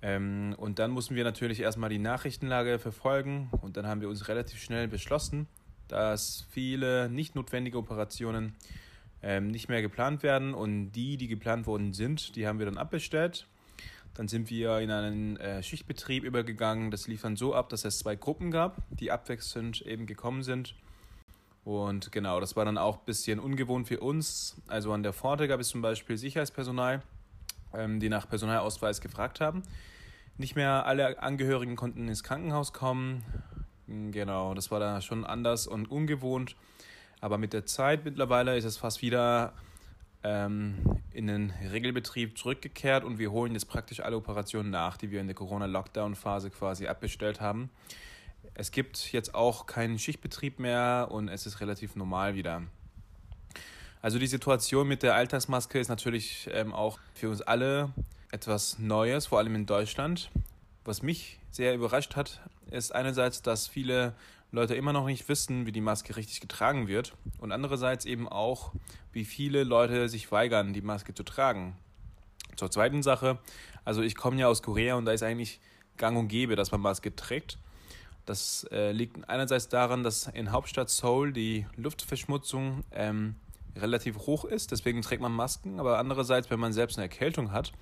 Ähm, 0.00 0.54
und 0.56 0.78
dann 0.78 0.90
mussten 0.90 1.14
wir 1.14 1.24
natürlich 1.24 1.60
erstmal 1.60 1.90
die 1.90 1.98
Nachrichtenlage 1.98 2.78
verfolgen 2.78 3.50
und 3.60 3.76
dann 3.76 3.86
haben 3.86 4.00
wir 4.00 4.08
uns 4.08 4.28
relativ 4.28 4.62
schnell 4.62 4.88
beschlossen, 4.88 5.46
dass 5.88 6.46
viele 6.50 7.10
nicht 7.10 7.34
notwendige 7.34 7.76
Operationen 7.76 8.54
ähm, 9.22 9.48
nicht 9.48 9.68
mehr 9.68 9.82
geplant 9.82 10.22
werden 10.22 10.54
und 10.54 10.92
die, 10.92 11.18
die 11.18 11.28
geplant 11.28 11.66
worden 11.66 11.92
sind, 11.92 12.36
die 12.36 12.46
haben 12.46 12.58
wir 12.58 12.66
dann 12.66 12.78
abbestellt 12.78 13.46
dann 14.14 14.28
sind 14.28 14.48
wir 14.48 14.78
in 14.78 14.90
einen 14.90 15.36
äh, 15.38 15.62
Schichtbetrieb 15.62 16.24
übergegangen. 16.24 16.90
Das 16.90 17.08
lief 17.08 17.22
dann 17.22 17.36
so 17.36 17.54
ab, 17.54 17.68
dass 17.68 17.84
es 17.84 17.98
zwei 17.98 18.14
Gruppen 18.14 18.50
gab, 18.50 18.78
die 18.90 19.10
abwechselnd 19.10 19.82
eben 19.82 20.06
gekommen 20.06 20.42
sind. 20.42 20.74
Und 21.64 22.12
genau, 22.12 22.40
das 22.40 22.56
war 22.56 22.64
dann 22.64 22.76
auch 22.76 22.98
ein 22.98 23.04
bisschen 23.06 23.38
ungewohnt 23.38 23.88
für 23.88 24.00
uns. 24.00 24.56
Also 24.66 24.92
an 24.92 25.02
der 25.02 25.14
Pforte 25.14 25.48
gab 25.48 25.60
es 25.60 25.68
zum 25.68 25.80
Beispiel 25.80 26.18
Sicherheitspersonal, 26.18 27.02
ähm, 27.72 28.00
die 28.00 28.10
nach 28.10 28.28
Personalausweis 28.28 29.00
gefragt 29.00 29.40
haben. 29.40 29.62
Nicht 30.36 30.56
mehr 30.56 30.84
alle 30.84 31.22
Angehörigen 31.22 31.76
konnten 31.76 32.06
ins 32.08 32.22
Krankenhaus 32.22 32.72
kommen. 32.72 33.24
Genau, 33.86 34.54
das 34.54 34.70
war 34.70 34.80
da 34.80 35.00
schon 35.00 35.24
anders 35.24 35.66
und 35.66 35.90
ungewohnt. 35.90 36.56
Aber 37.20 37.38
mit 37.38 37.52
der 37.54 37.64
Zeit 37.64 38.04
mittlerweile 38.04 38.56
ist 38.56 38.64
es 38.64 38.76
fast 38.76 39.00
wieder 39.00 39.54
ähm, 40.22 40.76
in 41.12 41.26
den 41.26 41.52
Regelbetrieb 41.72 42.36
zurückgekehrt 42.36 43.04
und 43.04 43.18
wir 43.18 43.30
holen 43.30 43.52
jetzt 43.52 43.66
praktisch 43.66 44.00
alle 44.00 44.16
Operationen 44.16 44.70
nach, 44.70 44.96
die 44.96 45.10
wir 45.10 45.20
in 45.20 45.28
der 45.28 45.36
Corona-Lockdown-Phase 45.36 46.50
quasi 46.50 46.88
abbestellt 46.88 47.40
haben. 47.40 47.70
Es 48.54 48.70
gibt 48.70 49.12
jetzt 49.12 49.34
auch 49.34 49.66
keinen 49.66 49.98
Schichtbetrieb 49.98 50.60
mehr 50.60 51.08
und 51.10 51.28
es 51.28 51.44
ist 51.44 51.60
relativ 51.60 51.96
normal 51.96 52.36
wieder. 52.36 52.62
Also 54.00 54.18
die 54.18 54.28
Situation 54.28 54.86
mit 54.86 55.02
der 55.02 55.14
Alltagsmaske 55.14 55.78
ist 55.80 55.88
natürlich 55.88 56.48
ähm, 56.52 56.72
auch 56.72 56.98
für 57.14 57.30
uns 57.30 57.40
alle 57.40 57.92
etwas 58.30 58.78
Neues, 58.78 59.26
vor 59.26 59.38
allem 59.38 59.54
in 59.54 59.66
Deutschland. 59.66 60.30
Was 60.84 61.02
mich 61.02 61.40
sehr 61.50 61.74
überrascht 61.74 62.14
hat, 62.14 62.42
ist 62.70 62.94
einerseits, 62.94 63.42
dass 63.42 63.66
viele 63.66 64.14
Leute 64.52 64.74
immer 64.74 64.92
noch 64.92 65.06
nicht 65.06 65.28
wissen, 65.28 65.66
wie 65.66 65.72
die 65.72 65.80
Maske 65.80 66.16
richtig 66.16 66.40
getragen 66.40 66.86
wird 66.86 67.14
und 67.38 67.50
andererseits 67.50 68.04
eben 68.04 68.28
auch, 68.28 68.72
wie 69.12 69.24
viele 69.24 69.64
Leute 69.64 70.08
sich 70.08 70.30
weigern, 70.30 70.72
die 70.72 70.82
Maske 70.82 71.12
zu 71.12 71.24
tragen. 71.24 71.76
Zur 72.56 72.70
zweiten 72.70 73.02
Sache, 73.02 73.38
also 73.84 74.02
ich 74.02 74.14
komme 74.14 74.38
ja 74.38 74.46
aus 74.46 74.62
Korea 74.62 74.94
und 74.94 75.06
da 75.06 75.12
ist 75.12 75.24
eigentlich 75.24 75.60
gang 75.96 76.16
und 76.16 76.28
gäbe, 76.28 76.54
dass 76.54 76.70
man 76.70 76.80
Maske 76.80 77.16
trägt. 77.16 77.58
Das 78.26 78.66
äh, 78.70 78.92
liegt 78.92 79.28
einerseits 79.28 79.68
daran, 79.68 80.02
dass 80.02 80.28
in 80.28 80.52
Hauptstadt 80.52 80.88
Seoul 80.88 81.32
die 81.32 81.66
Luftverschmutzung 81.76 82.84
ähm, 82.92 83.36
relativ 83.76 84.18
hoch 84.18 84.44
ist, 84.44 84.70
deswegen 84.70 85.02
trägt 85.02 85.20
man 85.20 85.32
Masken, 85.32 85.80
aber 85.80 85.98
andererseits, 85.98 86.48
wenn 86.50 86.60
man 86.60 86.72
selbst 86.72 86.96
eine 86.96 87.04
Erkältung 87.04 87.52
hat, 87.52 87.72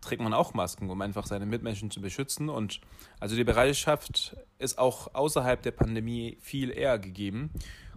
trägt 0.00 0.20
man 0.20 0.34
auch 0.34 0.52
Masken, 0.52 0.90
um 0.90 1.00
einfach 1.00 1.26
seine 1.26 1.46
Mitmenschen 1.46 1.90
zu 1.90 2.00
beschützen. 2.00 2.48
Und 2.48 2.80
also 3.20 3.36
die 3.36 3.44
Bereitschaft 3.44 4.36
ist 4.58 4.78
auch 4.78 5.14
außerhalb 5.14 5.62
der 5.62 5.70
Pandemie 5.70 6.36
viel 6.40 6.70
eher 6.70 6.98
gegeben. 6.98 7.50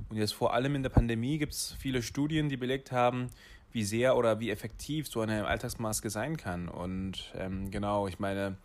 Und 0.10 0.18
jetzt 0.18 0.34
vor 0.34 0.54
allem 0.54 0.76
in 0.76 0.84
der 0.84 0.91
Pandemie 0.91 1.38
gibt 1.38 1.54
es 1.54 1.76
viele 1.80 2.02
Studien, 2.02 2.48
die 2.48 2.58
belegt 2.58 2.91
haben, 2.91 3.30
wie 3.72 3.84
sehr 3.84 4.16
oder 4.16 4.39
wie 4.39 4.52
effektiv 4.52 5.08
so 5.08 5.20
eine 5.20 5.48
Alltagsmaske 5.48 6.10
sein 6.10 6.38
kann. 6.38 6.70
Und 6.70 7.34
ähm, 7.36 7.72
genau, 7.72 8.08
ich 8.08 8.20
meine, 8.20 8.56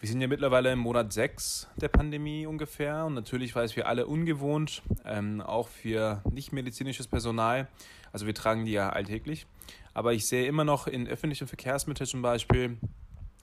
wir 0.00 0.08
sind 0.08 0.20
ja 0.20 0.28
mittlerweile 0.28 0.72
im 0.72 0.78
Monat 0.78 1.12
6 1.12 1.68
der 1.76 1.88
Pandemie 1.88 2.46
ungefähr 2.46 3.04
und 3.04 3.14
natürlich 3.14 3.56
war 3.56 3.64
es 3.64 3.72
für 3.72 3.86
alle 3.86 4.06
ungewohnt, 4.06 4.82
ähm, 5.04 5.40
auch 5.40 5.68
für 5.68 6.22
nicht 6.30 6.52
medizinisches 6.52 7.08
Personal. 7.08 7.66
Also 8.12 8.26
wir 8.26 8.34
tragen 8.34 8.64
die 8.64 8.72
ja 8.72 8.90
alltäglich. 8.90 9.46
Aber 9.94 10.12
ich 10.12 10.28
sehe 10.28 10.46
immer 10.46 10.64
noch 10.64 10.86
in 10.86 11.08
öffentlichen 11.08 11.48
Verkehrsmitteln 11.48 12.06
zum 12.06 12.22
Beispiel 12.22 12.78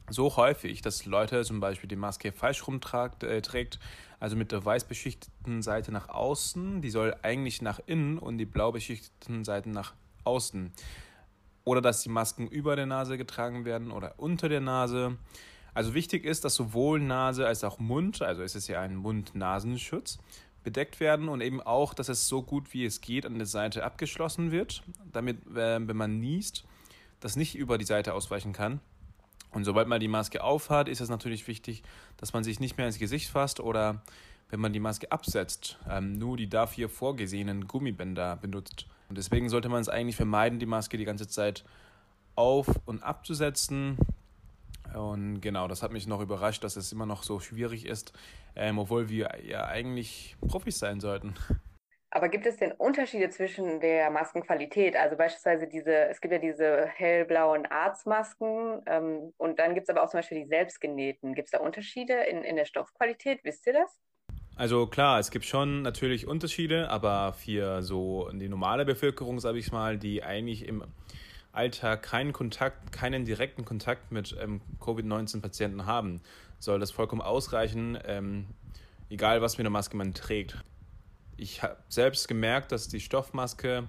so 0.09 0.37
häufig, 0.37 0.81
dass 0.81 1.05
Leute 1.05 1.43
zum 1.43 1.59
Beispiel 1.59 1.89
die 1.89 1.97
Maske 1.97 2.31
falsch 2.31 2.65
rumträgt, 2.67 3.23
äh, 3.23 3.41
trägt, 3.41 3.79
also 4.19 4.37
mit 4.37 4.53
der 4.53 4.63
weiß 4.63 4.85
beschichteten 4.85 5.61
Seite 5.61 5.91
nach 5.91 6.07
außen, 6.07 6.81
die 6.81 6.89
soll 6.89 7.15
eigentlich 7.21 7.61
nach 7.61 7.81
innen 7.85 8.17
und 8.17 8.37
die 8.37 8.45
blau 8.45 8.71
beschichteten 8.71 9.43
Seiten 9.43 9.71
nach 9.71 9.93
außen. 10.23 10.71
Oder 11.65 11.81
dass 11.81 12.01
die 12.01 12.09
Masken 12.09 12.47
über 12.47 12.75
der 12.75 12.85
Nase 12.85 13.17
getragen 13.17 13.65
werden 13.65 13.91
oder 13.91 14.13
unter 14.17 14.47
der 14.47 14.61
Nase. 14.61 15.17
Also 15.75 15.93
wichtig 15.93 16.23
ist, 16.25 16.45
dass 16.45 16.55
sowohl 16.55 16.99
Nase 16.99 17.45
als 17.45 17.63
auch 17.63 17.77
Mund, 17.79 18.21
also 18.21 18.41
es 18.41 18.55
ist 18.55 18.67
ja 18.67 18.81
ein 18.81 18.95
Mund-Nasenschutz, 18.95 20.17
bedeckt 20.63 20.99
werden 20.99 21.29
und 21.29 21.41
eben 21.41 21.61
auch, 21.61 21.93
dass 21.93 22.09
es 22.09 22.27
so 22.27 22.41
gut 22.41 22.73
wie 22.73 22.85
es 22.85 23.01
geht 23.01 23.25
an 23.25 23.35
der 23.35 23.45
Seite 23.45 23.83
abgeschlossen 23.83 24.51
wird, 24.51 24.81
damit, 25.11 25.45
äh, 25.55 25.87
wenn 25.87 25.97
man 25.97 26.19
niest, 26.19 26.63
das 27.19 27.35
nicht 27.35 27.55
über 27.55 27.77
die 27.77 27.85
Seite 27.85 28.13
ausweichen 28.13 28.53
kann. 28.53 28.79
Und 29.51 29.65
sobald 29.65 29.87
man 29.87 29.99
die 29.99 30.07
Maske 30.07 30.43
aufhat, 30.43 30.89
ist 30.89 31.01
es 31.01 31.09
natürlich 31.09 31.47
wichtig, 31.47 31.83
dass 32.17 32.33
man 32.33 32.43
sich 32.43 32.59
nicht 32.59 32.77
mehr 32.77 32.87
ins 32.87 32.97
Gesicht 32.97 33.29
fasst 33.29 33.59
oder 33.59 34.01
wenn 34.49 34.59
man 34.59 34.73
die 34.73 34.79
Maske 34.79 35.11
absetzt, 35.11 35.77
ähm, 35.89 36.17
nur 36.17 36.37
die 36.37 36.47
dafür 36.47 36.87
vorgesehenen 36.87 37.67
Gummibänder 37.67 38.37
benutzt. 38.37 38.87
Und 39.09 39.17
deswegen 39.17 39.49
sollte 39.49 39.69
man 39.69 39.81
es 39.81 39.89
eigentlich 39.89 40.15
vermeiden, 40.15 40.59
die 40.59 40.65
Maske 40.65 40.97
die 40.97 41.05
ganze 41.05 41.27
Zeit 41.27 41.65
auf 42.35 42.67
und 42.85 43.03
abzusetzen. 43.03 43.97
Und 44.95 45.41
genau, 45.41 45.67
das 45.67 45.83
hat 45.83 45.91
mich 45.91 46.07
noch 46.07 46.21
überrascht, 46.21 46.63
dass 46.63 46.75
es 46.75 46.91
immer 46.91 47.05
noch 47.05 47.23
so 47.23 47.39
schwierig 47.39 47.85
ist, 47.85 48.13
ähm, 48.55 48.79
obwohl 48.79 49.09
wir 49.09 49.31
ja 49.43 49.65
eigentlich 49.65 50.35
Profis 50.47 50.79
sein 50.79 50.99
sollten. 50.99 51.35
Aber 52.15 52.29
gibt 52.29 52.45
es 52.45 52.55
denn 52.55 52.71
Unterschiede 52.71 53.29
zwischen 53.29 53.81
der 53.81 54.09
Maskenqualität? 54.09 54.95
Also 54.95 55.17
beispielsweise 55.17 55.67
diese, 55.67 55.93
es 56.07 56.21
gibt 56.21 56.31
ja 56.31 56.39
diese 56.39 56.87
hellblauen 56.87 57.65
Arztmasken 57.65 58.83
ähm, 58.85 59.33
und 59.35 59.59
dann 59.59 59.73
gibt 59.73 59.89
es 59.89 59.89
aber 59.89 60.01
auch 60.01 60.09
zum 60.09 60.19
Beispiel 60.19 60.43
die 60.43 60.47
selbstgenähten. 60.47 61.33
Gibt 61.35 61.47
es 61.47 61.51
da 61.51 61.57
Unterschiede 61.57 62.13
in, 62.13 62.43
in 62.45 62.55
der 62.55 62.63
Stoffqualität? 62.63 63.41
Wisst 63.43 63.67
ihr 63.67 63.73
das? 63.73 63.99
Also 64.55 64.87
klar, 64.87 65.19
es 65.19 65.29
gibt 65.29 65.43
schon 65.43 65.81
natürlich 65.81 66.25
Unterschiede, 66.25 66.89
aber 66.89 67.33
für 67.33 67.83
so 67.83 68.29
die 68.31 68.47
normale 68.47 68.85
Bevölkerung, 68.85 69.41
sage 69.41 69.59
ich 69.59 69.73
mal, 69.73 69.97
die 69.97 70.23
eigentlich 70.23 70.65
im 70.65 70.85
Alltag 71.55 72.03
keinen 72.03 72.33
Kontakt, 72.33 72.91
keinen 72.91 73.25
direkten 73.25 73.65
Kontakt 73.65 74.11
mit 74.11 74.35
ähm, 74.39 74.61
Covid-19-Patienten 74.79 75.85
haben, 75.85 76.21
soll 76.59 76.79
das 76.79 76.91
vollkommen 76.91 77.21
ausreichen, 77.21 77.97
ähm, 78.05 78.47
egal 79.09 79.41
was 79.41 79.55
für 79.55 79.61
eine 79.61 79.69
Maske 79.69 79.97
man 79.97 80.13
trägt. 80.13 80.57
Ich 81.37 81.63
habe 81.63 81.77
selbst 81.89 82.27
gemerkt, 82.27 82.71
dass 82.71 82.87
die 82.87 82.99
Stoffmaske 82.99 83.87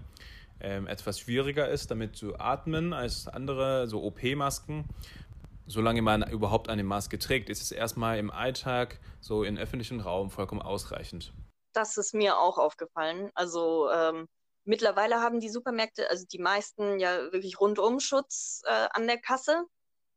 ähm, 0.60 0.86
etwas 0.86 1.20
schwieriger 1.20 1.68
ist, 1.68 1.90
damit 1.90 2.16
zu 2.16 2.38
atmen 2.38 2.92
als 2.92 3.28
andere, 3.28 3.86
so 3.86 4.02
OP-Masken. 4.02 4.84
Solange 5.66 6.02
man 6.02 6.28
überhaupt 6.30 6.68
eine 6.68 6.84
Maske 6.84 7.18
trägt, 7.18 7.50
ist 7.50 7.62
es 7.62 7.72
erstmal 7.72 8.18
im 8.18 8.30
Alltag, 8.30 9.00
so 9.20 9.42
im 9.42 9.56
öffentlichen 9.56 10.00
Raum, 10.00 10.30
vollkommen 10.30 10.62
ausreichend. 10.62 11.32
Das 11.72 11.96
ist 11.96 12.14
mir 12.14 12.38
auch 12.38 12.58
aufgefallen. 12.58 13.30
Also 13.34 13.90
ähm, 13.90 14.28
mittlerweile 14.66 15.20
haben 15.20 15.40
die 15.40 15.48
Supermärkte, 15.48 16.10
also 16.10 16.26
die 16.30 16.38
meisten 16.38 16.98
ja 16.98 17.32
wirklich 17.32 17.60
Rundumschutz 17.60 18.62
äh, 18.66 18.88
an 18.90 19.06
der 19.06 19.18
Kasse. 19.18 19.64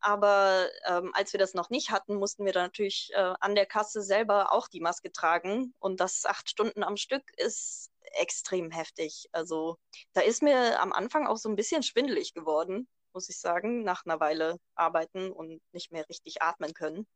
Aber 0.02 0.66
ähm, 0.86 1.12
als 1.14 1.32
wir 1.32 1.38
das 1.38 1.52
noch 1.52 1.68
nicht 1.68 1.90
hatten, 1.90 2.14
mussten 2.14 2.46
wir 2.46 2.52
dann 2.52 2.64
natürlich 2.64 3.10
äh, 3.12 3.34
an 3.40 3.54
der 3.54 3.66
Kasse 3.66 4.00
selber 4.02 4.52
auch 4.52 4.66
die 4.66 4.80
Maske 4.80 5.12
tragen. 5.12 5.74
Und 5.78 6.00
das 6.00 6.24
acht 6.24 6.48
Stunden 6.48 6.82
am 6.82 6.96
Stück 6.96 7.22
ist 7.36 7.90
extrem 8.18 8.70
heftig. 8.70 9.28
Also 9.32 9.76
da 10.14 10.22
ist 10.22 10.42
mir 10.42 10.80
am 10.80 10.92
Anfang 10.92 11.26
auch 11.26 11.36
so 11.36 11.48
ein 11.48 11.56
bisschen 11.56 11.82
schwindelig 11.82 12.32
geworden, 12.32 12.88
muss 13.12 13.28
ich 13.28 13.38
sagen, 13.38 13.82
nach 13.82 14.04
einer 14.06 14.20
Weile 14.20 14.56
arbeiten 14.74 15.30
und 15.30 15.60
nicht 15.72 15.92
mehr 15.92 16.08
richtig 16.08 16.42
atmen 16.42 16.72
können. 16.72 17.06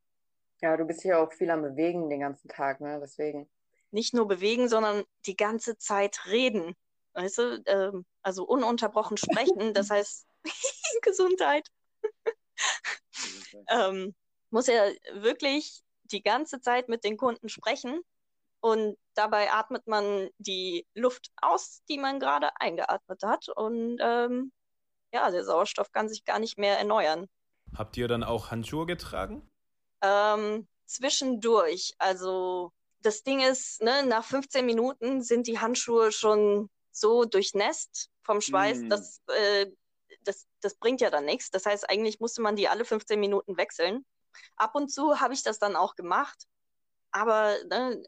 Ja, 0.61 0.77
du 0.77 0.85
bist 0.85 1.03
ja 1.03 1.17
auch 1.17 1.33
viel 1.33 1.49
am 1.49 1.63
Bewegen 1.63 2.09
den 2.09 2.21
ganzen 2.21 2.47
Tag, 2.49 2.81
ne? 2.81 2.99
Deswegen. 3.01 3.49
Nicht 3.91 4.13
nur 4.13 4.27
bewegen, 4.27 4.67
sondern 4.69 5.03
die 5.25 5.35
ganze 5.35 5.77
Zeit 5.77 6.25
reden. 6.27 6.75
Weißt 7.15 7.37
du, 7.39 7.63
ähm, 7.65 8.05
also 8.21 8.43
ununterbrochen 8.45 9.17
sprechen, 9.17 9.73
das 9.73 9.89
heißt 9.89 10.27
Gesundheit 11.01 11.69
ähm, 13.69 14.15
muss 14.49 14.67
er 14.67 14.91
wirklich 15.13 15.81
die 16.03 16.21
ganze 16.21 16.61
Zeit 16.61 16.87
mit 16.89 17.03
den 17.03 17.17
Kunden 17.17 17.49
sprechen 17.49 18.01
und 18.61 18.97
dabei 19.15 19.51
atmet 19.51 19.87
man 19.87 20.29
die 20.37 20.85
Luft 20.93 21.31
aus, 21.41 21.81
die 21.89 21.97
man 21.97 22.19
gerade 22.19 22.49
eingeatmet 22.59 23.23
hat 23.23 23.49
und 23.49 23.97
ähm, 24.01 24.51
ja, 25.11 25.31
der 25.31 25.43
Sauerstoff 25.43 25.91
kann 25.91 26.09
sich 26.09 26.25
gar 26.25 26.39
nicht 26.39 26.57
mehr 26.57 26.77
erneuern. 26.77 27.27
Habt 27.75 27.97
ihr 27.97 28.07
dann 28.07 28.23
auch 28.23 28.51
Handschuhe 28.51 28.85
getragen? 28.85 29.49
Ähm, 30.01 30.67
zwischendurch. 30.85 31.95
Also 31.97 32.71
das 33.01 33.23
Ding 33.23 33.39
ist, 33.39 33.81
ne, 33.81 34.05
nach 34.05 34.23
15 34.23 34.65
Minuten 34.65 35.21
sind 35.21 35.47
die 35.47 35.59
Handschuhe 35.59 36.11
schon 36.11 36.69
so 36.95 37.25
durchnässt 37.25 38.09
vom 38.23 38.41
Schweiß, 38.41 38.79
mm. 38.79 38.89
dass 38.89 39.21
äh, 39.27 39.67
das, 40.21 40.47
das 40.61 40.75
bringt 40.75 41.01
ja 41.01 41.09
dann 41.09 41.25
nichts. 41.25 41.51
Das 41.51 41.65
heißt, 41.65 41.89
eigentlich 41.89 42.19
musste 42.19 42.41
man 42.41 42.55
die 42.55 42.67
alle 42.67 42.85
15 42.85 43.19
Minuten 43.19 43.57
wechseln. 43.57 44.05
Ab 44.55 44.75
und 44.75 44.89
zu 44.89 45.19
habe 45.19 45.33
ich 45.33 45.43
das 45.43 45.59
dann 45.59 45.75
auch 45.75 45.95
gemacht. 45.95 46.45
Aber 47.11 47.55
ne, 47.69 48.03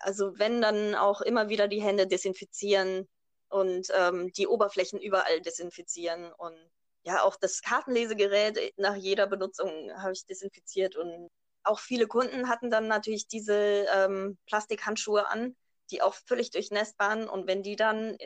also 0.00 0.38
wenn 0.38 0.60
dann 0.60 0.94
auch 0.94 1.20
immer 1.20 1.48
wieder 1.48 1.68
die 1.68 1.82
Hände 1.82 2.06
desinfizieren 2.06 3.08
und 3.48 3.88
ähm, 3.94 4.32
die 4.32 4.46
Oberflächen 4.46 5.00
überall 5.00 5.40
desinfizieren 5.40 6.32
und 6.32 6.56
ja 7.04 7.22
auch 7.22 7.36
das 7.36 7.62
Kartenlesegerät 7.62 8.74
nach 8.76 8.94
jeder 8.94 9.26
Benutzung 9.26 9.90
habe 9.96 10.12
ich 10.12 10.24
desinfiziert 10.26 10.96
und 10.96 11.30
auch 11.64 11.78
viele 11.78 12.06
Kunden 12.06 12.48
hatten 12.48 12.70
dann 12.70 12.88
natürlich 12.88 13.28
diese 13.28 13.86
ähm, 13.94 14.38
Plastikhandschuhe 14.46 15.28
an, 15.28 15.56
die 15.90 16.02
auch 16.02 16.14
völlig 16.14 16.50
durchnässt 16.50 16.98
waren 16.98 17.28
und 17.28 17.46
wenn 17.46 17.62
die 17.62 17.76
dann 17.76 18.16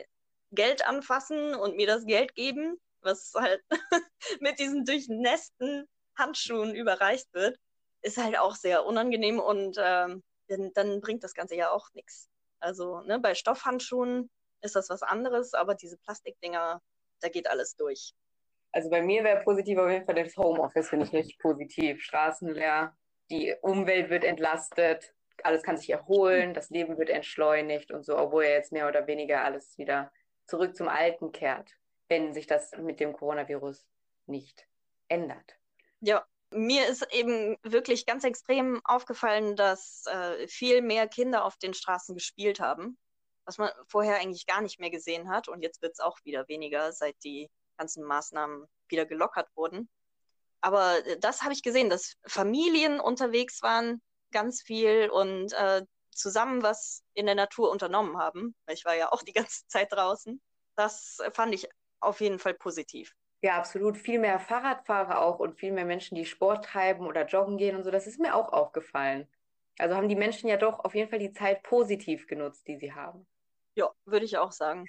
Geld 0.51 0.87
anfassen 0.87 1.55
und 1.55 1.75
mir 1.75 1.87
das 1.87 2.05
Geld 2.05 2.35
geben, 2.35 2.79
was 3.01 3.33
halt 3.35 3.61
mit 4.39 4.59
diesen 4.59 4.85
durchnässten 4.85 5.87
Handschuhen 6.17 6.75
überreicht 6.75 7.33
wird, 7.33 7.57
ist 8.01 8.17
halt 8.17 8.37
auch 8.37 8.55
sehr 8.55 8.85
unangenehm 8.85 9.39
und 9.39 9.77
ähm, 9.79 10.23
dann, 10.47 10.71
dann, 10.73 11.01
bringt 11.01 11.23
das 11.23 11.33
Ganze 11.33 11.55
ja 11.55 11.71
auch 11.71 11.89
nichts. 11.93 12.29
Also 12.59 13.01
ne, 13.01 13.19
bei 13.19 13.35
Stoffhandschuhen 13.35 14.29
ist 14.61 14.75
das 14.75 14.89
was 14.89 15.03
anderes, 15.03 15.53
aber 15.53 15.75
diese 15.75 15.97
Plastikdinger, 15.97 16.81
da 17.19 17.29
geht 17.29 17.49
alles 17.49 17.75
durch. 17.75 18.13
Also 18.71 18.89
bei 18.89 19.01
mir 19.01 19.23
wäre 19.23 19.43
positiv 19.43 19.77
auf 19.79 19.89
jeden 19.89 20.05
Fall 20.05 20.15
das 20.15 20.35
Homeoffice, 20.37 20.89
finde 20.89 21.05
ich 21.05 21.13
richtig 21.13 21.39
positiv. 21.39 22.01
Straßen 22.01 22.53
leer, 22.53 22.95
die 23.29 23.55
Umwelt 23.61 24.09
wird 24.09 24.23
entlastet, 24.23 25.13
alles 25.47 25.63
kann 25.63 25.77
sich 25.77 25.89
erholen, 25.89 26.53
das 26.53 26.69
Leben 26.69 26.97
wird 26.97 27.09
entschleunigt 27.09 27.91
und 27.91 28.03
so, 28.05 28.17
obwohl 28.17 28.43
ja 28.43 28.51
jetzt 28.51 28.71
mehr 28.71 28.87
oder 28.87 29.07
weniger 29.07 29.43
alles 29.43 29.77
wieder 29.77 30.11
zurück 30.45 30.75
zum 30.75 30.87
Alten 30.87 31.31
kehrt 31.31 31.77
wenn 32.09 32.33
sich 32.33 32.47
das 32.47 32.71
mit 32.77 32.99
dem 32.99 33.13
Coronavirus 33.13 33.85
nicht 34.25 34.67
ändert. 35.07 35.57
Ja, 35.99 36.25
mir 36.51 36.87
ist 36.87 37.05
eben 37.13 37.57
wirklich 37.63 38.05
ganz 38.05 38.23
extrem 38.23 38.81
aufgefallen, 38.85 39.55
dass 39.55 40.05
äh, 40.07 40.47
viel 40.47 40.81
mehr 40.81 41.07
Kinder 41.07 41.43
auf 41.43 41.57
den 41.57 41.73
Straßen 41.73 42.15
gespielt 42.15 42.59
haben, 42.59 42.97
was 43.45 43.57
man 43.57 43.69
vorher 43.87 44.17
eigentlich 44.17 44.45
gar 44.45 44.61
nicht 44.61 44.79
mehr 44.79 44.89
gesehen 44.89 45.29
hat. 45.29 45.47
Und 45.47 45.61
jetzt 45.61 45.81
wird 45.81 45.93
es 45.93 45.99
auch 45.99 46.17
wieder 46.23 46.47
weniger, 46.47 46.91
seit 46.93 47.15
die 47.23 47.49
ganzen 47.77 48.03
Maßnahmen 48.03 48.65
wieder 48.87 49.05
gelockert 49.05 49.49
wurden. 49.55 49.89
Aber 50.61 51.05
äh, 51.05 51.19
das 51.19 51.41
habe 51.41 51.53
ich 51.53 51.63
gesehen, 51.63 51.89
dass 51.89 52.15
Familien 52.25 52.99
unterwegs 52.99 53.61
waren, 53.61 54.01
ganz 54.31 54.61
viel 54.61 55.09
und 55.09 55.53
äh, 55.53 55.83
zusammen 56.11 56.63
was 56.63 57.03
in 57.13 57.25
der 57.25 57.35
Natur 57.35 57.71
unternommen 57.71 58.17
haben. 58.17 58.55
Weil 58.65 58.75
ich 58.75 58.85
war 58.85 58.95
ja 58.95 59.11
auch 59.11 59.23
die 59.23 59.33
ganze 59.33 59.65
Zeit 59.67 59.91
draußen. 59.91 60.41
Das 60.75 61.17
fand 61.33 61.53
ich 61.53 61.67
auf 61.99 62.21
jeden 62.21 62.39
Fall 62.39 62.53
positiv. 62.53 63.13
Ja, 63.41 63.57
absolut. 63.57 63.97
Viel 63.97 64.19
mehr 64.19 64.39
Fahrradfahrer 64.39 65.21
auch 65.21 65.39
und 65.39 65.59
viel 65.59 65.71
mehr 65.71 65.85
Menschen, 65.85 66.15
die 66.15 66.25
Sport 66.25 66.65
treiben 66.65 67.05
oder 67.05 67.25
joggen 67.25 67.57
gehen 67.57 67.75
und 67.75 67.83
so. 67.83 67.91
Das 67.91 68.07
ist 68.07 68.19
mir 68.19 68.35
auch 68.35 68.51
aufgefallen. 68.51 69.27
Also 69.77 69.95
haben 69.95 70.09
die 70.09 70.15
Menschen 70.15 70.49
ja 70.49 70.57
doch 70.57 70.79
auf 70.83 70.95
jeden 70.95 71.09
Fall 71.09 71.19
die 71.19 71.31
Zeit 71.31 71.61
positiv 71.61 72.27
genutzt, 72.27 72.67
die 72.67 72.77
sie 72.77 72.93
haben. 72.93 73.27
Ja, 73.75 73.91
würde 74.05 74.25
ich 74.25 74.37
auch 74.37 74.51
sagen. 74.51 74.85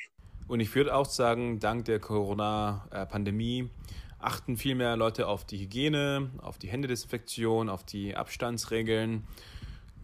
Und 0.46 0.60
ich 0.60 0.74
würde 0.74 0.94
auch 0.94 1.04
sagen, 1.04 1.60
dank 1.60 1.84
der 1.84 2.00
Corona-Pandemie 2.00 3.70
achten 4.18 4.56
viel 4.56 4.74
mehr 4.74 4.96
Leute 4.96 5.28
auf 5.28 5.44
die 5.44 5.58
Hygiene, 5.58 6.30
auf 6.42 6.58
die 6.58 6.68
Händedesinfektion, 6.68 7.68
auf 7.68 7.84
die 7.84 8.16
Abstandsregeln. 8.16 9.26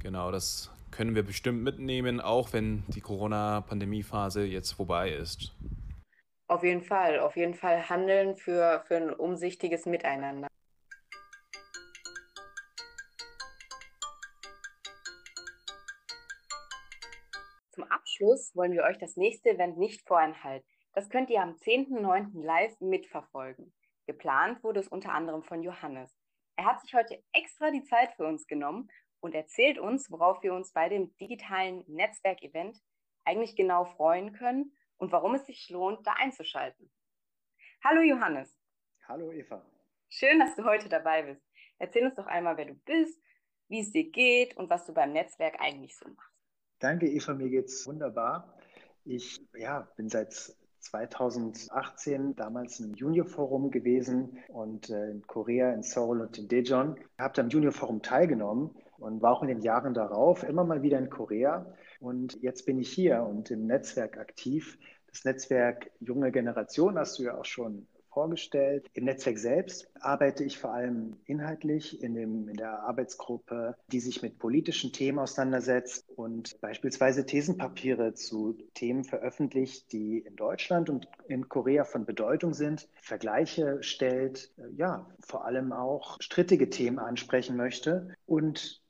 Genau, 0.01 0.31
das 0.31 0.71
können 0.91 1.15
wir 1.15 1.25
bestimmt 1.25 1.63
mitnehmen, 1.63 2.21
auch 2.21 2.53
wenn 2.53 2.85
die 2.89 3.01
Corona-Pandemie-Phase 3.01 4.45
jetzt 4.45 4.73
vorbei 4.73 5.11
ist. 5.11 5.53
Auf 6.47 6.63
jeden 6.63 6.83
Fall, 6.83 7.19
auf 7.19 7.37
jeden 7.37 7.55
Fall 7.55 7.89
handeln 7.89 8.37
für, 8.37 8.85
für 8.87 8.97
ein 8.97 9.11
umsichtiges 9.11 9.87
Miteinander. 9.87 10.47
Zum 17.73 17.85
Abschluss 17.85 18.55
wollen 18.55 18.73
wir 18.73 18.85
euch 18.85 18.99
das 18.99 19.17
nächste 19.17 19.51
Event 19.51 19.79
nicht 19.79 20.07
vorenthalten. 20.07 20.69
Das 20.93 21.09
könnt 21.09 21.29
ihr 21.31 21.43
am 21.43 21.55
10.09. 21.55 22.45
live 22.45 22.81
mitverfolgen. 22.81 23.73
Geplant 24.07 24.63
wurde 24.63 24.81
es 24.81 24.89
unter 24.89 25.13
anderem 25.13 25.43
von 25.43 25.63
Johannes. 25.63 26.15
Er 26.57 26.67
hat 26.67 26.81
sich 26.81 26.95
heute 26.95 27.23
extra 27.33 27.71
die 27.71 27.85
Zeit 27.85 28.13
für 28.13 28.27
uns 28.27 28.47
genommen 28.47 28.89
und 29.21 29.35
erzählt 29.35 29.79
uns, 29.79 30.11
worauf 30.11 30.43
wir 30.43 30.55
uns 30.55 30.73
bei 30.73 30.89
dem 30.89 31.17
digitalen 31.17 31.85
Netzwerkevent 31.87 32.79
eigentlich 33.25 33.57
genau 33.57 33.87
freuen 33.87 34.33
können 34.33 34.77
und 34.99 35.13
warum 35.13 35.35
es 35.35 35.47
sich 35.47 35.69
lohnt, 35.71 36.07
da 36.07 36.13
einzuschalten. 36.13 36.91
Hallo 37.83 38.03
Johannes. 38.03 38.55
Hallo 39.09 39.33
Eva. 39.33 39.65
Schön, 40.09 40.39
dass 40.39 40.55
du 40.55 40.65
heute 40.65 40.89
dabei 40.89 41.23
bist. 41.23 41.43
Erzähl 41.79 42.05
uns 42.05 42.15
doch 42.15 42.27
einmal, 42.27 42.57
wer 42.57 42.67
du 42.67 42.75
bist, 42.75 43.21
wie 43.69 43.81
es 43.81 43.91
dir 43.91 44.11
geht 44.11 44.57
und 44.57 44.71
was 44.71 44.87
du 44.87 44.93
beim 44.93 45.13
Netzwerk 45.13 45.61
eigentlich 45.61 45.97
so 45.97 46.09
machst. 46.09 46.33
Danke, 46.79 47.07
Eva, 47.07 47.35
mir 47.35 47.49
geht's 47.49 47.87
wunderbar. 47.87 48.59
Ich 49.05 49.41
ja, 49.55 49.81
bin 49.97 50.09
seit 50.09 50.55
2018 50.85 52.37
damals 52.37 52.79
im 52.81 52.95
Junior 52.95 53.27
Forum 53.27 53.71
gewesen 53.71 54.39
und 54.49 54.91
äh, 54.91 55.11
in 55.11 55.27
Korea, 55.27 55.73
in 55.73 55.83
Seoul 55.83 56.21
und 56.21 56.39
in 56.39 56.49
Daejeon. 56.49 56.97
Ich 56.97 57.19
habe 57.19 57.41
am 57.41 57.49
Junior 57.49 57.73
Forum 57.73 58.03
teilgenommen 58.03 58.71
und 58.99 59.23
war 59.23 59.33
auch 59.33 59.43
in 59.43 59.49
den 59.49 59.63
Jahren 59.63 59.95
darauf 59.95 60.43
immer 60.43 60.65
mal 60.65 60.83
wieder 60.83 60.99
in 60.99 61.11
Korea. 61.11 61.67
Und 62.01 62.41
jetzt 62.43 62.67
bin 62.67 62.79
ich 62.79 62.91
hier 62.91 63.23
und 63.23 63.51
im 63.51 63.67
Netzwerk 63.67 64.19
aktiv. 64.19 64.79
Das 65.09 65.25
Netzwerk 65.25 65.91
Junge 66.01 66.33
Generation 66.33 66.99
hast 66.99 67.19
du 67.19 67.25
ja 67.25 67.39
auch 67.39 67.45
schon 67.45 67.87
vorgestellt. 68.15 68.89
Im 68.95 69.05
Netzwerk 69.05 69.39
selbst 69.39 69.91
arbeite 70.01 70.45
ich 70.45 70.59
vor 70.59 70.73
allem 70.73 71.17
inhaltlich 71.27 72.03
in, 72.03 72.15
dem, 72.15 72.49
in 72.49 72.57
der 72.57 72.85
Arbeitsgruppe, 72.85 73.77
die 73.93 74.01
sich 74.01 74.23
mit 74.23 74.39
politischen 74.39 74.93
Themen 74.93 75.19
auseinandersetzt 75.19 76.09
und 76.17 76.59
beispielsweise 76.61 77.27
Thesenpapiere 77.27 78.15
zu 78.15 78.57
Themen 78.75 79.05
veröffentlicht, 79.05 79.93
die 79.93 80.19
in 80.19 80.37
Deutschland 80.37 80.89
und 80.89 81.09
in 81.29 81.49
Korea 81.49 81.85
von 81.85 82.07
Bedeutung 82.07 82.55
sind, 82.55 82.89
Vergleiche 82.95 83.83
stellt, 83.83 84.53
ja, 84.77 85.07
vor 85.21 85.45
allem 85.45 85.73
auch 85.73 86.17
strittige 86.21 86.71
Themen 86.71 86.99
ansprechen 86.99 87.57
möchte 87.57 88.15
und 88.27 88.81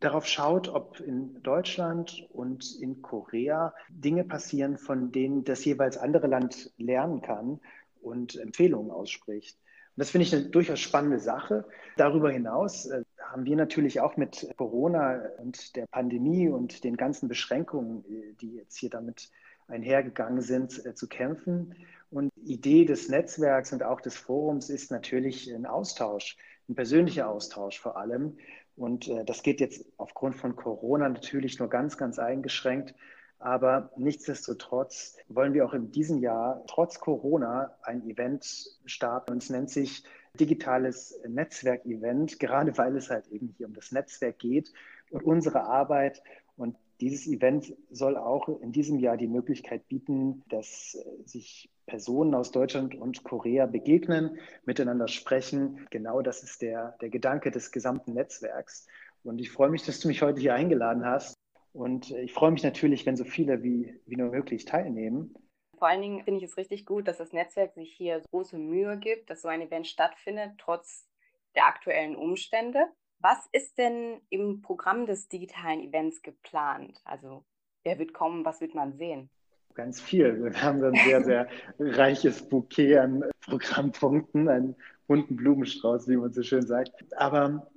darauf 0.00 0.26
schaut, 0.26 0.68
ob 0.68 1.00
in 1.00 1.42
Deutschland 1.42 2.26
und 2.32 2.76
in 2.80 3.02
Korea 3.02 3.72
Dinge 3.88 4.24
passieren, 4.24 4.78
von 4.78 5.12
denen 5.12 5.44
das 5.44 5.64
jeweils 5.64 5.96
andere 5.96 6.26
Land 6.26 6.72
lernen 6.76 7.22
kann 7.22 7.60
und 8.06 8.36
Empfehlungen 8.36 8.90
ausspricht. 8.90 9.58
Und 9.96 10.00
das 10.00 10.10
finde 10.10 10.26
ich 10.26 10.34
eine 10.34 10.44
durchaus 10.44 10.78
spannende 10.80 11.18
Sache. 11.18 11.64
Darüber 11.96 12.30
hinaus 12.30 12.84
äh, 12.84 13.02
haben 13.18 13.46
wir 13.46 13.56
natürlich 13.56 14.00
auch 14.00 14.18
mit 14.18 14.46
Corona 14.58 15.22
und 15.38 15.74
der 15.74 15.86
Pandemie 15.86 16.50
und 16.50 16.84
den 16.84 16.98
ganzen 16.98 17.28
Beschränkungen, 17.28 18.04
äh, 18.04 18.34
die 18.34 18.56
jetzt 18.56 18.76
hier 18.76 18.90
damit 18.90 19.30
einhergegangen 19.68 20.42
sind, 20.42 20.84
äh, 20.84 20.94
zu 20.94 21.08
kämpfen. 21.08 21.74
Und 22.10 22.30
Idee 22.36 22.84
des 22.84 23.08
Netzwerks 23.08 23.72
und 23.72 23.82
auch 23.82 24.02
des 24.02 24.16
Forums 24.16 24.68
ist 24.68 24.90
natürlich 24.90 25.50
ein 25.50 25.64
Austausch, 25.64 26.36
ein 26.68 26.74
persönlicher 26.74 27.28
Austausch 27.30 27.80
vor 27.80 27.96
allem. 27.96 28.36
Und 28.76 29.10
das 29.24 29.42
geht 29.42 29.60
jetzt 29.60 29.86
aufgrund 29.96 30.36
von 30.36 30.54
Corona 30.54 31.08
natürlich 31.08 31.58
nur 31.58 31.70
ganz, 31.70 31.96
ganz 31.96 32.18
eingeschränkt. 32.18 32.94
Aber 33.38 33.90
nichtsdestotrotz 33.96 35.16
wollen 35.28 35.52
wir 35.52 35.66
auch 35.66 35.74
in 35.74 35.90
diesem 35.90 36.18
Jahr 36.18 36.64
trotz 36.66 36.98
Corona 36.98 37.76
ein 37.82 38.08
Event 38.08 38.78
starten 38.86 39.32
und 39.32 39.42
es 39.42 39.50
nennt 39.50 39.70
sich 39.70 40.04
digitales 40.40 41.18
Netzwerk-Event, 41.26 42.38
gerade 42.38 42.76
weil 42.78 42.96
es 42.96 43.10
halt 43.10 43.26
eben 43.28 43.54
hier 43.56 43.66
um 43.66 43.74
das 43.74 43.92
Netzwerk 43.92 44.38
geht 44.38 44.72
und 45.10 45.22
unsere 45.24 45.64
Arbeit. 45.64 46.22
Und 46.56 46.76
dieses 47.00 47.26
Event 47.26 47.74
soll 47.90 48.16
auch 48.16 48.48
in 48.60 48.72
diesem 48.72 48.98
Jahr 48.98 49.16
die 49.16 49.28
Möglichkeit 49.28 49.86
bieten, 49.88 50.42
dass 50.48 50.96
sich 51.24 51.70
Personen 51.86 52.34
aus 52.34 52.50
Deutschland 52.50 52.94
und 52.94 53.22
Korea 53.22 53.66
begegnen, 53.66 54.38
miteinander 54.64 55.08
sprechen. 55.08 55.86
Genau 55.90 56.22
das 56.22 56.42
ist 56.42 56.62
der, 56.62 56.96
der 57.00 57.10
Gedanke 57.10 57.50
des 57.50 57.70
gesamten 57.70 58.14
Netzwerks. 58.14 58.86
Und 59.24 59.40
ich 59.40 59.50
freue 59.50 59.70
mich, 59.70 59.84
dass 59.84 60.00
du 60.00 60.08
mich 60.08 60.22
heute 60.22 60.40
hier 60.40 60.54
eingeladen 60.54 61.04
hast. 61.04 61.36
Und 61.76 62.10
ich 62.10 62.32
freue 62.32 62.52
mich 62.52 62.62
natürlich, 62.62 63.04
wenn 63.04 63.16
so 63.16 63.24
viele 63.24 63.62
wie, 63.62 64.00
wie 64.06 64.16
nur 64.16 64.30
möglich 64.30 64.64
teilnehmen. 64.64 65.34
Vor 65.76 65.88
allen 65.88 66.00
Dingen 66.00 66.24
finde 66.24 66.38
ich 66.38 66.50
es 66.50 66.56
richtig 66.56 66.86
gut, 66.86 67.06
dass 67.06 67.18
das 67.18 67.34
Netzwerk 67.34 67.74
sich 67.74 67.92
hier 67.92 68.22
große 68.30 68.56
Mühe 68.56 68.98
gibt, 68.98 69.28
dass 69.28 69.42
so 69.42 69.48
ein 69.48 69.60
Event 69.60 69.86
stattfindet, 69.86 70.52
trotz 70.56 71.06
der 71.54 71.66
aktuellen 71.66 72.16
Umstände. 72.16 72.78
Was 73.18 73.46
ist 73.52 73.76
denn 73.76 74.22
im 74.30 74.62
Programm 74.62 75.04
des 75.04 75.28
digitalen 75.28 75.82
Events 75.82 76.22
geplant? 76.22 76.98
Also 77.04 77.44
wer 77.84 77.98
wird 77.98 78.14
kommen, 78.14 78.46
was 78.46 78.62
wird 78.62 78.74
man 78.74 78.96
sehen? 78.96 79.28
Ganz 79.74 80.00
viel. 80.00 80.42
Wir 80.42 80.62
haben 80.62 80.82
ein 80.82 80.94
sehr, 80.94 81.22
sehr 81.22 81.48
reiches 81.78 82.48
Bouquet 82.48 82.96
an 82.96 83.22
Programmpunkten, 83.42 84.48
einen 84.48 84.76
bunten 85.06 85.36
Blumenstrauß, 85.36 86.08
wie 86.08 86.16
man 86.16 86.32
so 86.32 86.42
schön 86.42 86.66
sagt. 86.66 86.92
Aber 87.18 87.70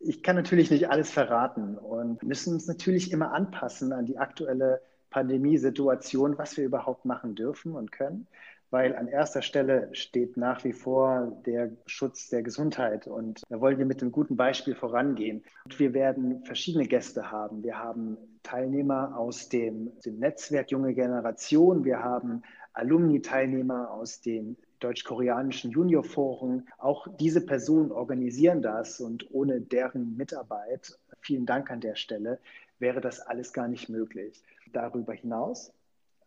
ich 0.00 0.22
kann 0.22 0.36
natürlich 0.36 0.70
nicht 0.70 0.88
alles 0.88 1.10
verraten 1.10 1.76
und 1.76 2.22
müssen 2.22 2.54
uns 2.54 2.66
natürlich 2.66 3.12
immer 3.12 3.32
anpassen 3.32 3.92
an 3.92 4.06
die 4.06 4.18
aktuelle 4.18 4.80
Pandemiesituation, 5.10 6.38
was 6.38 6.56
wir 6.56 6.64
überhaupt 6.64 7.04
machen 7.04 7.34
dürfen 7.34 7.74
und 7.74 7.92
können, 7.92 8.26
weil 8.70 8.96
an 8.96 9.08
erster 9.08 9.42
Stelle 9.42 9.90
steht 9.92 10.36
nach 10.36 10.64
wie 10.64 10.72
vor 10.72 11.42
der 11.44 11.72
Schutz 11.86 12.28
der 12.28 12.42
Gesundheit 12.42 13.06
und 13.06 13.42
da 13.50 13.60
wollen 13.60 13.78
wir 13.78 13.86
mit 13.86 14.00
einem 14.00 14.12
guten 14.12 14.36
Beispiel 14.36 14.74
vorangehen. 14.74 15.42
Und 15.64 15.78
wir 15.78 15.92
werden 15.92 16.44
verschiedene 16.44 16.86
Gäste 16.86 17.30
haben. 17.30 17.62
Wir 17.62 17.78
haben 17.78 18.16
Teilnehmer 18.42 19.18
aus 19.18 19.48
dem, 19.48 19.90
dem 20.04 20.18
Netzwerk 20.18 20.70
Junge 20.70 20.94
Generation, 20.94 21.84
wir 21.84 22.02
haben 22.02 22.42
Alumni-Teilnehmer 22.72 23.90
aus 23.90 24.20
den 24.20 24.56
deutsch-koreanischen 24.80 25.70
Juniorforen. 25.70 26.68
Auch 26.78 27.06
diese 27.18 27.44
Personen 27.44 27.92
organisieren 27.92 28.62
das 28.62 29.00
und 29.00 29.32
ohne 29.32 29.60
deren 29.60 30.16
Mitarbeit, 30.16 30.98
vielen 31.20 31.46
Dank 31.46 31.70
an 31.70 31.80
der 31.80 31.94
Stelle, 31.94 32.38
wäre 32.78 33.00
das 33.00 33.20
alles 33.20 33.52
gar 33.52 33.68
nicht 33.68 33.88
möglich. 33.88 34.42
Darüber 34.72 35.12
hinaus 35.12 35.72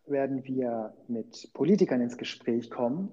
werden 0.06 0.46
wir 0.46 0.94
mit 1.08 1.50
Politikern 1.54 2.02
ins 2.02 2.18
Gespräch 2.18 2.70
kommen. 2.70 3.12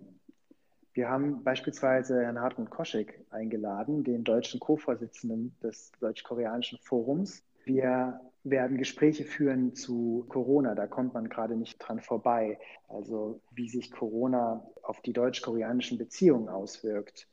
Wir 0.93 1.09
haben 1.09 1.45
beispielsweise 1.45 2.23
Herrn 2.23 2.41
Hartmut 2.41 2.71
Koschek 2.71 3.25
eingeladen, 3.31 4.03
den 4.03 4.25
deutschen 4.25 4.59
Co-Vorsitzenden 4.61 5.55
des 5.63 5.93
deutsch-koreanischen 6.01 6.79
Forums. 6.83 7.43
Wir 7.65 8.21
werden 8.43 8.79
Gespräche 8.79 9.25
führen 9.25 9.75
zu 9.75 10.25
Corona. 10.29 10.75
Da 10.75 10.87
kommt 10.87 11.15
man 11.15 11.29
gerade 11.29 11.57
nicht 11.57 11.79
dran 11.79 12.01
vorbei. 12.01 12.59
Also 12.89 13.41
wie 13.51 13.69
sich 13.69 13.91
Corona 13.91 14.65
auf 14.83 15.01
die 15.03 15.13
deutsch-koreanischen 15.13 15.99
Beziehungen 15.99 16.49
auswirkt. 16.49 17.29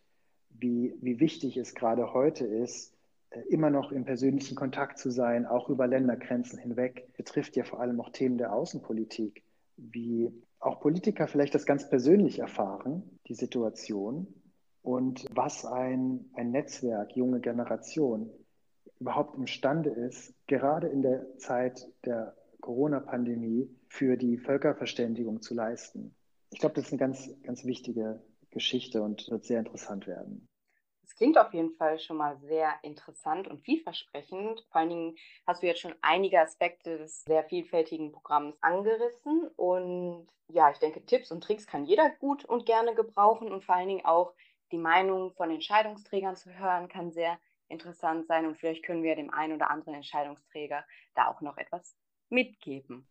Wie, 0.49 0.95
wie 1.01 1.19
wichtig 1.19 1.57
es 1.57 1.75
gerade 1.75 2.13
heute 2.13 2.45
ist, 2.45 2.93
äh, 3.29 3.41
immer 3.49 3.69
noch 3.69 3.91
im 3.91 4.05
persönlichen 4.05 4.55
Kontakt 4.55 4.97
zu 4.97 5.11
sein, 5.11 5.45
auch 5.45 5.69
über 5.69 5.87
Ländergrenzen 5.87 6.59
hinweg, 6.59 7.07
betrifft 7.15 7.55
ja 7.55 7.63
vor 7.63 7.79
allem 7.79 8.01
auch 8.01 8.09
Themen 8.09 8.37
der 8.37 8.53
Außenpolitik, 8.53 9.43
wie 9.77 10.31
auch 10.59 10.79
Politiker 10.79 11.27
vielleicht 11.27 11.53
das 11.53 11.65
ganz 11.65 11.89
persönlich 11.89 12.39
erfahren, 12.39 13.03
die 13.27 13.35
Situation 13.35 14.27
und 14.81 15.25
was 15.31 15.65
ein, 15.65 16.29
ein 16.33 16.51
Netzwerk, 16.51 17.15
junge 17.15 17.39
Generation 17.39 18.31
überhaupt 18.99 19.35
imstande 19.35 19.89
ist, 19.89 20.33
gerade 20.47 20.87
in 20.87 21.01
der 21.01 21.37
Zeit 21.37 21.87
der 22.05 22.35
Corona-Pandemie 22.61 23.69
für 23.87 24.17
die 24.17 24.37
Völkerverständigung 24.37 25.41
zu 25.41 25.53
leisten. 25.53 26.15
Ich 26.51 26.59
glaube, 26.59 26.75
das 26.75 26.85
ist 26.85 26.91
eine 26.91 26.99
ganz, 26.99 27.29
ganz 27.43 27.65
wichtige 27.65 28.21
Geschichte 28.51 29.01
und 29.01 29.29
wird 29.29 29.45
sehr 29.45 29.59
interessant 29.59 30.07
werden. 30.07 30.47
Das 31.01 31.15
klingt 31.15 31.37
auf 31.37 31.53
jeden 31.53 31.71
Fall 31.71 31.99
schon 31.99 32.17
mal 32.17 32.37
sehr 32.37 32.73
interessant 32.83 33.47
und 33.47 33.61
vielversprechend. 33.61 34.65
Vor 34.69 34.81
allen 34.81 34.89
Dingen 34.89 35.15
hast 35.45 35.63
du 35.63 35.67
jetzt 35.67 35.79
schon 35.79 35.95
einige 36.01 36.41
Aspekte 36.41 36.97
des 36.97 37.23
sehr 37.23 37.43
vielfältigen 37.45 38.11
Programms 38.11 38.57
angerissen. 38.61 39.47
Und 39.55 40.27
ja, 40.49 40.69
ich 40.69 40.79
denke, 40.79 41.05
Tipps 41.05 41.31
und 41.31 41.41
Tricks 41.41 41.65
kann 41.65 41.85
jeder 41.85 42.09
gut 42.19 42.43
und 42.43 42.65
gerne 42.65 42.93
gebrauchen. 42.93 43.51
Und 43.51 43.63
vor 43.63 43.75
allen 43.75 43.87
Dingen 43.87 44.05
auch 44.05 44.33
die 44.71 44.77
Meinung 44.77 45.31
von 45.31 45.49
Entscheidungsträgern 45.49 46.35
zu 46.35 46.53
hören, 46.57 46.89
kann 46.89 47.11
sehr 47.11 47.39
interessant 47.69 48.27
sein 48.27 48.45
und 48.45 48.57
vielleicht 48.57 48.83
können 48.83 49.03
wir 49.03 49.15
dem 49.15 49.33
einen 49.33 49.53
oder 49.53 49.69
anderen 49.69 49.95
Entscheidungsträger 49.95 50.83
da 51.15 51.27
auch 51.27 51.41
noch 51.41 51.57
etwas 51.57 51.95
mitgeben. 52.29 53.07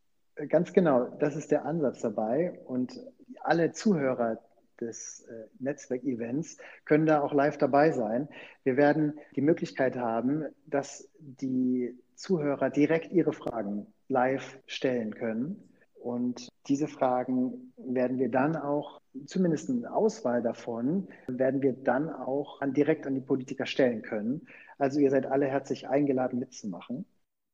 Ganz 0.48 0.72
genau, 0.72 1.04
das 1.18 1.34
ist 1.34 1.50
der 1.50 1.64
Ansatz 1.64 2.00
dabei 2.00 2.60
und 2.66 2.92
alle 3.40 3.72
Zuhörer 3.72 4.38
des 4.80 5.22
äh, 5.22 5.46
Netzwerkevents 5.58 6.58
können 6.84 7.06
da 7.06 7.22
auch 7.22 7.32
live 7.32 7.56
dabei 7.56 7.92
sein. 7.92 8.28
Wir 8.62 8.76
werden 8.76 9.18
die 9.34 9.40
Möglichkeit 9.40 9.96
haben, 9.96 10.44
dass 10.66 11.08
die 11.18 11.98
Zuhörer 12.14 12.70
direkt 12.70 13.12
ihre 13.12 13.32
Fragen 13.32 13.86
live 14.08 14.58
stellen 14.66 15.14
können. 15.14 15.72
Und 15.94 16.48
diese 16.68 16.88
Fragen 16.88 17.72
werden 17.76 18.18
wir 18.18 18.30
dann 18.30 18.56
auch, 18.56 19.00
zumindest 19.26 19.70
eine 19.70 19.92
Auswahl 19.92 20.42
davon, 20.42 21.08
werden 21.26 21.62
wir 21.62 21.72
dann 21.72 22.10
auch 22.10 22.60
an, 22.60 22.72
direkt 22.72 23.06
an 23.06 23.14
die 23.14 23.20
Politiker 23.20 23.66
stellen 23.66 24.02
können. 24.02 24.46
Also 24.78 25.00
ihr 25.00 25.10
seid 25.10 25.26
alle 25.26 25.46
herzlich 25.46 25.88
eingeladen 25.88 26.38
mitzumachen. 26.38 27.06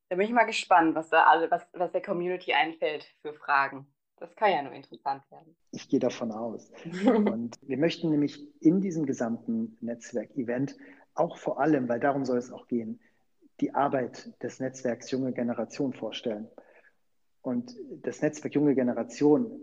Da 0.08 0.16
bin 0.16 0.26
ich 0.26 0.32
mal 0.32 0.44
gespannt, 0.44 0.94
was, 0.94 1.08
da 1.08 1.24
alle, 1.24 1.50
was, 1.50 1.66
was 1.72 1.92
der 1.92 2.02
Community 2.02 2.52
einfällt 2.52 3.06
für 3.22 3.32
Fragen. 3.32 3.86
Das 4.16 4.36
kann 4.36 4.52
ja 4.52 4.62
nur 4.62 4.72
interessant 4.72 5.28
werden. 5.30 5.56
Ich 5.72 5.88
gehe 5.88 5.98
davon 5.98 6.30
aus. 6.30 6.70
Und 7.06 7.58
wir 7.62 7.78
möchten 7.78 8.10
nämlich 8.10 8.40
in 8.60 8.80
diesem 8.80 9.06
gesamten 9.06 9.76
Netzwerk-Event 9.80 10.76
auch 11.14 11.38
vor 11.38 11.60
allem, 11.60 11.88
weil 11.88 11.98
darum 11.98 12.24
soll 12.24 12.38
es 12.38 12.52
auch 12.52 12.68
gehen, 12.68 13.00
die 13.60 13.74
Arbeit 13.74 14.32
des 14.42 14.60
Netzwerks 14.60 15.10
Junge 15.10 15.32
Generation 15.32 15.92
vorstellen. 15.92 16.48
Und 17.42 17.74
das 18.02 18.22
Netzwerk 18.22 18.54
Junge 18.54 18.74
Generation 18.74 19.60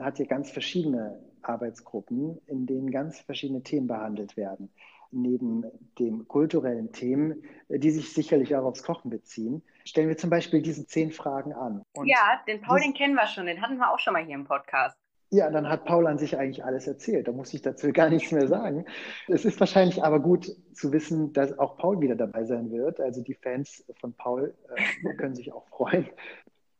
hat 0.00 0.18
hier 0.18 0.26
ganz 0.26 0.50
verschiedene 0.50 1.18
Arbeitsgruppen, 1.42 2.38
in 2.46 2.66
denen 2.66 2.90
ganz 2.90 3.20
verschiedene 3.20 3.62
Themen 3.62 3.86
behandelt 3.88 4.36
werden. 4.36 4.70
neben 5.12 5.64
den 5.98 6.26
kulturellen 6.26 6.90
Themen, 6.92 7.44
die 7.68 7.90
sich 7.90 8.12
sicherlich 8.14 8.56
auch 8.56 8.64
aufs 8.64 8.82
Kochen 8.82 9.10
beziehen, 9.10 9.62
stellen 9.84 10.08
wir 10.08 10.16
zum 10.16 10.30
Beispiel 10.30 10.62
diese 10.62 10.86
zehn 10.86 11.10
Fragen 11.10 11.52
an. 11.52 11.82
Und 11.92 12.06
ja, 12.06 12.40
den 12.46 12.62
Paul, 12.62 12.80
den 12.80 12.94
kennen 12.94 13.14
wir 13.14 13.26
schon, 13.26 13.46
den 13.46 13.60
hatten 13.60 13.76
wir 13.76 13.92
auch 13.92 13.98
schon 13.98 14.14
mal 14.14 14.24
hier 14.24 14.34
im 14.34 14.44
Podcast. 14.44 14.96
Ja, 15.30 15.50
dann 15.50 15.66
hat 15.68 15.86
Paul 15.86 16.06
an 16.06 16.18
sich 16.18 16.36
eigentlich 16.38 16.62
alles 16.62 16.86
erzählt. 16.86 17.26
Da 17.26 17.32
muss 17.32 17.54
ich 17.54 17.62
dazu 17.62 17.90
gar 17.90 18.10
nichts 18.10 18.32
mehr 18.32 18.48
sagen. 18.48 18.84
Es 19.28 19.46
ist 19.46 19.58
wahrscheinlich 19.60 20.04
aber 20.04 20.20
gut 20.20 20.50
zu 20.74 20.92
wissen, 20.92 21.32
dass 21.32 21.58
auch 21.58 21.78
Paul 21.78 22.00
wieder 22.02 22.16
dabei 22.16 22.44
sein 22.44 22.70
wird. 22.70 23.00
Also 23.00 23.22
die 23.22 23.32
Fans 23.32 23.82
von 23.98 24.12
Paul 24.12 24.54
äh, 24.76 25.14
können 25.14 25.34
sich 25.34 25.50
auch 25.52 25.66
freuen. 25.68 26.06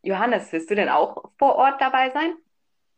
Johannes, 0.02 0.52
wirst 0.52 0.68
du 0.68 0.74
denn 0.74 0.90
auch 0.90 1.30
vor 1.38 1.56
Ort 1.56 1.80
dabei 1.80 2.10
sein? 2.10 2.34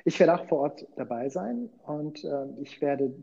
Ich 0.05 0.21
werde 0.21 0.35
auch 0.35 0.47
vor 0.47 0.61
Ort 0.61 0.87
dabei 0.97 1.31
sein 1.31 1.71
und 1.87 2.25
äh, 2.25 2.47
ich 2.61 2.81
werde 2.83 3.15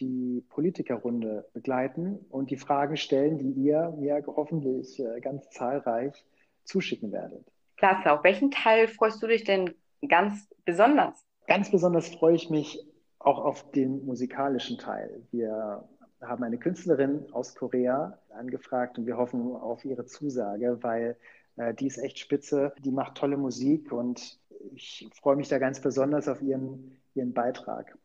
die 0.00 0.42
Politikerrunde 0.48 1.46
begleiten 1.52 2.24
und 2.30 2.50
die 2.50 2.56
Fragen 2.56 2.96
stellen, 2.96 3.38
die 3.38 3.50
ihr 3.50 3.94
mir 3.98 4.22
hoffentlich 4.26 4.98
äh, 4.98 5.20
ganz 5.20 5.50
zahlreich 5.50 6.24
zuschicken 6.64 7.12
werdet. 7.12 7.44
Klasse. 7.76 8.12
Auf 8.12 8.24
welchen 8.24 8.50
Teil 8.50 8.88
freust 8.88 9.22
du 9.22 9.26
dich 9.26 9.44
denn 9.44 9.74
ganz 10.08 10.48
besonders? 10.64 11.22
Ganz 11.46 11.70
besonders 11.70 12.08
freue 12.08 12.36
ich 12.36 12.48
mich 12.48 12.82
auch 13.18 13.44
auf 13.44 13.70
den 13.72 14.04
musikalischen 14.06 14.78
Teil. 14.78 15.22
Wir 15.30 15.86
haben 16.22 16.44
eine 16.44 16.58
Künstlerin 16.58 17.26
aus 17.32 17.54
Korea 17.54 18.18
angefragt 18.30 18.98
und 18.98 19.06
wir 19.06 19.16
hoffen 19.16 19.54
auf 19.54 19.84
ihre 19.84 20.06
Zusage, 20.06 20.78
weil 20.82 21.16
äh, 21.56 21.74
die 21.74 21.86
ist 21.86 21.98
echt 21.98 22.18
spitze, 22.18 22.72
die 22.84 22.90
macht 22.90 23.16
tolle 23.16 23.36
Musik 23.36 23.92
und 23.92 24.38
ich 24.74 25.08
freue 25.20 25.36
mich 25.36 25.48
da 25.48 25.58
ganz 25.58 25.80
besonders 25.80 26.28
auf 26.28 26.40
ihren, 26.42 27.02
ihren 27.14 27.32
Beitrag. 27.32 27.96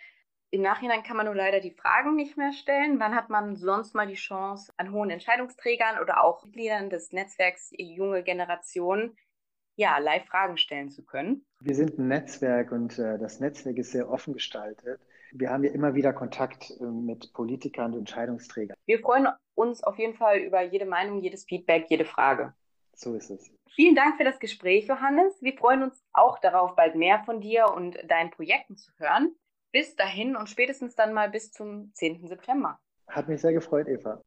Im 0.52 0.62
Nachhinein 0.62 1.04
kann 1.04 1.18
man 1.18 1.26
nur 1.26 1.36
leider 1.36 1.60
die 1.60 1.72
Fragen 1.72 2.16
nicht 2.16 2.38
mehr 2.38 2.54
stellen. 2.54 3.00
Wann 3.00 3.14
hat 3.14 3.30
man 3.30 3.58
sonst 3.58 3.94
mal 3.94 4.08
die 4.08 4.14
Chance, 4.14 4.74
an 4.78 4.92
hohen 4.92 5.10
Entscheidungsträgern 5.10 6.00
oder 6.00 6.24
auch 6.24 6.46
Mitgliedern 6.46 6.90
des 6.90 7.12
Netzwerks 7.12 7.72
Junge 7.78 8.24
Generation 8.24 9.18
ja, 9.76 9.98
live 9.98 10.26
Fragen 10.26 10.58
stellen 10.58 10.90
zu 10.90 11.04
können? 11.04 11.46
Wir 11.66 11.74
sind 11.74 11.98
ein 11.98 12.10
Netzwerk 12.10 12.72
und 12.72 13.00
äh, 13.00 13.18
das 13.18 13.40
Netzwerk 13.40 13.78
ist 13.78 13.92
sehr 13.92 14.08
offen 14.08 14.36
gestaltet. 14.36 15.02
Wir 15.32 15.50
haben 15.50 15.64
ja 15.64 15.72
immer 15.72 15.96
wieder 15.96 16.14
Kontakt 16.14 16.70
äh, 16.80 16.84
mit 16.84 17.34
Politikern 17.34 17.94
und 17.94 18.00
Entscheidungsträgern. 18.02 18.78
Wir 18.86 19.00
freuen 19.00 19.30
uns 19.56 19.84
auf 19.84 19.98
jeden 19.98 20.14
Fall 20.14 20.38
über 20.38 20.62
jede 20.62 20.86
Meinung, 20.86 21.22
jedes 21.22 21.46
Feedback, 21.46 21.88
jede 21.90 22.06
Frage. 22.06 22.54
So 22.94 23.16
ist 23.16 23.32
es. 23.32 23.50
Vielen 23.74 23.96
Dank 23.96 24.18
für 24.18 24.24
das 24.24 24.38
Gespräch, 24.38 24.86
Johannes. 24.86 25.42
Wir 25.42 25.58
freuen 25.58 25.82
uns 25.82 26.04
auch 26.14 26.38
darauf, 26.38 26.76
bald 26.76 26.94
mehr 26.94 27.24
von 27.26 27.42
dir 27.42 27.66
und 27.76 27.98
deinen 28.08 28.30
Projekten 28.30 28.78
zu 28.78 28.92
hören 29.00 29.36
bis 29.72 29.96
dahin 29.96 30.36
und 30.36 30.48
spätestens 30.48 30.94
dann 30.94 31.14
mal 31.14 31.32
bis 31.32 31.52
zum 31.52 31.92
10. 31.96 32.28
September. 32.28 32.80
Hat 33.08 33.28
mich 33.28 33.42
sehr 33.42 33.54
gefreut, 33.54 33.88
Eva. 33.88 34.22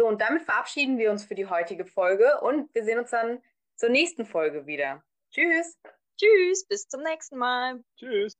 So, 0.00 0.08
und 0.08 0.22
damit 0.22 0.40
verabschieden 0.44 0.96
wir 0.96 1.10
uns 1.10 1.26
für 1.26 1.34
die 1.34 1.44
heutige 1.44 1.84
Folge 1.84 2.40
und 2.40 2.74
wir 2.74 2.84
sehen 2.84 2.98
uns 2.98 3.10
dann 3.10 3.42
zur 3.76 3.90
nächsten 3.90 4.24
Folge 4.24 4.64
wieder. 4.64 5.04
Tschüss. 5.30 5.78
Tschüss, 6.16 6.66
bis 6.66 6.88
zum 6.88 7.02
nächsten 7.02 7.36
Mal. 7.36 7.84
Tschüss. 7.98 8.32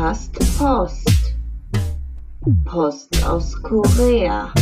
hast 0.00 0.32
Post. 0.58 1.36
Post 2.64 3.24
aus 3.24 3.62
Korea. 3.62 4.52